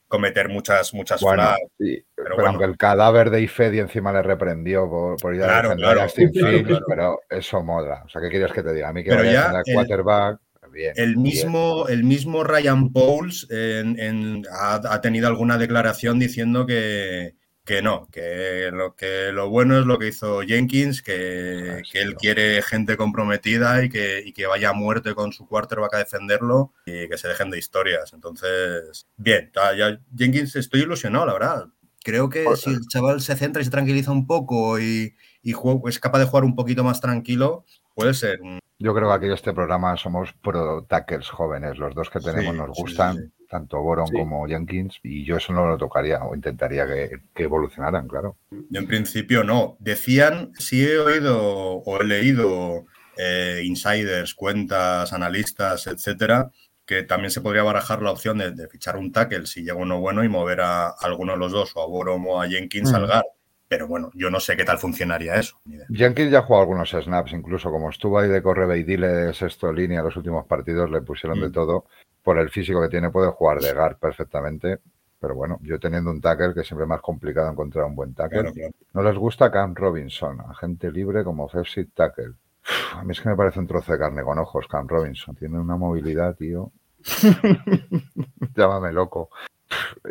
cometer 0.07 0.47
muchas, 0.47 0.93
muchas 0.93 1.19
Bueno, 1.21 1.43
flags. 1.43 1.60
sí, 1.77 2.03
pero, 2.15 2.36
bueno. 2.36 2.49
aunque 2.51 2.63
el 2.65 2.77
cadáver 2.77 3.29
de 3.29 3.41
Ifedi 3.41 3.79
encima 3.79 4.13
le 4.13 4.21
reprendió 4.21 4.89
por, 4.89 5.17
por 5.17 5.36
ir 5.36 5.41
a 5.43 5.45
Claro, 5.47 5.69
defender 5.69 5.86
claro, 5.86 5.99
a 5.99 6.03
Justin 6.03 6.31
claro, 6.31 6.86
pero 6.88 7.19
eso 7.29 7.62
mola. 7.63 8.03
O 8.05 8.10
sea, 8.10 8.21
¿qué 8.21 8.29
quieres 8.29 8.53
que 8.53 8.63
te 8.63 8.73
diga? 8.73 8.89
A 8.89 8.93
mí 8.93 9.03
que 9.03 9.10
Pero 9.10 9.23
vaya 9.23 9.33
ya 9.33 9.62
el- 9.65 9.73
quarterback, 9.73 10.39
bien. 10.71 10.93
El 10.95 11.10
bien. 11.12 11.21
mismo, 11.23 11.88
el 11.89 12.03
mismo 12.05 12.43
Ryan 12.45 12.93
Pauls 12.93 13.47
en- 13.49 13.99
en- 13.99 14.45
ha, 14.51 14.75
ha 14.75 15.01
tenido 15.01 15.27
alguna 15.27 15.57
declaración 15.57 16.19
diciendo 16.19 16.65
que, 16.65 17.33
que 17.67 17.82
no, 17.82 18.08
que 18.12 18.69
lo, 18.71 18.95
que 18.95 19.32
lo 19.34 19.49
bueno 19.49 19.77
es 19.77 19.86
lo 19.86 19.99
que 19.99 20.08
hizo 20.08 20.39
Jenkins, 20.41 21.01
que, 21.03 21.80
Ah, 21.80 21.82
que 21.91 22.01
él 22.01 22.15
quiere 22.15 22.62
gente 22.62 22.95
comprometida 22.95 23.84
y 23.84 23.89
que, 23.89 24.23
y 24.25 24.32
que 24.32 24.47
vaya 24.47 24.69
a 24.69 24.73
muerte 24.73 25.13
con 25.13 25.34
su 25.34 25.45
quarterback 25.47 25.93
a 25.95 25.97
defenderlo 25.99 26.73
y 26.86 27.10
que 27.10 27.17
se 27.17 27.27
dejen 27.27 27.51
de 27.51 27.60
historias. 27.60 28.13
Entonces, 28.13 29.06
bien, 29.17 29.51
ya- 29.77 29.99
Jenkins 30.17 30.56
estoy 30.56 30.82
ilusionado, 30.82 31.25
la 31.25 31.34
verdad. 31.34 31.65
Creo 32.03 32.30
que 32.30 32.45
si 32.56 32.69
el 32.71 32.88
chaval 32.88 33.19
se 33.19 33.36
centra 33.36 33.62
y 33.62 33.65
se 33.65 33.71
tranquiliza 33.71 34.12
un 34.13 34.25
poco 34.27 34.80
y, 34.80 35.13
y 35.43 35.51
jue- 35.51 35.82
es 35.89 35.99
capaz 35.99 36.19
de 36.19 36.25
jugar 36.25 36.45
un 36.45 36.56
poquito 36.56 36.86
más 36.86 37.01
tranquilo, 37.01 37.65
puede 37.95 38.13
ser 38.13 38.39
Yo 38.80 38.93
creo 38.95 39.10
que 39.10 39.13
aquí 39.15 39.25
en 39.25 39.34
este 39.34 39.53
programa 39.53 39.97
somos 39.97 40.32
pro 40.41 40.86
tackles 40.88 41.27
jóvenes. 41.30 41.77
Los 41.77 41.93
dos 41.95 42.10
que 42.10 42.21
tenemos 42.21 42.53
Sí, 42.53 42.60
nos 42.60 42.75
sí, 42.77 42.82
gustan, 42.82 43.15
sí, 43.17 43.37
tanto 43.49 43.81
Boron 43.81 44.07
Sí. 44.07 44.13
como 44.17 44.45
Jenkins, 44.47 44.99
y 45.03 45.23
yo 45.25 45.38
eso 45.38 45.53
no 45.53 45.65
lo 45.67 45.77
tocaría 45.77 46.23
o 46.23 46.36
intentaría 46.36 46.86
que, 46.88 47.19
que 47.33 47.43
evolucionaran, 47.43 48.07
claro. 48.07 48.38
Yo 48.51 48.79
en 48.79 48.88
principio 48.88 49.43
no. 49.43 49.77
Decían, 49.79 50.51
sí 50.57 50.86
he 50.86 50.97
oído 50.99 51.38
o 51.39 52.01
he 52.01 52.05
leído 52.05 52.86
eh, 53.17 53.62
insiders, 53.63 54.33
cuentas, 54.36 55.12
analistas, 55.13 55.88
etcétera, 55.88 56.51
que 56.86 57.03
también 57.03 57.31
se 57.31 57.41
podría 57.41 57.63
barajar 57.63 58.01
la 58.01 58.12
opción 58.12 58.38
de, 58.38 58.51
de 58.51 58.67
fichar 58.67 58.95
un 58.95 59.12
tackle 59.12 59.45
si 59.47 59.62
llega 59.62 59.75
uno 59.75 59.99
bueno 59.99 60.23
y 60.23 60.29
mover 60.29 60.62
a 60.62 60.89
alguno 60.89 61.33
de 61.33 61.39
los 61.39 61.51
dos, 61.51 61.71
o 61.75 61.81
a 61.83 61.88
Borom 61.88 62.27
o 62.27 62.41
a 62.41 62.47
Jenkins 62.47 62.91
Mm. 62.91 62.95
al 62.95 63.07
guard. 63.07 63.23
Pero 63.69 63.86
bueno, 63.86 64.12
yo 64.13 64.29
no 64.29 64.39
sé 64.39 64.55
qué 64.55 64.63
tal 64.63 64.77
funcionaría 64.77 65.36
eso. 65.36 65.60
Jenkins 65.89 66.31
ya 66.31 66.41
jugó 66.41 66.62
algunos 66.62 66.91
snaps, 66.91 67.33
incluso 67.33 67.69
como 67.69 67.89
estuvo 67.89 68.17
ahí 68.17 68.29
de 68.29 68.41
corre 68.41 68.77
y 68.79 68.83
dile 68.83 69.08
de 69.08 69.33
sexto 69.33 69.73
línea 69.73 70.02
los 70.02 70.15
últimos 70.15 70.45
partidos, 70.45 70.89
le 70.89 71.02
pusieron 71.02 71.41
de 71.41 71.50
Mm. 71.50 71.52
todo. 71.52 71.85
Por 72.28 72.40
el 72.40 72.50
físico 72.50 72.82
que 72.82 72.90
tiene, 72.90 73.10
puede 73.10 73.32
jugar 73.32 73.62
de 73.62 73.71
guard 73.71 74.00
perfectamente. 74.00 74.80
Pero 75.17 75.34
bueno, 75.34 75.60
yo 75.62 75.80
teniendo 75.80 76.12
un 76.12 76.19
tackle, 76.19 76.54
que 76.54 76.65
siempre 76.65 76.84
es 76.84 76.90
más 76.90 77.00
complicado 77.00 77.50
encontrar 77.50 77.86
un 77.86 77.96
buen 77.96 78.13
tackle. 78.13 78.42
Claro, 78.42 78.54
claro. 78.54 78.73
No 78.94 79.02
les 79.02 79.17
gusta 79.17 79.50
Cam 79.50 79.73
Robinson, 79.73 80.42
agente 80.42 80.92
libre 80.92 81.23
como 81.23 81.48
first 81.48 81.78
tackle. 81.94 82.32
Uf, 82.32 82.96
A 82.98 83.06
mí 83.06 83.13
es 83.13 83.21
que 83.21 83.30
me 83.30 83.38
parece 83.38 83.62
un 83.62 83.67
trozo 83.67 83.94
de 83.94 84.00
carne 84.00 84.23
con 84.23 84.38
ojos, 84.40 84.67
Cam 84.67 84.90
Robinson. 84.90 85.36
Tiene 85.36 85.58
una 85.58 85.78
movilidad, 85.78 86.36
tío. 86.36 86.73
Llámame 88.58 88.92
loco. 88.92 89.30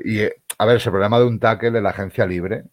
Y, 0.03 0.21
eh, 0.21 0.37
a 0.57 0.65
ver, 0.65 0.79
ese 0.79 0.91
problema 0.91 1.19
de 1.19 1.27
un 1.27 1.39
tackle 1.39 1.77
en 1.77 1.85
la 1.85 1.91
agencia 1.91 2.25
libre 2.25 2.65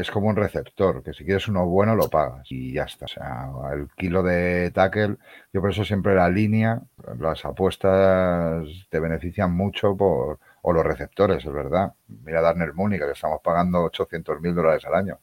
es 0.00 0.10
como 0.10 0.28
un 0.28 0.36
receptor, 0.36 1.02
que 1.02 1.12
si 1.12 1.24
quieres 1.24 1.48
uno 1.48 1.66
bueno 1.66 1.94
lo 1.94 2.08
pagas 2.08 2.46
y 2.50 2.72
ya 2.72 2.84
está. 2.84 3.06
O 3.06 3.08
sea, 3.08 3.50
el 3.72 3.88
kilo 3.96 4.22
de 4.22 4.70
tackle, 4.70 5.16
yo 5.52 5.60
por 5.60 5.70
eso 5.70 5.84
siempre 5.84 6.14
la 6.14 6.28
línea, 6.28 6.80
las 7.18 7.44
apuestas 7.44 8.66
te 8.88 9.00
benefician 9.00 9.52
mucho 9.52 9.96
por, 9.96 10.38
o 10.62 10.72
los 10.72 10.84
receptores, 10.84 11.44
es 11.44 11.52
verdad. 11.52 11.94
Mira 12.08 12.40
Darnell 12.40 12.74
Mooney, 12.74 12.98
que 12.98 13.06
le 13.06 13.12
estamos 13.12 13.40
pagando 13.42 13.82
800 13.84 14.40
mil 14.40 14.54
dólares 14.54 14.84
al 14.84 14.94
año. 14.94 15.18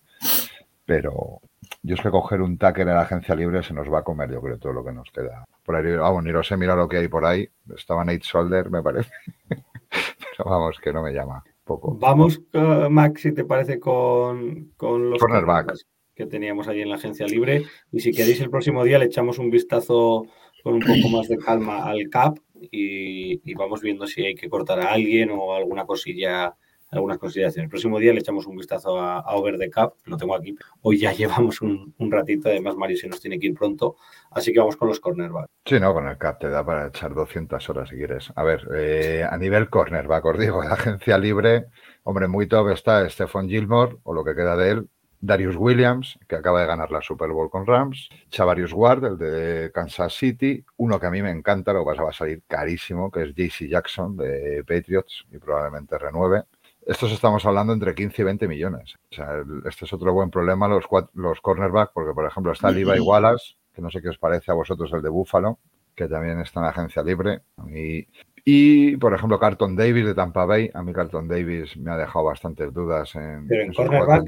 Pero 0.86 1.42
yo 1.84 1.96
es 1.96 2.02
que 2.02 2.10
coger 2.10 2.42
un 2.42 2.58
tackle 2.58 2.84
en 2.84 2.90
la 2.90 3.02
agencia 3.02 3.36
libre 3.36 3.64
se 3.64 3.74
nos 3.74 3.92
va 3.92 4.00
a 4.00 4.04
comer, 4.04 4.32
yo 4.32 4.42
creo, 4.42 4.58
todo 4.58 4.74
lo 4.74 4.84
que 4.84 4.92
nos 4.92 5.12
queda. 5.12 5.46
Por 5.64 5.76
ahí, 5.76 5.96
vamos, 5.96 6.24
ni 6.24 6.32
lo 6.32 6.44
sé, 6.44 6.56
mira 6.58 6.76
lo 6.76 6.88
que 6.88 6.98
hay 6.98 7.08
por 7.08 7.26
ahí. 7.26 7.50
Estaba 7.76 8.06
Nate 8.06 8.24
Solder, 8.24 8.70
me 8.70 8.82
parece. 8.82 9.12
Pero 9.50 10.50
vamos, 10.50 10.80
que 10.80 10.94
no 10.94 11.04
me 11.04 11.12
llama. 11.12 11.44
Poco. 11.68 11.96
Vamos, 12.00 12.42
eh, 12.54 12.88
Max, 12.90 13.22
si 13.22 13.34
te 13.34 13.44
parece, 13.44 13.80
con, 13.80 14.72
con 14.78 15.10
los 15.12 15.20
Cornerback. 15.20 15.74
que 16.16 16.26
teníamos 16.26 16.68
ahí 16.68 16.82
en 16.82 16.90
la 16.90 16.96
agencia 16.96 17.28
libre. 17.28 17.66
Y 17.92 18.00
si 18.00 18.12
queréis, 18.12 18.42
el 18.42 18.50
próximo 18.50 18.84
día 18.84 18.98
le 18.98 19.06
echamos 19.06 19.38
un 19.38 19.52
vistazo 19.52 20.26
con 20.64 20.76
un 20.76 20.80
poco 20.80 21.10
más 21.10 21.28
de 21.28 21.38
calma 21.38 21.86
al 21.86 22.10
CAP 22.10 22.40
y, 22.72 23.42
y 23.50 23.54
vamos 23.54 23.82
viendo 23.82 24.08
si 24.08 24.26
hay 24.26 24.36
que 24.36 24.50
cortar 24.50 24.80
a 24.80 24.92
alguien 24.94 25.30
o 25.32 25.54
alguna 25.54 25.86
cosilla, 25.86 26.56
algunas 26.92 27.18
consideraciones. 27.18 27.66
El 27.66 27.70
próximo 27.70 28.00
día 28.00 28.14
le 28.14 28.20
echamos 28.20 28.46
un 28.48 28.58
vistazo 28.58 29.00
a, 29.00 29.20
a 29.20 29.36
Over 29.36 29.58
the 29.58 29.70
Cap, 29.70 29.94
lo 30.06 30.18
tengo 30.18 30.36
aquí. 30.36 30.56
Hoy 30.82 31.00
ya 31.00 31.12
llevamos 31.14 31.62
un, 31.62 31.94
ratito, 32.00 32.50
además 32.50 32.76
Mario 32.76 32.98
se 32.98 33.08
nos 33.08 33.20
tiene 33.20 33.40
que 33.40 33.48
ir 33.48 33.54
pronto, 33.54 33.98
así 34.32 34.54
que 34.54 34.60
vamos 34.60 34.78
con 34.78 34.88
los 34.88 35.00
cornerbacks. 35.00 35.50
Sí, 35.66 35.80
no, 35.80 35.94
con 35.94 36.08
el 36.08 36.18
CAP 36.18 36.40
te 36.40 36.50
da 36.50 36.66
para 36.66 36.88
echar 36.88 37.14
200 37.14 37.70
horas 37.70 37.90
si 37.90 37.96
quieres. 37.96 38.32
A 38.36 38.44
ver, 38.44 38.68
eh, 38.74 39.26
a 39.30 39.38
nivel 39.38 39.70
cornerback, 39.70 40.26
os 40.26 40.40
digo, 40.40 40.64
la 40.64 40.74
agencia 40.74 41.18
libre, 41.18 41.66
hombre, 42.04 42.28
muy 42.28 42.48
top 42.48 42.70
está 42.70 43.08
Stephon 43.10 43.50
Gilmore, 43.50 43.98
o 44.04 44.14
lo 44.14 44.24
que 44.24 44.36
queda 44.36 44.56
de 44.56 44.72
él, 44.72 44.90
Darius 45.20 45.56
Williams, 45.58 46.20
que 46.28 46.36
acaba 46.36 46.62
de 46.62 46.68
ganar 46.68 46.92
la 46.92 47.02
Super 47.02 47.32
Bowl 47.32 47.50
con 47.50 47.66
Rams, 47.66 48.10
Chavarius 48.30 48.72
Ward, 48.74 49.04
el 49.04 49.18
de 49.18 49.72
Kansas 49.74 50.14
City, 50.14 50.64
uno 50.78 51.00
que 51.00 51.08
a 51.08 51.12
mí 51.12 51.22
me 51.24 51.32
encanta, 51.32 51.74
lo 51.74 51.80
que 51.80 51.92
pasa 51.92 52.04
va 52.04 52.10
a 52.12 52.14
salir 52.14 52.44
carísimo, 52.48 53.10
que 53.10 53.24
es 53.24 53.34
JC 53.34 53.68
Jackson 53.68 54.16
de 54.16 54.64
Patriots 54.66 55.26
y 55.32 55.40
probablemente 55.40 55.98
renueve. 55.98 56.44
Estos 56.88 57.12
estamos 57.12 57.46
hablando 57.46 57.74
entre 57.74 57.94
15 57.94 58.22
y 58.22 58.26
20 58.26 58.48
millones. 58.48 58.96
O 59.12 59.16
sea, 59.16 59.44
este 59.68 59.86
es 59.86 59.94
otro 59.94 60.14
buen 60.14 60.30
problema, 60.32 60.68
los, 60.68 60.86
los 61.14 61.42
cornerbacks, 61.42 61.92
porque 61.94 62.14
por 62.14 62.26
ejemplo 62.26 62.54
está 62.54 62.72
Levi 62.72 63.00
Wallace, 63.00 63.56
que 63.74 63.82
no 63.82 63.90
sé 63.92 64.02
qué 64.02 64.10
os 64.10 64.18
parece 64.18 64.52
a 64.52 64.56
vosotros 64.56 64.92
el 64.94 65.02
de 65.02 65.10
Buffalo, 65.10 65.60
que 65.96 66.08
también 66.08 66.40
está 66.40 66.62
en 66.62 66.64
la 66.66 66.70
agencia 66.70 67.04
libre. 67.04 67.42
Y, 67.70 68.08
y, 68.46 68.96
por 68.98 69.14
ejemplo, 69.14 69.38
Carlton 69.38 69.76
Davis 69.76 70.06
de 70.06 70.16
Tampa 70.16 70.46
Bay. 70.46 70.70
A 70.74 70.82
mí 70.82 70.94
Carlton 70.94 71.28
Davis 71.28 71.76
me 71.76 71.92
ha 71.92 71.98
dejado 71.98 72.24
bastantes 72.26 72.74
dudas 72.74 73.14
en, 73.16 73.46
Pero 73.48 73.64
en 73.64 73.74
sus 73.74 73.86
cornerback. 73.86 74.24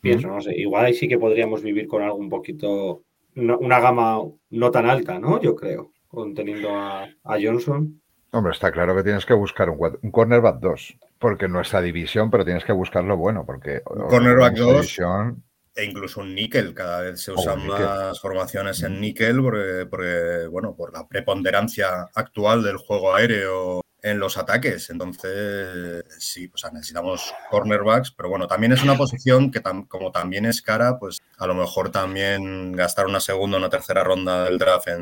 Pienso, 0.00 0.28
no 0.28 0.40
sé, 0.40 0.52
igual 0.56 0.86
ahí 0.86 0.94
sí 0.94 1.06
que 1.06 1.18
podríamos 1.18 1.62
vivir 1.62 1.86
con 1.86 2.02
algo 2.02 2.16
un 2.16 2.28
poquito, 2.28 3.02
no- 3.36 3.58
una 3.58 3.78
gama 3.78 4.18
no 4.50 4.70
tan 4.72 4.86
alta, 4.90 5.20
¿no? 5.20 5.40
Yo 5.40 5.54
creo, 5.54 5.92
con 6.08 6.34
teniendo 6.34 6.70
a, 6.74 7.04
a 7.04 7.36
Johnson. 7.40 8.00
Hombre, 8.32 8.50
está 8.52 8.72
claro 8.72 8.96
que 8.96 9.04
tienes 9.04 9.24
que 9.24 9.34
buscar 9.34 9.70
un, 9.70 9.78
un 10.02 10.10
cornerback 10.10 10.58
2, 10.58 10.98
porque 11.24 11.46
en 11.46 11.52
nuestra 11.52 11.80
división, 11.80 12.30
pero 12.30 12.44
tienes 12.44 12.64
que 12.64 12.72
buscarlo 12.72 13.16
bueno, 13.16 13.44
porque 13.46 13.82
cornerback 13.82 14.52
en 14.52 14.64
nuestra 14.64 14.64
2. 14.66 14.74
división, 14.82 15.44
E 15.76 15.84
incluso 15.84 16.20
un 16.20 16.34
níquel, 16.34 16.72
cada 16.72 17.00
vez 17.00 17.20
se 17.20 17.32
O 17.32 17.34
un 17.34 17.40
usan 17.40 17.66
más 17.66 18.20
formaciones 18.20 18.82
en 18.84 19.00
níquel 19.00 19.40
porque, 19.42 19.86
porque, 19.90 20.46
bueno, 20.48 20.76
por 20.76 20.92
la 20.92 21.08
preponderancia 21.08 22.08
actual 22.14 22.62
del 22.62 22.76
juego 22.76 23.14
aéreo 23.14 23.80
en 24.02 24.18
los 24.20 24.36
ataques. 24.36 24.90
Entonces, 24.90 26.04
sí, 26.18 26.48
sea, 26.54 26.70
necesitamos 26.70 27.34
cornerbacks, 27.50 28.12
pero 28.12 28.28
bueno, 28.28 28.46
también 28.46 28.72
es 28.72 28.82
una 28.84 28.96
posición 28.96 29.50
que 29.50 29.62
tam- 29.62 29.88
como 29.88 30.12
también 30.12 30.44
es 30.44 30.62
cara, 30.62 30.98
pues 30.98 31.18
a 31.38 31.46
lo 31.46 31.54
mejor 31.54 31.90
también 31.90 32.72
gastar 32.72 33.06
una 33.06 33.18
segunda 33.20 33.56
o 33.56 33.60
una 33.60 33.70
tercera 33.70 34.04
ronda 34.04 34.44
del 34.44 34.58
draft 34.58 34.88
en, 34.88 34.96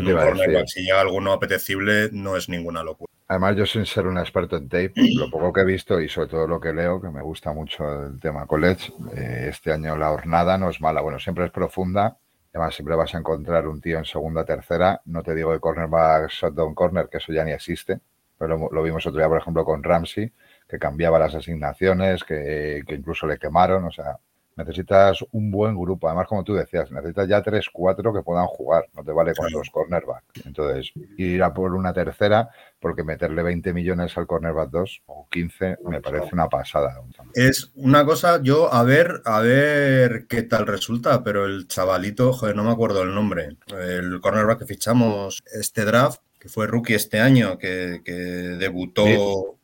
en 0.00 0.06
un 0.06 0.12
cornerback, 0.36 0.66
si 0.66 0.82
llega 0.82 1.00
alguno 1.00 1.32
apetecible, 1.32 2.10
no 2.12 2.36
es 2.36 2.48
ninguna 2.48 2.82
locura. 2.82 3.10
Además, 3.30 3.54
yo 3.54 3.64
sin 3.64 3.86
ser 3.86 4.08
un 4.08 4.18
experto 4.18 4.56
en 4.56 4.68
tape, 4.68 4.92
lo 5.14 5.30
poco 5.30 5.52
que 5.52 5.60
he 5.60 5.64
visto 5.64 6.00
y 6.00 6.08
sobre 6.08 6.26
todo 6.26 6.48
lo 6.48 6.60
que 6.60 6.72
leo, 6.72 7.00
que 7.00 7.10
me 7.10 7.22
gusta 7.22 7.52
mucho 7.52 8.06
el 8.06 8.18
tema 8.18 8.44
college, 8.44 8.92
eh, 9.14 9.46
este 9.50 9.72
año 9.72 9.96
la 9.96 10.10
hornada 10.10 10.58
no 10.58 10.68
es 10.68 10.80
mala. 10.80 11.00
Bueno, 11.00 11.20
siempre 11.20 11.44
es 11.44 11.52
profunda. 11.52 12.18
Además, 12.52 12.74
siempre 12.74 12.96
vas 12.96 13.14
a 13.14 13.18
encontrar 13.18 13.68
un 13.68 13.80
tío 13.80 13.98
en 13.98 14.04
segunda, 14.04 14.44
tercera. 14.44 15.00
No 15.04 15.22
te 15.22 15.32
digo 15.36 15.52
de 15.52 15.60
cornerback, 15.60 16.28
shotdown 16.28 16.74
corner, 16.74 17.08
que 17.08 17.18
eso 17.18 17.32
ya 17.32 17.44
ni 17.44 17.52
existe. 17.52 18.00
Pero 18.36 18.58
lo, 18.58 18.68
lo 18.72 18.82
vimos 18.82 19.06
otro 19.06 19.20
día, 19.20 19.28
por 19.28 19.38
ejemplo, 19.38 19.64
con 19.64 19.84
Ramsey, 19.84 20.32
que 20.68 20.80
cambiaba 20.80 21.20
las 21.20 21.32
asignaciones, 21.32 22.24
que, 22.24 22.82
que 22.84 22.94
incluso 22.96 23.28
le 23.28 23.38
quemaron. 23.38 23.84
O 23.84 23.92
sea, 23.92 24.18
necesitas 24.64 25.18
un 25.32 25.50
buen 25.50 25.74
grupo. 25.76 26.06
Además, 26.08 26.26
como 26.28 26.44
tú 26.44 26.54
decías, 26.54 26.90
necesitas 26.92 27.26
ya 27.28 27.42
tres, 27.42 27.66
cuatro 27.72 28.12
que 28.12 28.22
puedan 28.22 28.46
jugar. 28.46 28.86
No 28.94 29.02
te 29.04 29.12
vale 29.12 29.34
con 29.34 29.46
Claro. 29.46 29.58
dos 29.58 29.70
cornerbacks. 29.70 30.46
Entonces, 30.46 30.92
ir 31.16 31.42
a 31.42 31.52
por 31.52 31.74
una 31.74 31.92
tercera 31.92 32.48
porque 32.78 33.02
meterle 33.04 33.42
20 33.42 33.72
millones 33.72 34.16
al 34.16 34.26
cornerback 34.26 34.70
2 34.70 35.02
o 35.06 35.26
15 35.30 35.76
me 35.84 36.00
parece 36.00 36.30
una 36.32 36.48
pasada. 36.48 37.00
Es 37.34 37.72
una 37.74 38.04
cosa, 38.04 38.40
yo 38.42 38.72
a 38.72 38.82
ver, 38.84 39.22
a 39.24 39.40
ver 39.40 40.26
qué 40.28 40.42
tal 40.42 40.66
resulta, 40.66 41.22
pero 41.22 41.44
el 41.46 41.66
chavalito, 41.68 42.32
joder, 42.32 42.56
no 42.56 42.64
me 42.64 42.70
acuerdo 42.72 43.02
el 43.02 43.14
nombre, 43.14 43.56
el 43.78 44.20
cornerback 44.20 44.60
que 44.60 44.66
fichamos 44.66 45.42
este 45.52 45.84
draft, 45.84 46.20
que 46.38 46.48
fue 46.48 46.66
rookie 46.66 46.94
este 46.94 47.20
año, 47.20 47.58
que, 47.58 48.00
que 48.02 48.12
debutó 48.12 49.04
Sí. 49.04 49.16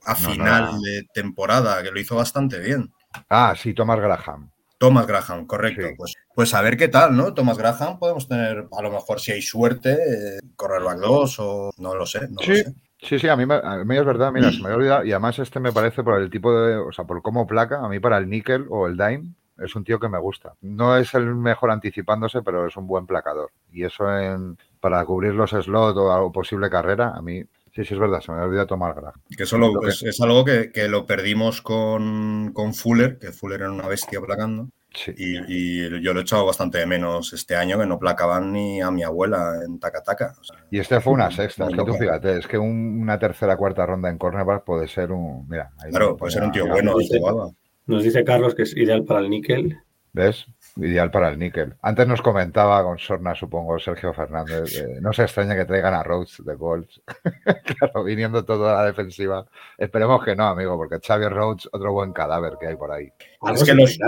a 0.04 0.12
no, 0.12 0.28
final 0.30 0.64
no. 0.72 0.80
de 0.82 1.06
temporada, 1.14 1.82
que 1.82 1.90
lo 1.90 1.98
hizo 1.98 2.16
bastante 2.16 2.58
bien. 2.58 2.92
Ah, 3.30 3.54
sí, 3.56 3.72
Thomas 3.72 3.98
Graham. 3.98 4.50
Thomas 4.78 5.06
Graham, 5.06 5.46
correcto. 5.46 5.86
Sí. 5.88 5.94
Pues, 5.96 6.14
pues 6.34 6.54
a 6.54 6.62
ver 6.62 6.76
qué 6.76 6.88
tal, 6.88 7.16
¿no? 7.16 7.32
Thomas 7.34 7.56
Graham, 7.58 7.98
podemos 7.98 8.28
tener, 8.28 8.66
a 8.70 8.82
lo 8.82 8.90
mejor 8.90 9.20
si 9.20 9.32
hay 9.32 9.42
suerte, 9.42 9.92
eh, 9.92 10.40
cornerback 10.56 10.98
2 10.98 11.36
o 11.40 11.70
no 11.78 11.94
lo 11.94 12.04
sé, 12.06 12.28
no 12.28 12.36
lo 12.36 12.42
Sí. 12.42 12.56
sé. 12.62 12.74
Sí, 12.98 13.18
sí, 13.18 13.28
a 13.28 13.36
mí, 13.36 13.44
me- 13.44 13.60
a 13.62 13.84
mí 13.84 13.96
es 13.96 14.04
verdad, 14.04 14.32
mira, 14.32 14.50
se 14.50 14.58
me 14.58 14.64
había 14.66 14.76
olvidado 14.76 15.04
y 15.04 15.12
además 15.12 15.38
este 15.38 15.60
me 15.60 15.70
parece 15.70 16.02
por 16.02 16.20
el 16.20 16.30
tipo 16.30 16.50
de, 16.58 16.76
o 16.76 16.92
sea, 16.92 17.04
por 17.04 17.20
cómo 17.22 17.46
placa, 17.46 17.80
a 17.84 17.88
mí 17.88 18.00
para 18.00 18.16
el 18.18 18.28
níquel 18.28 18.66
o 18.70 18.86
el 18.86 18.96
dime 18.96 19.34
es 19.58 19.74
un 19.76 19.84
tío 19.84 20.00
que 20.00 20.08
me 20.08 20.18
gusta. 20.18 20.54
No 20.62 20.96
es 20.96 21.12
el 21.14 21.34
mejor 21.34 21.70
anticipándose, 21.70 22.42
pero 22.42 22.66
es 22.66 22.76
un 22.76 22.86
buen 22.86 23.06
placador. 23.06 23.50
Y 23.70 23.84
eso 23.84 24.10
en, 24.18 24.58
para 24.80 25.04
cubrir 25.04 25.34
los 25.34 25.50
slots 25.50 25.96
o 25.98 26.10
algo 26.12 26.32
posible 26.32 26.68
carrera, 26.70 27.12
a 27.14 27.20
mí, 27.22 27.42
sí, 27.76 27.84
sí 27.84 27.94
es 27.94 28.00
verdad, 28.00 28.20
se 28.20 28.32
me 28.32 28.38
había 28.38 28.48
olvidado 28.48 28.66
tomar 28.66 28.94
Graham. 28.94 29.14
Que 29.36 29.44
eso 29.44 29.58
lo- 29.58 29.78
que- 29.80 29.88
es, 29.90 30.02
es 30.02 30.20
algo 30.20 30.44
que, 30.44 30.72
que 30.72 30.88
lo 30.88 31.06
perdimos 31.06 31.62
con, 31.62 32.50
con 32.52 32.74
Fuller, 32.74 33.18
que 33.18 33.32
Fuller 33.32 33.60
era 33.60 33.70
una 33.70 33.86
bestia 33.86 34.20
placando. 34.20 34.68
Sí. 34.94 35.12
Y, 35.14 35.36
y 35.46 36.02
yo 36.02 36.14
lo 36.14 36.20
he 36.20 36.22
echado 36.22 36.46
bastante 36.46 36.78
de 36.78 36.86
menos 36.86 37.34
este 37.34 37.54
año, 37.54 37.78
que 37.78 37.84
no 37.84 37.98
placaban 37.98 38.50
ni 38.50 38.80
a 38.80 38.90
mi 38.90 39.02
abuela 39.02 39.60
en 39.66 39.78
Taca 39.78 40.02
Taca. 40.02 40.34
O 40.40 40.44
sea, 40.44 40.56
Y 40.70 40.78
este 40.78 41.00
fue 41.02 41.12
una 41.12 41.30
sexta, 41.30 41.66
es 41.68 41.76
que 41.76 41.84
tú 41.84 41.92
fíjate, 41.94 42.38
es 42.38 42.46
que 42.46 42.56
un- 42.56 43.00
una 43.02 43.18
tercera, 43.18 43.56
cuarta 43.58 43.84
ronda 43.84 44.08
en 44.08 44.16
cornerback 44.16 44.64
puede 44.64 44.88
ser 44.88 45.12
un, 45.12 45.46
mira, 45.48 45.70
ahí 45.84 45.90
claro, 45.90 46.16
puede 46.16 46.32
ser 46.32 46.42
un 46.44 46.50
tío 46.52 46.66
bueno 46.66 46.94
Sí. 47.00 47.18
jugada. 47.18 47.50
Nos 47.86 48.02
dice 48.02 48.24
Carlos 48.24 48.54
que 48.54 48.62
es 48.62 48.74
ideal 48.76 49.04
para 49.04 49.20
el 49.20 49.28
níquel. 49.30 49.76
¿Ves? 50.16 50.46
Ideal 50.76 51.10
para 51.10 51.28
el 51.28 51.38
níquel. 51.38 51.74
Antes 51.82 52.08
nos 52.08 52.22
comentaba 52.22 52.82
con 52.82 52.98
Sorna, 52.98 53.34
supongo, 53.34 53.78
Sergio 53.78 54.14
Fernández. 54.14 54.74
eh, 54.74 54.98
no 55.02 55.12
se 55.12 55.24
extraña 55.24 55.54
que 55.54 55.66
traigan 55.66 55.92
a 55.92 56.02
Rhodes 56.02 56.42
de 56.42 56.54
Golds. 56.54 57.02
claro, 57.78 58.02
viniendo 58.02 58.42
todo 58.42 58.66
a 58.66 58.76
la 58.76 58.84
defensiva. 58.86 59.44
Esperemos 59.76 60.24
que 60.24 60.34
no, 60.34 60.46
amigo, 60.46 60.74
porque 60.78 61.06
Xavier 61.06 61.30
Rhodes, 61.30 61.68
otro 61.70 61.92
buen 61.92 62.14
cadáver 62.14 62.54
que 62.58 62.68
hay 62.68 62.76
por 62.76 62.92
ahí. 62.92 63.12
Algo 63.42 63.56
Es 63.56 63.64
que 63.64 63.66
se 63.66 63.74
los-. 63.74 63.98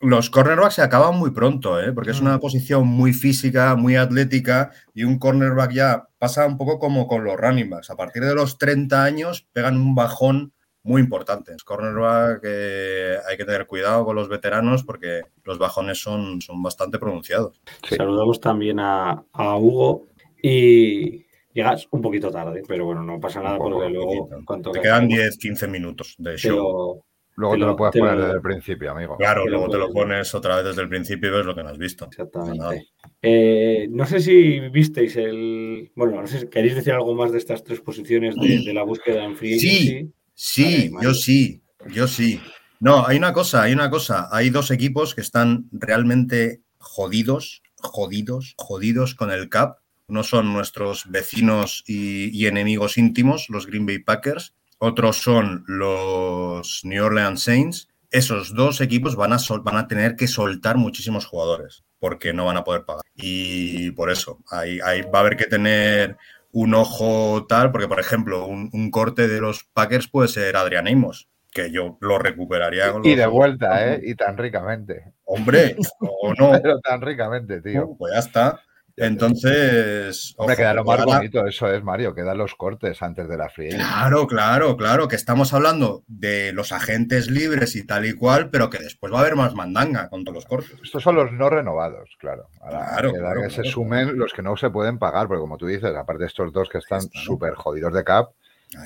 Los 0.00 0.28
cornerbacks 0.28 0.74
se 0.74 0.82
acaban 0.82 1.16
muy 1.16 1.30
pronto, 1.30 1.80
¿eh? 1.80 1.92
porque 1.92 2.10
es 2.10 2.20
una 2.20 2.40
posición 2.40 2.86
muy 2.88 3.12
física, 3.12 3.76
muy 3.76 3.94
atlética, 3.94 4.72
y 4.94 5.04
un 5.04 5.20
cornerback 5.20 5.72
ya 5.72 6.08
pasa 6.18 6.46
un 6.46 6.56
poco 6.56 6.80
como 6.80 7.06
con 7.06 7.22
los 7.22 7.36
running 7.36 7.70
backs. 7.70 7.90
A 7.90 7.96
partir 7.96 8.24
de 8.24 8.34
los 8.34 8.58
30 8.58 9.04
años 9.04 9.46
pegan 9.52 9.76
un 9.76 9.94
bajón 9.94 10.52
muy 10.88 11.02
importante. 11.02 11.52
Cornerback 11.64 12.40
eh, 12.44 13.16
hay 13.28 13.36
que 13.36 13.44
tener 13.44 13.66
cuidado 13.66 14.04
con 14.04 14.16
los 14.16 14.28
veteranos 14.28 14.82
porque 14.84 15.22
los 15.44 15.58
bajones 15.58 15.98
son, 16.00 16.40
son 16.40 16.62
bastante 16.62 16.98
pronunciados. 16.98 17.60
Sí. 17.88 17.96
Saludamos 17.96 18.40
también 18.40 18.80
a, 18.80 19.24
a 19.32 19.56
Hugo 19.56 20.06
y 20.42 21.26
llegas 21.52 21.86
un 21.90 22.00
poquito 22.02 22.30
tarde, 22.30 22.62
pero 22.66 22.84
bueno, 22.86 23.02
no 23.02 23.20
pasa 23.20 23.42
nada 23.42 23.58
poco, 23.58 23.70
porque 23.72 23.90
luego 23.90 24.28
cuanto 24.44 24.70
Te 24.70 24.78
que 24.78 24.82
quedan 24.84 25.04
acabemos, 25.04 25.18
10, 25.18 25.38
15 25.38 25.68
minutos 25.68 26.14
de 26.18 26.36
show. 26.36 26.56
lo- 26.56 27.04
Luego 27.38 27.52
Te 27.54 27.58
te, 27.58 27.60
lo- 27.60 27.66
lo 27.68 27.76
puedes 27.76 27.92
te 27.92 27.98
poner 28.00 28.14
lo- 28.16 28.22
desde 28.22 28.34
el 28.34 28.42
principio, 28.42 28.90
amigo. 28.90 29.16
Claro, 29.16 29.44
Te 29.44 29.50
lo 29.50 29.56
luego 29.58 29.70
te 29.72 29.78
lo 29.78 29.92
pones 29.92 30.34
otra 30.34 30.56
vez 30.56 30.64
desde 30.64 30.82
el 30.82 30.88
principio 30.88 31.28
y 31.28 31.32
ves 31.34 31.46
lo 31.46 31.54
que 31.54 31.62
no 31.62 31.68
has 31.68 31.78
visto. 31.78 32.06
Exactamente. 32.06 32.88
Eh, 33.22 33.86
no 33.92 34.06
sé 34.06 34.18
si 34.18 34.58
visteis 34.70 35.14
el. 35.16 35.92
Bueno, 35.94 36.20
no 36.20 36.26
sé 36.26 36.40
si 36.40 36.48
queréis 36.48 36.74
decir 36.74 36.94
algo 36.94 37.14
más 37.14 37.30
de 37.30 37.38
estas 37.38 37.62
tres 37.62 37.80
posiciones 37.80 38.34
de, 38.34 38.64
de 38.64 38.74
la 38.74 38.82
búsqueda 38.82 39.22
en 39.24 39.36
Free 39.36 39.56
Sí. 39.60 40.10
Sí, 40.40 40.92
yo 41.02 41.14
sí, 41.14 41.60
yo 41.90 42.06
sí. 42.06 42.40
No, 42.78 43.04
hay 43.04 43.16
una 43.18 43.32
cosa, 43.32 43.62
hay 43.62 43.72
una 43.72 43.90
cosa. 43.90 44.28
Hay 44.30 44.50
dos 44.50 44.70
equipos 44.70 45.16
que 45.16 45.20
están 45.20 45.68
realmente 45.72 46.60
jodidos, 46.78 47.60
jodidos, 47.80 48.54
jodidos 48.56 49.16
con 49.16 49.32
el 49.32 49.48
cap. 49.48 49.78
Uno 50.06 50.22
son 50.22 50.52
nuestros 50.52 51.10
vecinos 51.10 51.82
y, 51.88 52.28
y 52.30 52.46
enemigos 52.46 52.98
íntimos, 52.98 53.46
los 53.48 53.66
Green 53.66 53.84
Bay 53.84 53.98
Packers. 53.98 54.54
Otros 54.78 55.16
son 55.16 55.64
los 55.66 56.82
New 56.84 57.04
Orleans 57.04 57.42
Saints. 57.42 57.88
Esos 58.12 58.54
dos 58.54 58.80
equipos 58.80 59.16
van 59.16 59.32
a, 59.32 59.40
sol- 59.40 59.62
van 59.64 59.76
a 59.76 59.88
tener 59.88 60.14
que 60.14 60.28
soltar 60.28 60.76
muchísimos 60.76 61.26
jugadores 61.26 61.82
porque 61.98 62.32
no 62.32 62.44
van 62.44 62.58
a 62.58 62.62
poder 62.64 62.84
pagar. 62.84 63.02
Y 63.16 63.90
por 63.90 64.08
eso, 64.08 64.38
ahí, 64.52 64.78
ahí 64.84 65.02
va 65.02 65.18
a 65.18 65.22
haber 65.22 65.36
que 65.36 65.46
tener 65.46 66.16
un 66.52 66.74
ojo 66.74 67.46
tal, 67.48 67.70
porque 67.72 67.88
por 67.88 68.00
ejemplo, 68.00 68.46
un, 68.46 68.70
un 68.72 68.90
corte 68.90 69.28
de 69.28 69.40
los 69.40 69.64
Packers 69.72 70.08
puede 70.08 70.28
ser 70.28 70.56
Adrián 70.56 70.88
Amos, 70.88 71.28
que 71.52 71.70
yo 71.70 71.98
lo 72.00 72.18
recuperaría 72.18 72.92
con 72.92 73.04
Y 73.04 73.14
de 73.14 73.22
ojos. 73.24 73.32
vuelta, 73.34 73.94
¿eh? 73.94 74.00
Y 74.02 74.14
tan 74.14 74.36
ricamente. 74.36 75.12
Hombre, 75.24 75.76
o 76.00 76.34
no, 76.34 76.52
Pero 76.62 76.78
tan 76.80 77.00
ricamente, 77.02 77.60
tío. 77.60 77.94
pues 77.98 78.12
ya 78.14 78.18
está. 78.20 78.60
Entonces, 78.98 80.34
Hombre, 80.36 80.54
ojo, 80.54 80.56
queda 80.62 80.74
lo 80.74 80.84
más 80.84 81.00
ahora- 81.00 81.16
bonito, 81.18 81.46
eso 81.46 81.72
es, 81.72 81.82
Mario, 81.82 82.14
quedan 82.14 82.38
los 82.38 82.54
cortes 82.54 83.00
antes 83.02 83.28
de 83.28 83.36
la 83.36 83.48
free. 83.48 83.70
Claro, 83.70 84.26
claro, 84.26 84.76
claro, 84.76 85.08
que 85.08 85.16
estamos 85.16 85.52
hablando 85.54 86.02
de 86.06 86.52
los 86.52 86.72
agentes 86.72 87.30
libres 87.30 87.76
y 87.76 87.86
tal 87.86 88.06
y 88.06 88.14
cual, 88.14 88.50
pero 88.50 88.70
que 88.70 88.78
después 88.78 89.12
va 89.12 89.18
a 89.18 89.20
haber 89.22 89.36
más 89.36 89.54
mandanga 89.54 90.08
con 90.08 90.24
todos 90.24 90.36
los 90.36 90.44
cortes. 90.46 90.72
Estos 90.82 91.02
son 91.02 91.16
los 91.16 91.32
no 91.32 91.48
renovados, 91.50 92.10
claro. 92.18 92.48
Ahora 92.60 92.86
Claro, 92.88 93.12
queda 93.12 93.20
claro, 93.20 93.42
que 93.42 93.50
se 93.50 93.64
sumen 93.64 94.18
los 94.18 94.32
que 94.32 94.42
no 94.42 94.56
se 94.56 94.70
pueden 94.70 94.98
pagar, 94.98 95.28
porque 95.28 95.40
como 95.40 95.56
tú 95.58 95.66
dices, 95.66 95.94
aparte 95.96 96.22
de 96.24 96.28
estos 96.28 96.52
dos 96.52 96.68
que 96.68 96.78
están 96.78 96.98
está. 97.00 97.18
súper 97.20 97.54
jodidos 97.54 97.92
de 97.92 98.04
cap, 98.04 98.30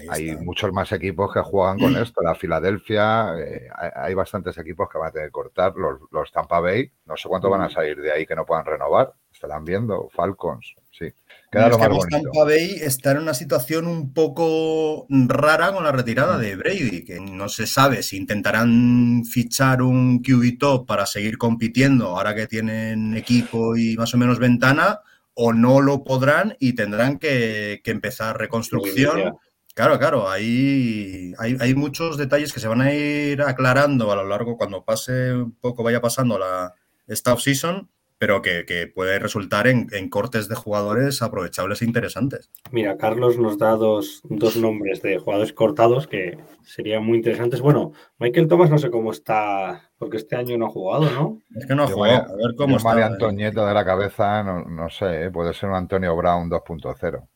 hay 0.08 0.36
muchos 0.36 0.72
más 0.72 0.92
equipos 0.92 1.32
que 1.32 1.40
juegan 1.40 1.78
con 1.78 1.96
esto. 1.96 2.22
La 2.22 2.34
Filadelfia, 2.34 3.34
eh, 3.38 3.68
hay, 3.94 4.14
bastantes 4.14 4.56
equipos 4.58 4.88
que 4.90 4.98
van 4.98 5.08
a 5.08 5.12
tener 5.12 5.28
que 5.28 5.32
cortar. 5.32 5.74
Los, 5.76 6.00
los 6.10 6.30
Tampa 6.30 6.60
Bay, 6.60 6.90
no 7.06 7.16
sé 7.16 7.28
cuánto 7.28 7.50
van 7.50 7.62
a 7.62 7.70
salir 7.70 8.00
de 8.00 8.12
ahí 8.12 8.26
que 8.26 8.36
no 8.36 8.46
puedan 8.46 8.64
renovar. 8.64 9.12
Estarán 9.32 9.64
viendo. 9.64 10.08
Falcons, 10.14 10.74
sí. 10.92 11.12
Queda 11.50 11.68
lo 11.68 11.76
que 11.76 11.78
más 11.78 11.86
además 11.88 12.06
bonito. 12.10 12.30
Tampa 12.30 12.44
Bay 12.44 12.76
está 12.80 13.10
en 13.12 13.18
una 13.18 13.34
situación 13.34 13.86
un 13.86 14.12
poco 14.12 15.06
rara 15.10 15.72
con 15.72 15.82
la 15.84 15.92
retirada 15.92 16.38
de 16.38 16.54
Brady, 16.54 17.04
que 17.04 17.18
no 17.20 17.48
se 17.48 17.66
sabe 17.66 18.02
si 18.02 18.16
intentarán 18.16 19.24
fichar 19.24 19.82
un 19.82 20.22
QB 20.22 20.58
top 20.58 20.86
para 20.86 21.06
seguir 21.06 21.38
compitiendo 21.38 22.06
ahora 22.16 22.34
que 22.34 22.46
tienen 22.46 23.16
equipo 23.16 23.76
y 23.76 23.96
más 23.96 24.14
o 24.14 24.18
menos 24.18 24.38
ventana, 24.38 25.00
o 25.34 25.52
no 25.52 25.80
lo 25.80 26.04
podrán 26.04 26.56
y 26.60 26.74
tendrán 26.74 27.18
que, 27.18 27.80
que 27.82 27.90
empezar 27.90 28.38
reconstrucción. 28.38 29.34
Claro, 29.74 29.98
claro, 29.98 30.28
hay, 30.28 31.32
hay, 31.38 31.56
hay 31.58 31.74
muchos 31.74 32.18
detalles 32.18 32.52
que 32.52 32.60
se 32.60 32.68
van 32.68 32.82
a 32.82 32.92
ir 32.92 33.40
aclarando 33.40 34.12
a 34.12 34.16
lo 34.16 34.24
largo 34.24 34.58
cuando 34.58 34.84
pase 34.84 35.32
un 35.32 35.52
poco, 35.52 35.82
vaya 35.82 36.00
pasando 36.00 36.38
la 36.38 36.74
esta 37.06 37.32
off-season, 37.32 37.88
pero 38.18 38.40
que, 38.40 38.64
que 38.66 38.86
puede 38.86 39.18
resultar 39.18 39.66
en, 39.66 39.88
en 39.90 40.08
cortes 40.08 40.48
de 40.48 40.54
jugadores 40.54 41.22
aprovechables 41.22 41.82
e 41.82 41.86
interesantes. 41.86 42.50
Mira, 42.70 42.96
Carlos 42.96 43.38
nos 43.38 43.58
da 43.58 43.72
dos, 43.72 44.22
dos 44.24 44.56
nombres 44.56 45.02
de 45.02 45.18
jugadores 45.18 45.52
cortados 45.52 46.06
que 46.06 46.38
serían 46.64 47.04
muy 47.04 47.16
interesantes. 47.16 47.60
Bueno, 47.60 47.92
Michael 48.18 48.46
Thomas 48.46 48.70
no 48.70 48.78
sé 48.78 48.90
cómo 48.90 49.10
está, 49.10 49.90
porque 49.98 50.18
este 50.18 50.36
año 50.36 50.56
no 50.56 50.66
ha 50.66 50.70
jugado, 50.70 51.10
¿no? 51.10 51.40
Es 51.56 51.66
que 51.66 51.74
no 51.74 51.82
ha 51.82 51.88
jugado, 51.88 52.32
a 52.32 52.36
ver 52.36 52.54
cómo 52.56 52.76
está. 52.76 52.90
María 52.90 53.06
Antoñeta 53.06 53.66
de 53.66 53.74
la 53.74 53.84
cabeza, 53.84 54.44
no, 54.44 54.66
no 54.66 54.88
sé, 54.88 55.24
¿eh? 55.24 55.30
puede 55.30 55.52
ser 55.52 55.70
un 55.70 55.76
Antonio 55.76 56.14
Brown 56.14 56.48
2.0. 56.48 57.26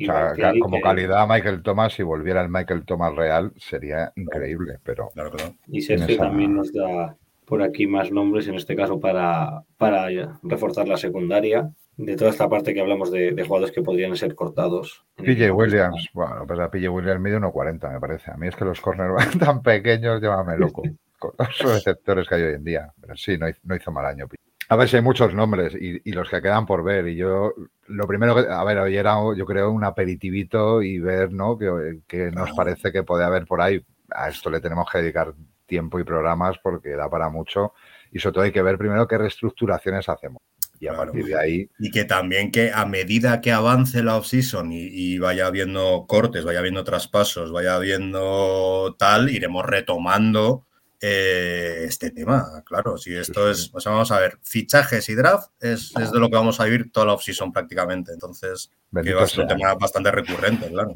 O 0.00 0.34
sea, 0.34 0.52
como 0.60 0.80
calidad 0.80 1.26
Michael 1.28 1.62
Thomas, 1.62 1.92
si 1.92 2.02
volviera 2.02 2.40
el 2.42 2.48
Michael 2.48 2.84
Thomas 2.84 3.14
real, 3.14 3.52
sería 3.56 4.12
increíble, 4.16 4.78
pero 4.84 5.08
Claro, 5.14 5.30
claro. 5.32 5.54
Y 5.66 5.80
Sergio 5.80 6.06
esa- 6.14 6.24
también 6.24 6.54
nos 6.54 6.72
da 6.72 7.16
por 7.44 7.62
aquí 7.62 7.86
más 7.86 8.12
nombres, 8.12 8.46
en 8.46 8.54
este 8.54 8.76
caso 8.76 9.00
para, 9.00 9.62
para 9.78 10.08
reforzar 10.42 10.86
la 10.86 10.96
secundaria, 10.98 11.70
de 11.96 12.14
toda 12.14 12.30
esta 12.30 12.48
parte 12.48 12.74
que 12.74 12.80
hablamos 12.80 13.10
de, 13.10 13.32
de 13.32 13.42
jugadores 13.42 13.74
que 13.74 13.82
podrían 13.82 14.14
ser 14.16 14.34
cortados. 14.36 15.04
PJ 15.16 15.50
Williams, 15.50 16.08
bueno, 16.12 16.44
pues 16.46 16.60
a 16.60 16.70
PJ 16.70 16.88
Williams 16.90 17.20
mide 17.20 17.38
1.40, 17.40 17.92
me 17.92 17.98
parece. 17.98 18.30
A 18.30 18.36
mí 18.36 18.46
es 18.46 18.54
que 18.54 18.64
los 18.64 18.80
cornerbacks 18.80 19.36
tan 19.38 19.62
pequeños, 19.62 20.20
llámame 20.22 20.58
loco, 20.58 20.82
con 21.18 21.32
los 21.38 21.58
receptores 21.74 22.28
que 22.28 22.34
hay 22.36 22.42
hoy 22.42 22.54
en 22.54 22.64
día. 22.64 22.92
Pero 23.00 23.16
sí, 23.16 23.36
no 23.36 23.48
hizo, 23.48 23.58
no 23.64 23.74
hizo 23.74 23.90
mal 23.90 24.06
año. 24.06 24.26
A 24.70 24.76
ver 24.76 24.88
si 24.88 24.96
hay 24.96 25.02
muchos 25.02 25.32
nombres 25.34 25.74
y, 25.74 26.00
y 26.08 26.12
los 26.12 26.28
que 26.28 26.42
quedan 26.42 26.66
por 26.66 26.84
ver. 26.84 27.08
Y 27.08 27.16
yo, 27.16 27.54
lo 27.86 28.06
primero 28.06 28.34
que, 28.34 28.50
a 28.50 28.62
ver, 28.64 28.78
hoy 28.78 28.96
era, 28.96 29.14
yo 29.36 29.46
creo, 29.46 29.70
un 29.70 29.84
aperitivito 29.84 30.82
y 30.82 30.98
ver, 30.98 31.32
¿no? 31.32 31.56
Que, 31.58 32.00
que 32.06 32.30
nos 32.30 32.52
parece 32.52 32.92
que 32.92 33.02
puede 33.02 33.24
haber 33.24 33.46
por 33.46 33.62
ahí. 33.62 33.84
A 34.10 34.28
esto 34.28 34.50
le 34.50 34.60
tenemos 34.60 34.86
que 34.90 34.98
dedicar 34.98 35.34
tiempo 35.66 35.98
y 35.98 36.04
programas 36.04 36.58
porque 36.62 36.90
da 36.90 37.08
para 37.08 37.30
mucho. 37.30 37.72
Y 38.12 38.18
sobre 38.18 38.34
todo 38.34 38.44
hay 38.44 38.52
que 38.52 38.62
ver 38.62 38.76
primero 38.78 39.06
qué 39.08 39.16
reestructuraciones 39.18 40.08
hacemos. 40.08 40.42
Y 40.80 40.86
a 40.86 40.94
Claro. 40.94 41.12
partir 41.12 41.24
de 41.24 41.38
ahí, 41.38 41.70
Y 41.78 41.90
que 41.90 42.04
también 42.04 42.52
que 42.52 42.70
a 42.72 42.84
medida 42.86 43.40
que 43.40 43.52
avance 43.52 44.02
la 44.02 44.16
off-season 44.16 44.70
y, 44.72 44.82
y 44.86 45.18
vaya 45.18 45.46
habiendo 45.46 46.06
cortes, 46.06 46.44
vaya 46.44 46.60
habiendo 46.60 46.84
traspasos, 46.84 47.50
vaya 47.52 47.74
habiendo 47.74 48.94
tal, 48.98 49.28
iremos 49.30 49.66
retomando 49.66 50.67
eh, 51.00 51.84
este 51.84 52.10
tema. 52.10 52.62
Claro, 52.64 52.98
si 52.98 53.14
esto 53.14 53.50
es, 53.50 53.70
o 53.72 53.80
sea, 53.80 53.92
vamos 53.92 54.10
a 54.10 54.18
ver, 54.18 54.38
fichajes 54.42 55.08
y 55.08 55.14
draft 55.14 55.50
es, 55.60 55.92
es 55.96 56.12
de 56.12 56.18
lo 56.18 56.28
que 56.28 56.36
vamos 56.36 56.60
a 56.60 56.64
vivir 56.64 56.90
toda 56.90 57.06
la 57.06 57.12
off-season 57.14 57.52
prácticamente. 57.52 58.12
Entonces, 58.12 58.70
que 58.70 58.76
bendito 58.90 59.16
va 59.18 59.24
a 59.24 59.26
ser 59.26 59.40
un 59.40 59.48
tema 59.48 59.74
bastante 59.74 60.10
recurrente, 60.10 60.68
claro. 60.68 60.92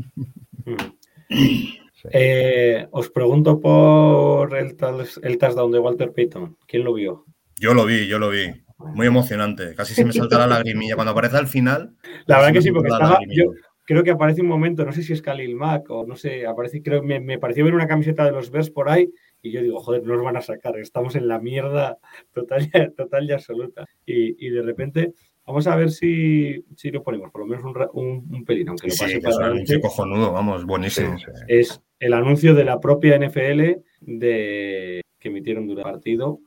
Sí. 1.28 1.78
Eh, 2.10 2.88
os 2.90 3.10
pregunto 3.10 3.60
por 3.60 4.56
el, 4.56 4.76
el 5.22 5.38
touchdown 5.38 5.70
de 5.70 5.78
Walter 5.78 6.12
Payton. 6.12 6.56
¿Quién 6.66 6.82
lo 6.82 6.94
vio? 6.94 7.26
Yo 7.60 7.74
lo 7.74 7.84
vi, 7.84 8.08
yo 8.08 8.18
lo 8.18 8.28
vi. 8.28 8.50
Muy 8.78 9.06
emocionante. 9.06 9.76
Casi 9.76 9.94
se 9.94 10.04
me 10.04 10.12
salta 10.12 10.38
la 10.38 10.46
lagrimilla. 10.58 10.96
Cuando 10.96 11.12
aparece 11.12 11.36
al 11.36 11.46
final. 11.46 11.94
La 12.26 12.38
verdad 12.38 12.54
que 12.54 12.62
sí, 12.62 12.72
porque 12.72 12.88
estaba, 12.88 13.20
yo 13.28 13.52
creo 13.84 14.02
que 14.02 14.10
aparece 14.10 14.40
un 14.40 14.48
momento, 14.48 14.84
no 14.84 14.92
sé 14.92 15.02
si 15.02 15.12
es 15.12 15.22
Khalil 15.22 15.54
Mack 15.54 15.90
o 15.90 16.06
no 16.06 16.16
sé, 16.16 16.46
aparece, 16.46 16.82
creo, 16.82 17.02
me, 17.02 17.20
me 17.20 17.38
pareció 17.38 17.64
ver 17.64 17.74
una 17.74 17.86
camiseta 17.86 18.24
de 18.24 18.32
los 18.32 18.50
Bears 18.50 18.70
por 18.70 18.88
ahí 18.88 19.12
y 19.42 19.50
yo 19.52 19.60
digo, 19.62 19.80
joder, 19.80 20.04
no 20.04 20.14
nos 20.14 20.24
van 20.24 20.36
a 20.36 20.40
sacar, 20.40 20.78
estamos 20.78 21.16
en 21.16 21.26
la 21.28 21.38
mierda 21.40 21.98
total, 22.32 22.70
y- 22.72 22.90
total 22.96 23.28
y 23.28 23.32
absoluta. 23.32 23.84
Y, 24.06 24.46
y 24.46 24.50
de 24.50 24.62
repente, 24.62 25.14
vamos 25.44 25.66
a 25.66 25.74
ver 25.76 25.90
si, 25.90 26.64
si 26.76 26.90
lo 26.90 27.02
ponemos, 27.02 27.30
por 27.30 27.40
lo 27.42 27.46
menos 27.48 27.64
un, 27.64 27.76
un, 27.92 28.34
un 28.34 28.44
pelín, 28.44 28.68
aunque 28.68 28.86
lo 28.88 28.92
Sí, 28.94 29.00
pase 29.00 29.12
que 29.12 29.18
es 29.18 29.24
un 29.24 29.32
para 29.40 29.46
anuncio 29.52 29.74
adelante. 29.76 29.80
cojonudo, 29.88 30.32
vamos, 30.32 30.64
buenísimo. 30.64 31.18
Sí, 31.18 31.24
sí. 31.26 31.42
Es 31.48 31.80
el 31.98 32.12
anuncio 32.14 32.54
de 32.54 32.64
la 32.64 32.78
propia 32.80 33.16
NFL 33.18 33.82
de 34.00 35.00
que 35.18 35.28
emitieron 35.28 35.66
durante 35.66 35.88
el 35.88 35.92
partido. 36.18 36.38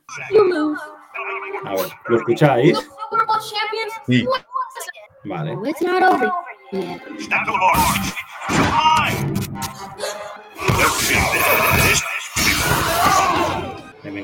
A 1.64 1.70
ver, 1.74 1.86
¿lo 2.08 2.16
escucháis? 2.18 2.78
Sí. 4.06 4.24
Vale. 5.24 5.56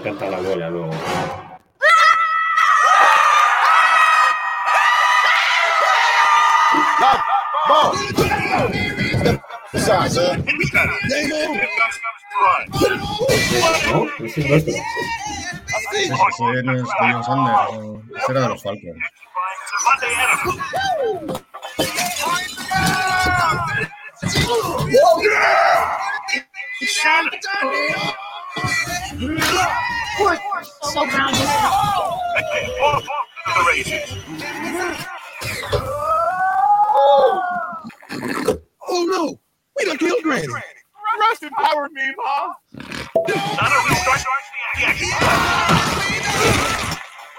Encanta 0.02 0.28
la 0.30 0.40
bola 0.40 0.68
luego. 0.68 0.90
¿No? 13.92 14.24
Ese 14.24 14.40
es 14.40 14.48
nuestro. 14.48 14.74
Ese 14.74 16.62
no 16.64 16.72
es 16.72 16.84
Deion 17.00 17.24
Sanders, 17.24 17.72
no, 17.72 18.02
ese 18.16 18.32
era 18.32 18.40
de 18.40 18.48
los 18.48 18.62
Falcons. 18.62 18.98
So 30.82 31.06
grounded. 31.06 31.48
Oh 38.88 39.06
no! 39.08 39.40
We 39.76 39.84
done 39.84 39.98
killed 39.98 40.22
Granny. 40.22 40.46
Rest 41.20 41.42
in 41.42 41.50
power, 41.50 41.88
Mima. 41.92 42.14
Not 42.14 43.72
a 43.72 43.78
restart. 43.88 44.20
The 44.76 44.84
action. 44.84 45.08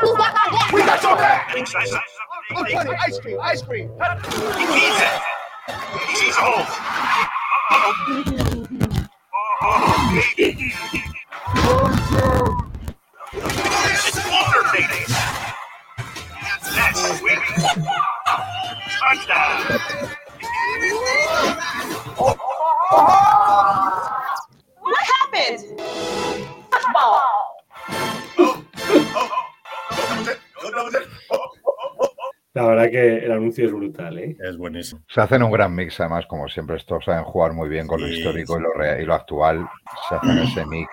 Who's 0.00 0.16
got 0.16 0.34
my 0.34 0.50
back? 0.50 0.72
We 0.72 0.80
got 0.82 1.02
your 1.02 1.16
back. 1.16 1.54
Big 1.54 1.66
size, 1.66 1.90
size 1.90 2.00
up. 2.00 2.58
Look, 2.58 2.70
honey, 2.72 2.96
ice 3.06 3.18
cream, 3.20 3.38
ice 3.40 3.62
cream. 3.62 3.88
He 3.88 4.64
needs 4.66 5.00
it. 5.00 5.22
He 6.08 6.16
sees 6.16 6.36
a 6.36 6.40
hole. 6.40 6.66
Uh-oh. 7.70 7.94
Oh, 9.62 10.22
It's 13.96 14.18
Walter 14.28 14.62
Payton. 14.72 15.04
That's 16.74 17.18
sweet. 17.18 17.38
Touchdown. 19.00 19.54
What 24.80 25.04
happened? 25.06 26.63
La 32.56 32.66
verdad 32.68 32.88
que 32.88 33.16
el 33.18 33.32
anuncio 33.32 33.66
es 33.66 33.72
brutal, 33.72 34.16
¿eh? 34.16 34.36
Es 34.48 34.56
buenísimo. 34.56 35.02
Se 35.08 35.20
hacen 35.20 35.42
un 35.42 35.50
gran 35.50 35.74
mix, 35.74 35.98
además, 35.98 36.24
como 36.26 36.46
siempre, 36.48 36.76
estos 36.76 37.04
saben 37.04 37.24
jugar 37.24 37.52
muy 37.52 37.68
bien 37.68 37.88
con 37.88 38.00
lo 38.00 38.06
histórico 38.06 38.54
sí. 38.54 38.60
y 38.60 38.62
lo, 38.62 38.72
rea- 38.72 39.00
y 39.00 39.04
lo 39.04 39.14
actual. 39.14 39.66
Se 40.08 40.14
hacen 40.14 40.38
ese 40.44 40.64
mix. 40.66 40.88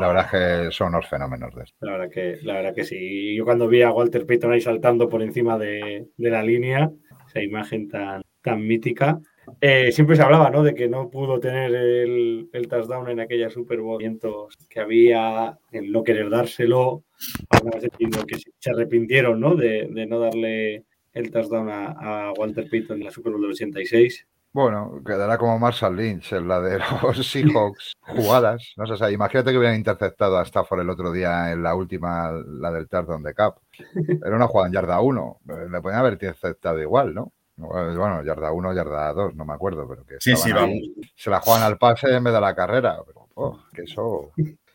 La 0.00 0.08
verdad 0.08 0.24
es 0.24 0.30
que 0.66 0.70
son 0.72 0.88
unos 0.88 1.06
fenómenos 1.08 1.54
de 1.54 1.62
esto. 1.62 1.76
La 1.86 1.92
verdad 1.92 2.10
que, 2.12 2.36
la 2.42 2.54
verdad 2.54 2.74
que 2.74 2.82
sí. 2.82 2.96
Y 2.98 3.36
Yo 3.36 3.44
cuando 3.44 3.68
vi 3.68 3.82
a 3.82 3.92
Walter 3.92 4.26
Payton 4.26 4.52
ahí 4.52 4.60
saltando 4.60 5.08
por 5.08 5.22
encima 5.22 5.56
de, 5.56 6.08
de 6.16 6.30
la 6.30 6.42
línea, 6.42 6.90
esa 7.28 7.40
imagen 7.40 7.88
tan, 7.88 8.22
tan 8.42 8.66
mítica, 8.66 9.20
eh, 9.60 9.92
siempre 9.92 10.16
se 10.16 10.22
hablaba, 10.22 10.50
¿no? 10.50 10.62
De 10.62 10.74
que 10.74 10.88
no 10.88 11.10
pudo 11.10 11.40
tener 11.40 11.74
el, 11.74 12.48
el 12.52 12.68
touchdown 12.68 13.08
en 13.10 13.20
aquella 13.20 13.50
Super 13.50 13.80
Bowl, 13.80 14.02
que 14.68 14.80
había, 14.80 15.58
el 15.70 15.92
no 15.92 16.02
querer 16.02 16.30
dárselo, 16.30 17.04
que 18.26 18.38
se, 18.38 18.50
se 18.58 18.70
arrepintieron, 18.70 19.40
¿no? 19.40 19.54
De, 19.54 19.88
de 19.90 20.06
no 20.06 20.18
darle 20.18 20.84
el 21.12 21.30
touchdown 21.30 21.68
a, 21.68 22.28
a 22.28 22.32
Walter 22.32 22.68
Payton 22.70 22.98
en 22.98 23.04
la 23.04 23.10
Super 23.10 23.32
Bowl 23.32 23.42
del 23.42 23.50
86. 23.50 24.26
Bueno, 24.54 25.02
quedará 25.06 25.38
como 25.38 25.58
Marshall 25.58 25.96
Lynch 25.96 26.34
en 26.34 26.46
la 26.46 26.60
de 26.60 26.78
los 27.02 27.26
Seahawks 27.26 27.94
jugadas. 28.00 28.74
No 28.76 28.86
sé, 28.86 28.92
o 28.92 28.96
sea, 28.96 29.10
imagínate 29.10 29.50
que 29.50 29.56
hubieran 29.56 29.76
interceptado 29.76 30.36
a 30.36 30.42
Stafford 30.42 30.82
el 30.82 30.90
otro 30.90 31.10
día 31.10 31.52
en 31.52 31.62
la 31.62 31.74
última, 31.74 32.30
la 32.32 32.70
del 32.70 32.86
touchdown 32.86 33.22
de 33.22 33.32
Cap. 33.32 33.56
Era 34.06 34.36
una 34.36 34.46
jugada 34.46 34.68
en 34.68 34.74
yarda 34.74 35.00
1. 35.00 35.40
Le 35.70 35.80
podían 35.80 36.00
haber 36.00 36.14
interceptado 36.14 36.80
igual, 36.82 37.14
¿no? 37.14 37.32
Bueno, 37.56 38.22
yarda 38.24 38.50
1, 38.52 38.72
yarda 38.74 39.12
2, 39.12 39.34
no 39.34 39.44
me 39.44 39.52
acuerdo, 39.54 39.86
pero 39.88 40.04
que 40.04 40.16
Sí, 40.20 40.34
sí, 40.36 40.52
vamos. 40.52 40.78
se 41.14 41.30
la 41.30 41.40
juegan 41.40 41.62
al 41.62 41.78
pase 41.78 42.14
en 42.14 42.24
vez 42.24 42.32
de 42.34 42.40
la 42.40 42.54
carrera. 42.54 42.98
Pero, 43.06 43.28
oh, 43.34 43.58
que 43.74 43.82
eso 43.82 44.32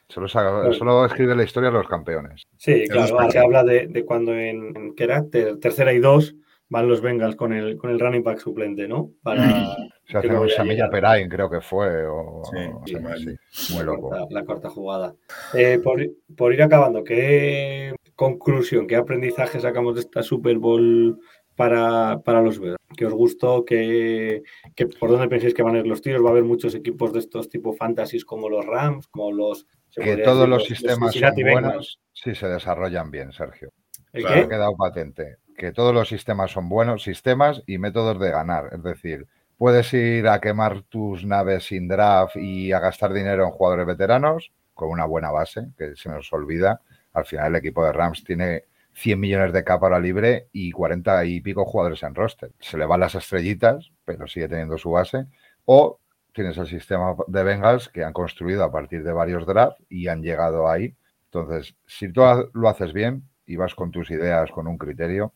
solo, 0.07 1.05
escribe 1.05 1.35
la 1.35 1.43
historia 1.43 1.69
los 1.71 1.87
campeones. 1.87 2.43
Sí, 2.57 2.85
claro, 2.87 3.29
se 3.29 3.39
habla 3.39 3.63
de, 3.63 3.87
de 3.87 4.05
cuando 4.05 4.33
en, 4.33 4.75
en- 4.77 4.95
¿qué 4.95 5.03
era? 5.05 5.27
Ter- 5.27 5.57
tercera 5.59 5.91
y 5.91 5.99
dos 5.99 6.35
van 6.69 6.87
los 6.87 7.01
Bengals 7.01 7.35
con 7.35 7.53
el, 7.53 7.77
con 7.77 7.89
el 7.89 7.99
running 7.99 8.23
back 8.23 8.39
suplente, 8.39 8.87
¿no? 8.87 9.11
Para 9.23 9.75
Se 10.05 10.17
hacen 10.17 10.31
no 10.31 10.41
un 10.41 10.45
voy 10.45 10.51
a 10.53 10.55
Semilla 10.57 10.73
llegar. 10.75 10.89
Perain, 10.91 11.29
creo 11.29 11.49
que 11.49 11.61
fue. 11.61 12.05
O, 12.07 12.41
Sí, 12.51 12.57
o 12.73 12.83
sí, 12.85 12.91
sea, 12.93 13.01
mal. 13.01 13.19
sí, 13.19 13.73
muy 13.73 13.79
la 13.79 13.85
loco. 13.85 14.09
corta- 14.09 14.27
la 14.29 14.45
corta 14.45 14.69
jugada. 14.69 15.15
Eh, 15.53 15.79
por, 15.83 16.01
por 16.37 16.53
ir 16.53 16.61
acabando, 16.61 17.03
¿qué 17.03 17.93
conclusión, 18.15 18.87
qué 18.87 18.95
aprendizaje 18.95 19.59
sacamos 19.59 19.93
de 19.95 20.01
esta 20.01 20.23
Super 20.23 20.57
Bowl 20.57 21.19
para, 21.57 22.19
para 22.23 22.41
los 22.41 22.59
Bears? 22.59 22.77
¿Qué 22.95 23.05
os 23.05 23.13
gustó? 23.13 23.65
¿Qué, 23.65 24.43
qué- 24.75 24.87
¿Por 24.87 25.09
dónde 25.09 25.27
pensáis 25.27 25.53
que 25.53 25.63
van 25.63 25.75
a 25.75 25.79
ir 25.79 25.87
los 25.87 26.01
tiros? 26.01 26.23
¿Va 26.23 26.29
a 26.29 26.31
haber 26.31 26.43
muchos 26.45 26.73
equipos 26.75 27.11
de 27.11 27.19
estos 27.19 27.49
tipo 27.49 27.73
fantasies 27.73 28.23
como 28.23 28.47
los 28.47 28.65
Rams, 28.65 29.07
como 29.07 29.31
los... 29.33 29.65
Que 29.93 30.17
todos 30.17 30.37
decir, 30.37 30.49
los 30.49 30.63
sistemas 30.65 31.13
son 31.13 31.33
buenos 31.35 31.99
si 32.13 32.35
se 32.35 32.47
desarrollan 32.47 33.09
bien, 33.11 33.31
Sergio. 33.33 33.71
¿El 34.13 34.21
Claro. 34.23 34.39
Ha 34.39 34.43
qué? 34.43 34.49
quedado 34.49 34.77
patente. 34.77 35.37
Que 35.57 35.71
todos 35.71 35.93
los 35.93 36.07
sistemas 36.07 36.51
son 36.51 36.69
buenos 36.69 37.03
sistemas 37.03 37.63
y 37.65 37.77
métodos 37.79 38.19
de 38.19 38.29
ganar. 38.29 38.69
Es 38.73 38.83
decir, 38.83 39.25
puedes 39.57 39.91
ir 39.93 40.27
a 40.27 40.39
quemar 40.39 40.83
tus 40.83 41.25
naves 41.25 41.65
sin 41.65 41.87
draft 41.87 42.35
y 42.35 42.71
a 42.71 42.79
gastar 42.79 43.11
dinero 43.11 43.43
en 43.45 43.49
jugadores 43.51 43.87
veteranos 43.87 44.51
con 44.75 44.89
una 44.89 45.05
buena 45.05 45.31
base, 45.31 45.69
que 45.77 45.95
se 45.95 46.09
nos 46.09 46.31
olvida. 46.31 46.81
Al 47.13 47.25
final 47.25 47.47
el 47.47 47.55
equipo 47.55 47.83
de 47.83 47.91
Rams 47.91 48.23
tiene 48.23 48.65
100 48.99 49.19
millones 49.19 49.53
de 49.53 49.63
capa 49.63 49.85
ahora 49.85 49.99
libre 49.99 50.47
y 50.51 50.71
40 50.71 51.23
y 51.25 51.39
pico 51.41 51.65
jugadores 51.65 52.01
en 52.01 52.15
roster. 52.15 52.51
Se 52.59 52.77
le 52.77 52.85
van 52.85 52.99
las 52.99 53.13
estrellitas, 53.13 53.91
pero 54.05 54.27
sigue 54.27 54.47
teniendo 54.47 54.77
su 54.79 54.89
base. 54.91 55.27
O 55.65 55.99
tienes 56.33 56.57
el 56.57 56.65
sistema 56.67 57.15
de 57.27 57.43
Bengals 57.43 57.89
que 57.89 58.03
han 58.03 58.13
construido 58.13 58.63
a 58.63 58.71
partir 58.71 59.03
de 59.03 59.11
varios 59.13 59.45
drafts 59.45 59.83
y 59.87 60.07
han 60.07 60.23
llegado 60.23 60.67
ahí. 60.67 60.95
Entonces, 61.25 61.75
si 61.85 62.11
tú 62.11 62.21
lo 62.53 62.69
haces 62.69 62.91
bien 62.91 63.23
y 63.45 63.55
vas 63.55 63.75
con 63.75 63.91
tus 63.91 64.09
ideas, 64.09 64.49
con 64.51 64.67
un 64.67 64.77
criterio, 64.79 65.33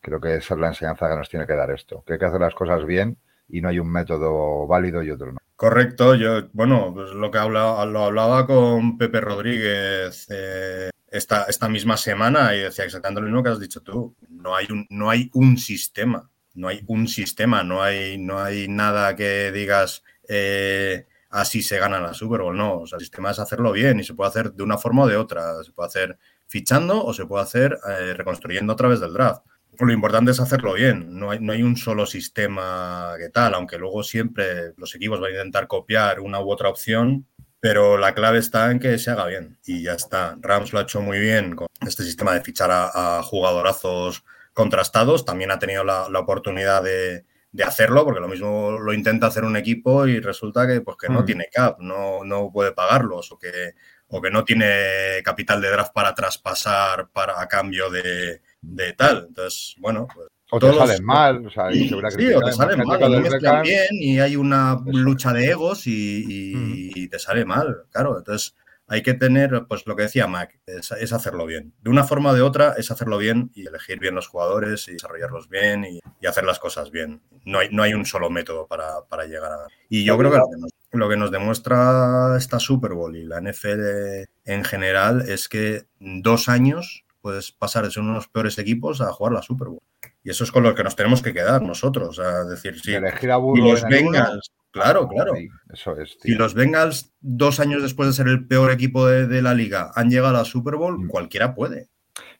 creo 0.00 0.20
que 0.20 0.36
esa 0.36 0.54
es 0.54 0.60
la 0.60 0.68
enseñanza 0.68 1.08
que 1.08 1.16
nos 1.16 1.28
tiene 1.28 1.46
que 1.46 1.54
dar 1.54 1.70
esto. 1.72 2.04
Que 2.06 2.12
hay 2.12 2.18
que 2.20 2.26
hacer 2.26 2.40
las 2.40 2.54
cosas 2.54 2.84
bien 2.86 3.18
y 3.48 3.60
no 3.60 3.70
hay 3.70 3.80
un 3.80 3.90
método 3.90 4.66
válido 4.68 5.02
y 5.02 5.10
otro 5.10 5.32
no. 5.32 5.38
Correcto, 5.56 6.14
yo, 6.14 6.48
bueno, 6.52 6.92
pues 6.94 7.10
lo 7.10 7.30
que 7.30 7.38
habla- 7.38 7.84
lo 7.86 8.04
hablaba 8.04 8.46
con 8.46 8.98
Pepe 8.98 9.20
Rodríguez 9.20 10.26
eh, 10.30 10.90
esta, 11.14 11.44
esta 11.44 11.68
misma 11.68 11.96
semana 11.96 12.54
y 12.56 12.60
decía 12.60 12.84
exactamente 12.84 13.20
lo 13.20 13.28
mismo 13.28 13.42
que 13.42 13.50
has 13.50 13.60
dicho 13.60 13.82
tú. 13.82 14.16
No 14.28 14.56
hay 14.56 14.66
un, 14.70 14.86
no 14.90 15.10
hay 15.10 15.30
un 15.32 15.56
sistema, 15.56 16.28
no 16.54 16.68
hay 16.68 16.82
un 16.88 17.06
sistema, 17.06 17.62
no 17.62 17.82
hay, 17.82 18.18
no 18.18 18.40
hay 18.40 18.66
nada 18.66 19.14
que 19.14 19.52
digas 19.52 20.02
eh, 20.28 21.06
así 21.30 21.62
se 21.62 21.78
gana 21.78 22.00
la 22.00 22.14
Super 22.14 22.42
Bowl. 22.42 22.56
No, 22.56 22.80
o 22.80 22.86
sea, 22.86 22.96
el 22.96 23.02
sistema 23.02 23.30
es 23.30 23.38
hacerlo 23.38 23.70
bien 23.70 24.00
y 24.00 24.04
se 24.04 24.14
puede 24.14 24.28
hacer 24.28 24.52
de 24.52 24.62
una 24.64 24.76
forma 24.76 25.02
o 25.02 25.06
de 25.06 25.16
otra. 25.16 25.62
Se 25.62 25.72
puede 25.72 25.86
hacer 25.86 26.18
fichando 26.48 27.04
o 27.04 27.14
se 27.14 27.26
puede 27.26 27.44
hacer 27.44 27.78
eh, 27.88 28.14
reconstruyendo 28.14 28.72
a 28.72 28.76
través 28.76 28.98
del 28.98 29.12
draft. 29.12 29.44
Lo 29.78 29.92
importante 29.92 30.30
es 30.30 30.38
hacerlo 30.38 30.74
bien, 30.74 31.18
no 31.18 31.32
hay, 31.32 31.40
no 31.40 31.52
hay 31.52 31.62
un 31.64 31.76
solo 31.76 32.06
sistema 32.06 33.14
que 33.18 33.28
tal, 33.30 33.54
aunque 33.54 33.76
luego 33.76 34.04
siempre 34.04 34.72
los 34.76 34.94
equipos 34.94 35.18
van 35.18 35.30
a 35.30 35.34
intentar 35.34 35.66
copiar 35.66 36.20
una 36.20 36.40
u 36.40 36.48
otra 36.48 36.68
opción, 36.68 37.26
pero 37.64 37.96
la 37.96 38.12
clave 38.12 38.40
está 38.40 38.70
en 38.70 38.78
que 38.78 38.98
se 38.98 39.10
haga 39.10 39.24
bien 39.24 39.56
y 39.64 39.82
ya 39.82 39.94
está. 39.94 40.36
Rams 40.38 40.74
lo 40.74 40.80
ha 40.80 40.82
hecho 40.82 41.00
muy 41.00 41.18
bien 41.18 41.56
con 41.56 41.66
este 41.80 42.02
sistema 42.02 42.34
de 42.34 42.42
fichar 42.42 42.70
a, 42.70 42.90
a 43.18 43.22
jugadorazos 43.22 44.22
contrastados, 44.52 45.24
también 45.24 45.50
ha 45.50 45.58
tenido 45.58 45.82
la, 45.82 46.10
la 46.10 46.18
oportunidad 46.20 46.82
de, 46.82 47.24
de 47.52 47.64
hacerlo, 47.64 48.04
porque 48.04 48.20
lo 48.20 48.28
mismo 48.28 48.72
lo 48.72 48.92
intenta 48.92 49.28
hacer 49.28 49.44
un 49.44 49.56
equipo 49.56 50.06
y 50.06 50.20
resulta 50.20 50.66
que, 50.66 50.82
pues, 50.82 50.98
que 50.98 51.08
no 51.08 51.22
Mm. 51.22 51.24
tiene 51.24 51.48
cap, 51.50 51.78
no, 51.80 52.22
no 52.22 52.50
puede 52.52 52.72
pagarlos 52.72 53.32
o 53.32 53.38
que, 53.38 53.72
o 54.08 54.20
que 54.20 54.30
no 54.30 54.44
tiene 54.44 55.22
capital 55.24 55.62
de 55.62 55.70
draft 55.70 55.94
para 55.94 56.14
traspasar 56.14 57.08
para, 57.14 57.40
a 57.40 57.48
cambio 57.48 57.88
de, 57.88 58.42
de 58.60 58.92
tal. 58.92 59.24
Entonces, 59.28 59.74
bueno, 59.78 60.06
pues, 60.14 60.28
O 60.54 60.58
te 60.60 60.66
todos- 60.66 60.88
salen 60.88 61.04
mal, 61.04 61.46
o 61.46 61.50
sea, 61.50 61.70
y 61.72 61.88
se 61.88 61.94
Sí, 62.10 62.32
o 62.34 62.40
te 62.40 62.52
salen 62.52 62.86
mal, 62.86 63.00
no 63.00 63.20
mezclan 63.20 63.62
bien 63.62 63.86
y 63.92 64.18
hay 64.20 64.36
una 64.36 64.78
Eso. 64.86 64.98
lucha 64.98 65.32
de 65.32 65.46
egos 65.50 65.86
y, 65.86 65.90
y- 65.92 66.90
y 66.94 67.08
te 67.08 67.18
sale 67.18 67.44
mal, 67.44 67.84
claro. 67.90 68.18
Entonces 68.18 68.54
hay 68.86 69.02
que 69.02 69.14
tener, 69.14 69.64
pues 69.66 69.86
lo 69.86 69.96
que 69.96 70.02
decía 70.02 70.26
Mac, 70.26 70.58
es, 70.66 70.92
es 70.92 71.12
hacerlo 71.14 71.46
bien. 71.46 71.72
De 71.82 71.88
una 71.90 72.04
forma 72.04 72.30
o 72.30 72.34
de 72.34 72.42
otra 72.42 72.74
es 72.76 72.90
hacerlo 72.90 73.16
bien 73.18 73.50
y 73.54 73.66
elegir 73.66 73.98
bien 73.98 74.14
los 74.14 74.28
jugadores 74.28 74.86
y 74.88 74.92
desarrollarlos 74.92 75.48
bien 75.48 75.84
y, 75.86 76.00
y 76.20 76.26
hacer 76.26 76.44
las 76.44 76.58
cosas 76.58 76.90
bien. 76.90 77.22
No 77.46 77.60
hay, 77.60 77.68
no 77.72 77.82
hay 77.82 77.94
un 77.94 78.04
solo 78.04 78.28
método 78.28 78.66
para, 78.66 79.02
para 79.08 79.24
llegar 79.24 79.52
a... 79.52 79.58
Y 79.88 80.04
yo 80.04 80.18
creo 80.18 80.30
que 80.30 80.36
lo 80.38 80.44
que, 80.50 80.56
nos, 80.60 80.70
lo 80.92 81.08
que 81.08 81.16
nos 81.16 81.30
demuestra 81.30 82.34
esta 82.36 82.60
Super 82.60 82.92
Bowl 82.92 83.16
y 83.16 83.24
la 83.24 83.40
NFL 83.40 84.26
en 84.44 84.64
general 84.64 85.22
es 85.28 85.48
que 85.48 85.86
en 86.00 86.20
dos 86.22 86.48
años 86.50 87.04
puedes 87.22 87.52
pasar 87.52 87.84
de 87.84 87.90
ser 87.90 88.02
uno 88.02 88.12
de 88.12 88.16
los 88.16 88.28
peores 88.28 88.58
equipos 88.58 89.00
a 89.00 89.10
jugar 89.12 89.32
la 89.32 89.40
Super 89.42 89.68
Bowl. 89.68 89.80
Y 90.24 90.30
eso 90.30 90.42
es 90.42 90.50
con 90.50 90.62
lo 90.62 90.74
que 90.74 90.82
nos 90.82 90.96
tenemos 90.96 91.22
que 91.22 91.32
quedar 91.34 91.60
nosotros. 91.62 92.18
Es 92.18 92.48
decir, 92.48 92.80
sí. 92.80 92.94
elegir 92.94 93.30
a 93.30 93.38
Y 93.38 93.60
los 93.60 93.82
Bengals, 93.84 94.50
claro, 94.70 95.06
claro. 95.06 95.34
sí, 95.36 95.48
eso 95.72 95.96
es, 96.00 96.18
tío. 96.18 96.38
los 96.38 96.54
Bengals, 96.54 97.12
dos 97.20 97.60
años 97.60 97.82
después 97.82 98.08
de 98.08 98.14
ser 98.14 98.28
el 98.28 98.46
peor 98.46 98.72
equipo 98.72 99.06
de, 99.06 99.26
de 99.26 99.42
la 99.42 99.52
liga, 99.54 99.90
han 99.94 100.08
llegado 100.10 100.28
a 100.34 100.38
la 100.38 100.44
Super 100.46 100.76
Bowl, 100.76 100.98
Mm. 100.98 101.08
cualquiera 101.08 101.54
puede. 101.54 101.88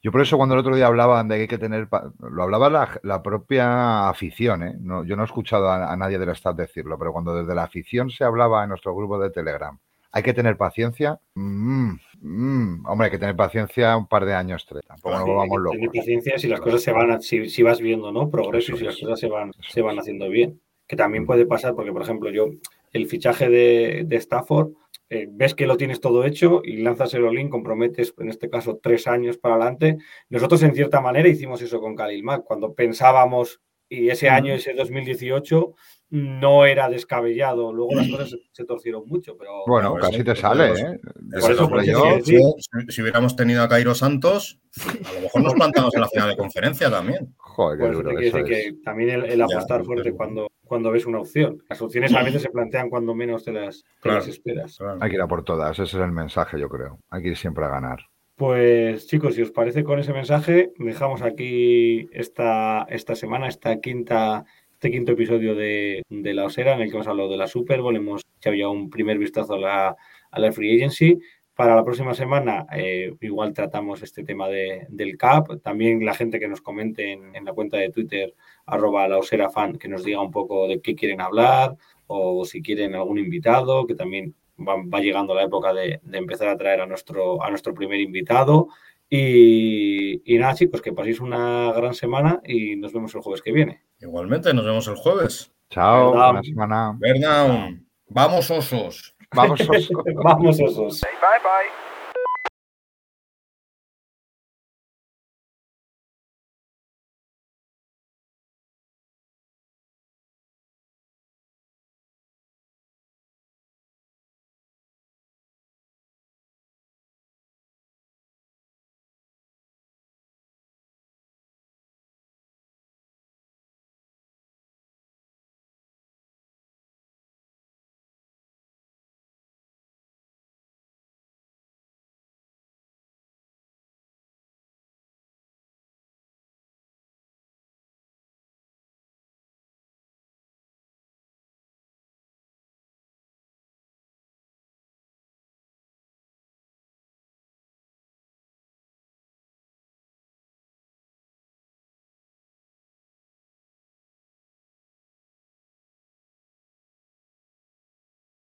Yo 0.03 0.13
por 0.13 0.21
eso 0.23 0.37
cuando 0.37 0.55
el 0.55 0.61
otro 0.61 0.77
día 0.77 0.87
hablaban 0.87 1.29
de 1.29 1.35
que 1.37 1.41
hay 1.43 1.49
que 1.49 1.59
tener, 1.59 1.89
lo 2.19 2.43
hablaba 2.43 2.71
la, 2.71 3.01
la 3.03 3.23
propia 3.23 4.09
afición, 4.09 4.63
¿eh? 4.63 4.77
No, 4.81 5.05
yo 5.05 5.17
no 5.17 5.23
he 5.23 5.27
escuchado 5.27 5.69
a, 5.71 5.93
a 5.93 5.97
nadie 5.97 6.19
del 6.19 6.29
staff 6.31 6.57
decirlo, 6.57 6.99
pero 6.99 7.13
cuando 7.13 7.35
desde 7.35 7.55
la 7.55 7.65
afición 7.65 8.11
se 8.11 8.25
hablaba 8.25 8.63
en 8.63 8.69
nuestro 8.71 8.95
grupo 8.95 9.19
de 9.19 9.31
Telegram, 9.31 9.79
hay 10.13 10.23
que 10.23 10.33
tener 10.35 10.57
paciencia, 10.57 11.19
mm, 11.35 11.95
mm, 12.25 12.87
hombre, 12.87 13.07
hay 13.07 13.11
que 13.11 13.19
tener 13.19 13.37
paciencia 13.37 13.97
un 13.97 14.07
par 14.07 14.25
de 14.25 14.35
años, 14.35 14.67
tres, 14.67 14.85
tampoco 14.87 15.15
nos 15.17 15.25
volvamos 15.27 15.59
locos. 15.61 15.73
tener 15.79 15.91
paciencia 15.93 16.39
si 16.39 16.49
las 16.49 16.61
cosas 16.61 16.83
se 16.83 16.93
van, 16.93 17.21
si, 17.23 17.49
si 17.49 17.63
vas 17.63 17.81
viendo, 17.81 18.11
¿no? 18.13 18.31
Progreso 18.31 18.73
y 18.75 18.79
si 18.79 18.85
las 18.85 18.99
cosas 18.99 19.21
se 19.21 19.29
van, 19.29 19.51
Eso 19.51 19.71
se 19.71 19.83
van 19.83 19.99
haciendo 19.99 20.29
bien. 20.29 20.61
Que 20.87 20.97
también 20.97 21.25
Mm. 21.25 21.27
puede 21.27 21.47
pasar, 21.47 21.75
porque 21.75 21.93
por 21.93 22.03
ejemplo, 22.03 22.31
yo, 22.31 22.51
el 22.93 23.07
fichaje 23.07 23.49
de, 23.49 24.05
de 24.07 24.17
Stafford, 24.17 24.73
eh, 25.11 25.29
ves 25.31 25.55
que 25.55 25.67
lo 25.67 25.77
tienes 25.77 26.01
todo 26.01 26.25
hecho 26.25 26.61
y 26.65 26.79
lanzas 26.79 27.15
el 27.15 27.25
all 27.25 27.49
comprometes, 27.51 28.15
en 28.19 28.29
este 28.29 28.51
caso, 28.51 28.81
tres 28.83 29.07
años 29.07 29.39
para 29.39 29.55
adelante. 29.55 29.99
Nosotros, 30.29 30.63
en 30.63 30.75
cierta 30.75 31.01
manera, 31.01 31.29
hicimos 31.29 31.63
eso 31.63 31.81
con 31.81 31.95
Khalil 31.95 32.23
Mack, 32.25 32.45
cuando 32.45 32.75
pensábamos, 32.75 33.61
y 33.89 34.09
ese 34.09 34.29
año, 34.29 34.55
ese 34.55 34.73
2018, 34.75 35.75
no 36.15 36.65
era 36.65 36.89
descabellado. 36.89 37.73
Luego 37.73 37.95
las 37.97 38.09
cosas 38.09 38.31
se, 38.31 38.37
se 38.53 38.65
torcieron 38.65 39.03
mucho, 39.07 39.37
pero 39.37 39.65
Bueno, 39.67 39.95
casi 39.97 40.23
te 40.23 40.37
sale, 40.37 40.69
los- 40.69 40.81
¿eh? 40.81 41.01
Por 41.41 41.51
eso, 41.53 41.69
por 41.69 41.81
eso 41.81 41.91
Yo- 41.93 42.01
quiero 42.03 42.17
decir- 42.17 42.41
Si, 42.87 42.93
si 42.95 43.03
hubiéramos 43.03 43.35
tenido 43.37 43.63
a 43.63 43.69
Cairo 43.69 43.95
Santos, 43.95 44.61
A 45.09 45.13
lo 45.15 45.21
mejor 45.21 45.43
nos 45.43 45.55
plantamos 45.55 45.95
en 45.95 46.01
la 46.01 46.09
final 46.09 46.29
de 46.31 46.37
conferencia 46.37 46.91
también. 46.91 47.35
Joder, 47.37 47.79
qué 47.79 47.85
eso 47.85 47.93
duro 47.95 48.11
eso 48.19 48.37
decir 48.39 48.53
es. 48.55 48.67
que 48.73 48.73
también 48.85 49.11
el, 49.11 49.25
el 49.25 49.39
Ya, 49.39 49.45
apostar 49.45 49.85
fuerte 49.85 50.13
cuando, 50.13 50.49
cuando 50.65 50.91
ves 50.91 51.07
una 51.07 51.21
opción. 51.21 51.63
Las 51.69 51.81
opciones 51.83 52.13
a 52.15 52.23
veces 52.23 52.43
se 52.43 52.51
plantean 52.51 52.91
cuando 52.91 53.15
menos 53.15 53.45
te 53.45 53.53
las, 53.53 53.83
te 53.83 54.01
Claro. 54.01 54.19
las 54.19 54.29
esperas. 54.29 54.77
Claro. 54.79 54.99
Hay 55.01 55.11
que 55.11 55.17
ir 55.17 55.23
a 55.23 55.29
por 55.29 55.45
todas, 55.45 55.73
ese 55.79 55.97
es 55.97 56.03
el 56.03 56.11
mensaje, 56.13 56.59
yo 56.59 56.69
creo. 56.69 56.99
Hay 57.11 57.23
que 57.23 57.29
ir 57.29 57.37
siempre 57.37 57.65
a 57.65 57.69
ganar. 57.69 58.01
Pues 58.37 59.07
chicos, 59.07 59.37
si 59.37 59.43
os 59.43 59.53
parece 59.53 59.85
con 59.85 60.01
ese 60.01 60.13
mensaje, 60.13 60.73
dejamos 60.79 61.23
aquí 61.23 62.09
esta, 62.13 62.85
esta 62.91 63.15
semana, 63.15 63.47
esta 63.47 63.79
quinta, 63.81 64.45
este 64.85 64.99
quinto 64.99 65.13
episodio 65.13 65.55
de, 65.55 66.03
de 66.11 66.35
La 66.35 66.45
Osera, 66.45 66.75
en 66.75 66.83
el 66.83 66.91
que 66.91 66.97
hemos 66.97 67.07
hablado 67.09 67.31
de 67.31 67.39
la 67.39 67.47
Super 67.47 67.81
Bowl, 67.81 67.97
hemos 67.97 68.21
echado 68.37 68.55
ya 68.55 68.69
un 68.69 68.91
primer 68.91 69.17
vistazo 69.17 69.55
a 69.55 69.59
la, 69.59 69.97
a 70.31 70.39
la 70.39 70.53
Free 70.53 70.77
Agency. 70.77 71.19
Para 71.55 71.75
la 71.75 71.83
próxima 71.83 72.13
semana, 72.13 72.67
eh, 72.77 73.15
igual 73.23 73.55
tratamos 73.55 74.03
este 74.03 74.25
tema 74.25 74.47
de- 74.51 74.87
del 74.91 75.17
CAP. 75.17 75.63
También 75.63 76.05
la 76.05 76.13
gente 76.13 76.39
que 76.39 76.49
nos 76.49 76.61
comente 76.61 77.13
en, 77.13 77.35
en 77.35 77.47
la 77.47 77.55
cuenta 77.55 77.79
de 77.79 77.89
Twitter, 77.89 78.35
arroba 78.67 79.09
la 79.09 79.17
Osera 79.17 79.49
fan, 79.49 79.79
que 79.79 79.89
nos 79.89 80.05
diga 80.05 80.21
un 80.21 80.31
poco 80.31 80.69
de 80.69 80.83
qué 80.83 80.95
quieren 80.95 81.23
hablar 81.23 81.75
o 82.07 82.45
si 82.45 82.61
quieren 82.61 82.95
algún 82.95 83.19
invitado, 83.19 83.87
que 83.87 83.95
también 83.95 84.35
va, 84.61 84.75
va 84.85 85.01
llegando 85.01 85.35
la 85.35 85.45
época 85.45 85.73
de, 85.73 85.99
de 86.03 86.19
empezar 86.19 86.49
a 86.49 86.59
traer 86.59 86.83
a 86.83 86.87
nuestro, 86.87 87.43
a 87.43 87.49
nuestro 87.49 87.73
primer 87.73 88.01
invitado. 88.01 88.69
Y, 89.17 90.35
y 90.35 90.39
nada, 90.39 90.55
chicos, 90.55 90.83
que 90.83 90.93
paséis 90.93 91.21
una 91.21 91.73
gran 91.73 91.95
semana 91.95 92.41
y 92.45 92.75
nos 92.75 92.93
vemos 92.93 93.15
el 93.15 93.21
jueves 93.21 93.43
que 93.43 93.53
viene. 93.53 93.85
Igualmente, 94.01 94.53
nos 94.53 94.65
vemos 94.65 94.89
el 94.89 94.97
jueves. 94.97 95.53
Chao, 95.71 96.11
buena 96.11 96.43
semana. 96.43 96.97
Bear 96.99 97.21
down. 97.21 97.87
Vamos, 98.09 98.51
osos. 98.51 99.15
Vamos, 99.33 99.61
Oso. 99.61 100.03
Vamos, 100.25 100.61
osos. 100.61 101.01
Bye 101.01 101.39
bye. 101.43 101.84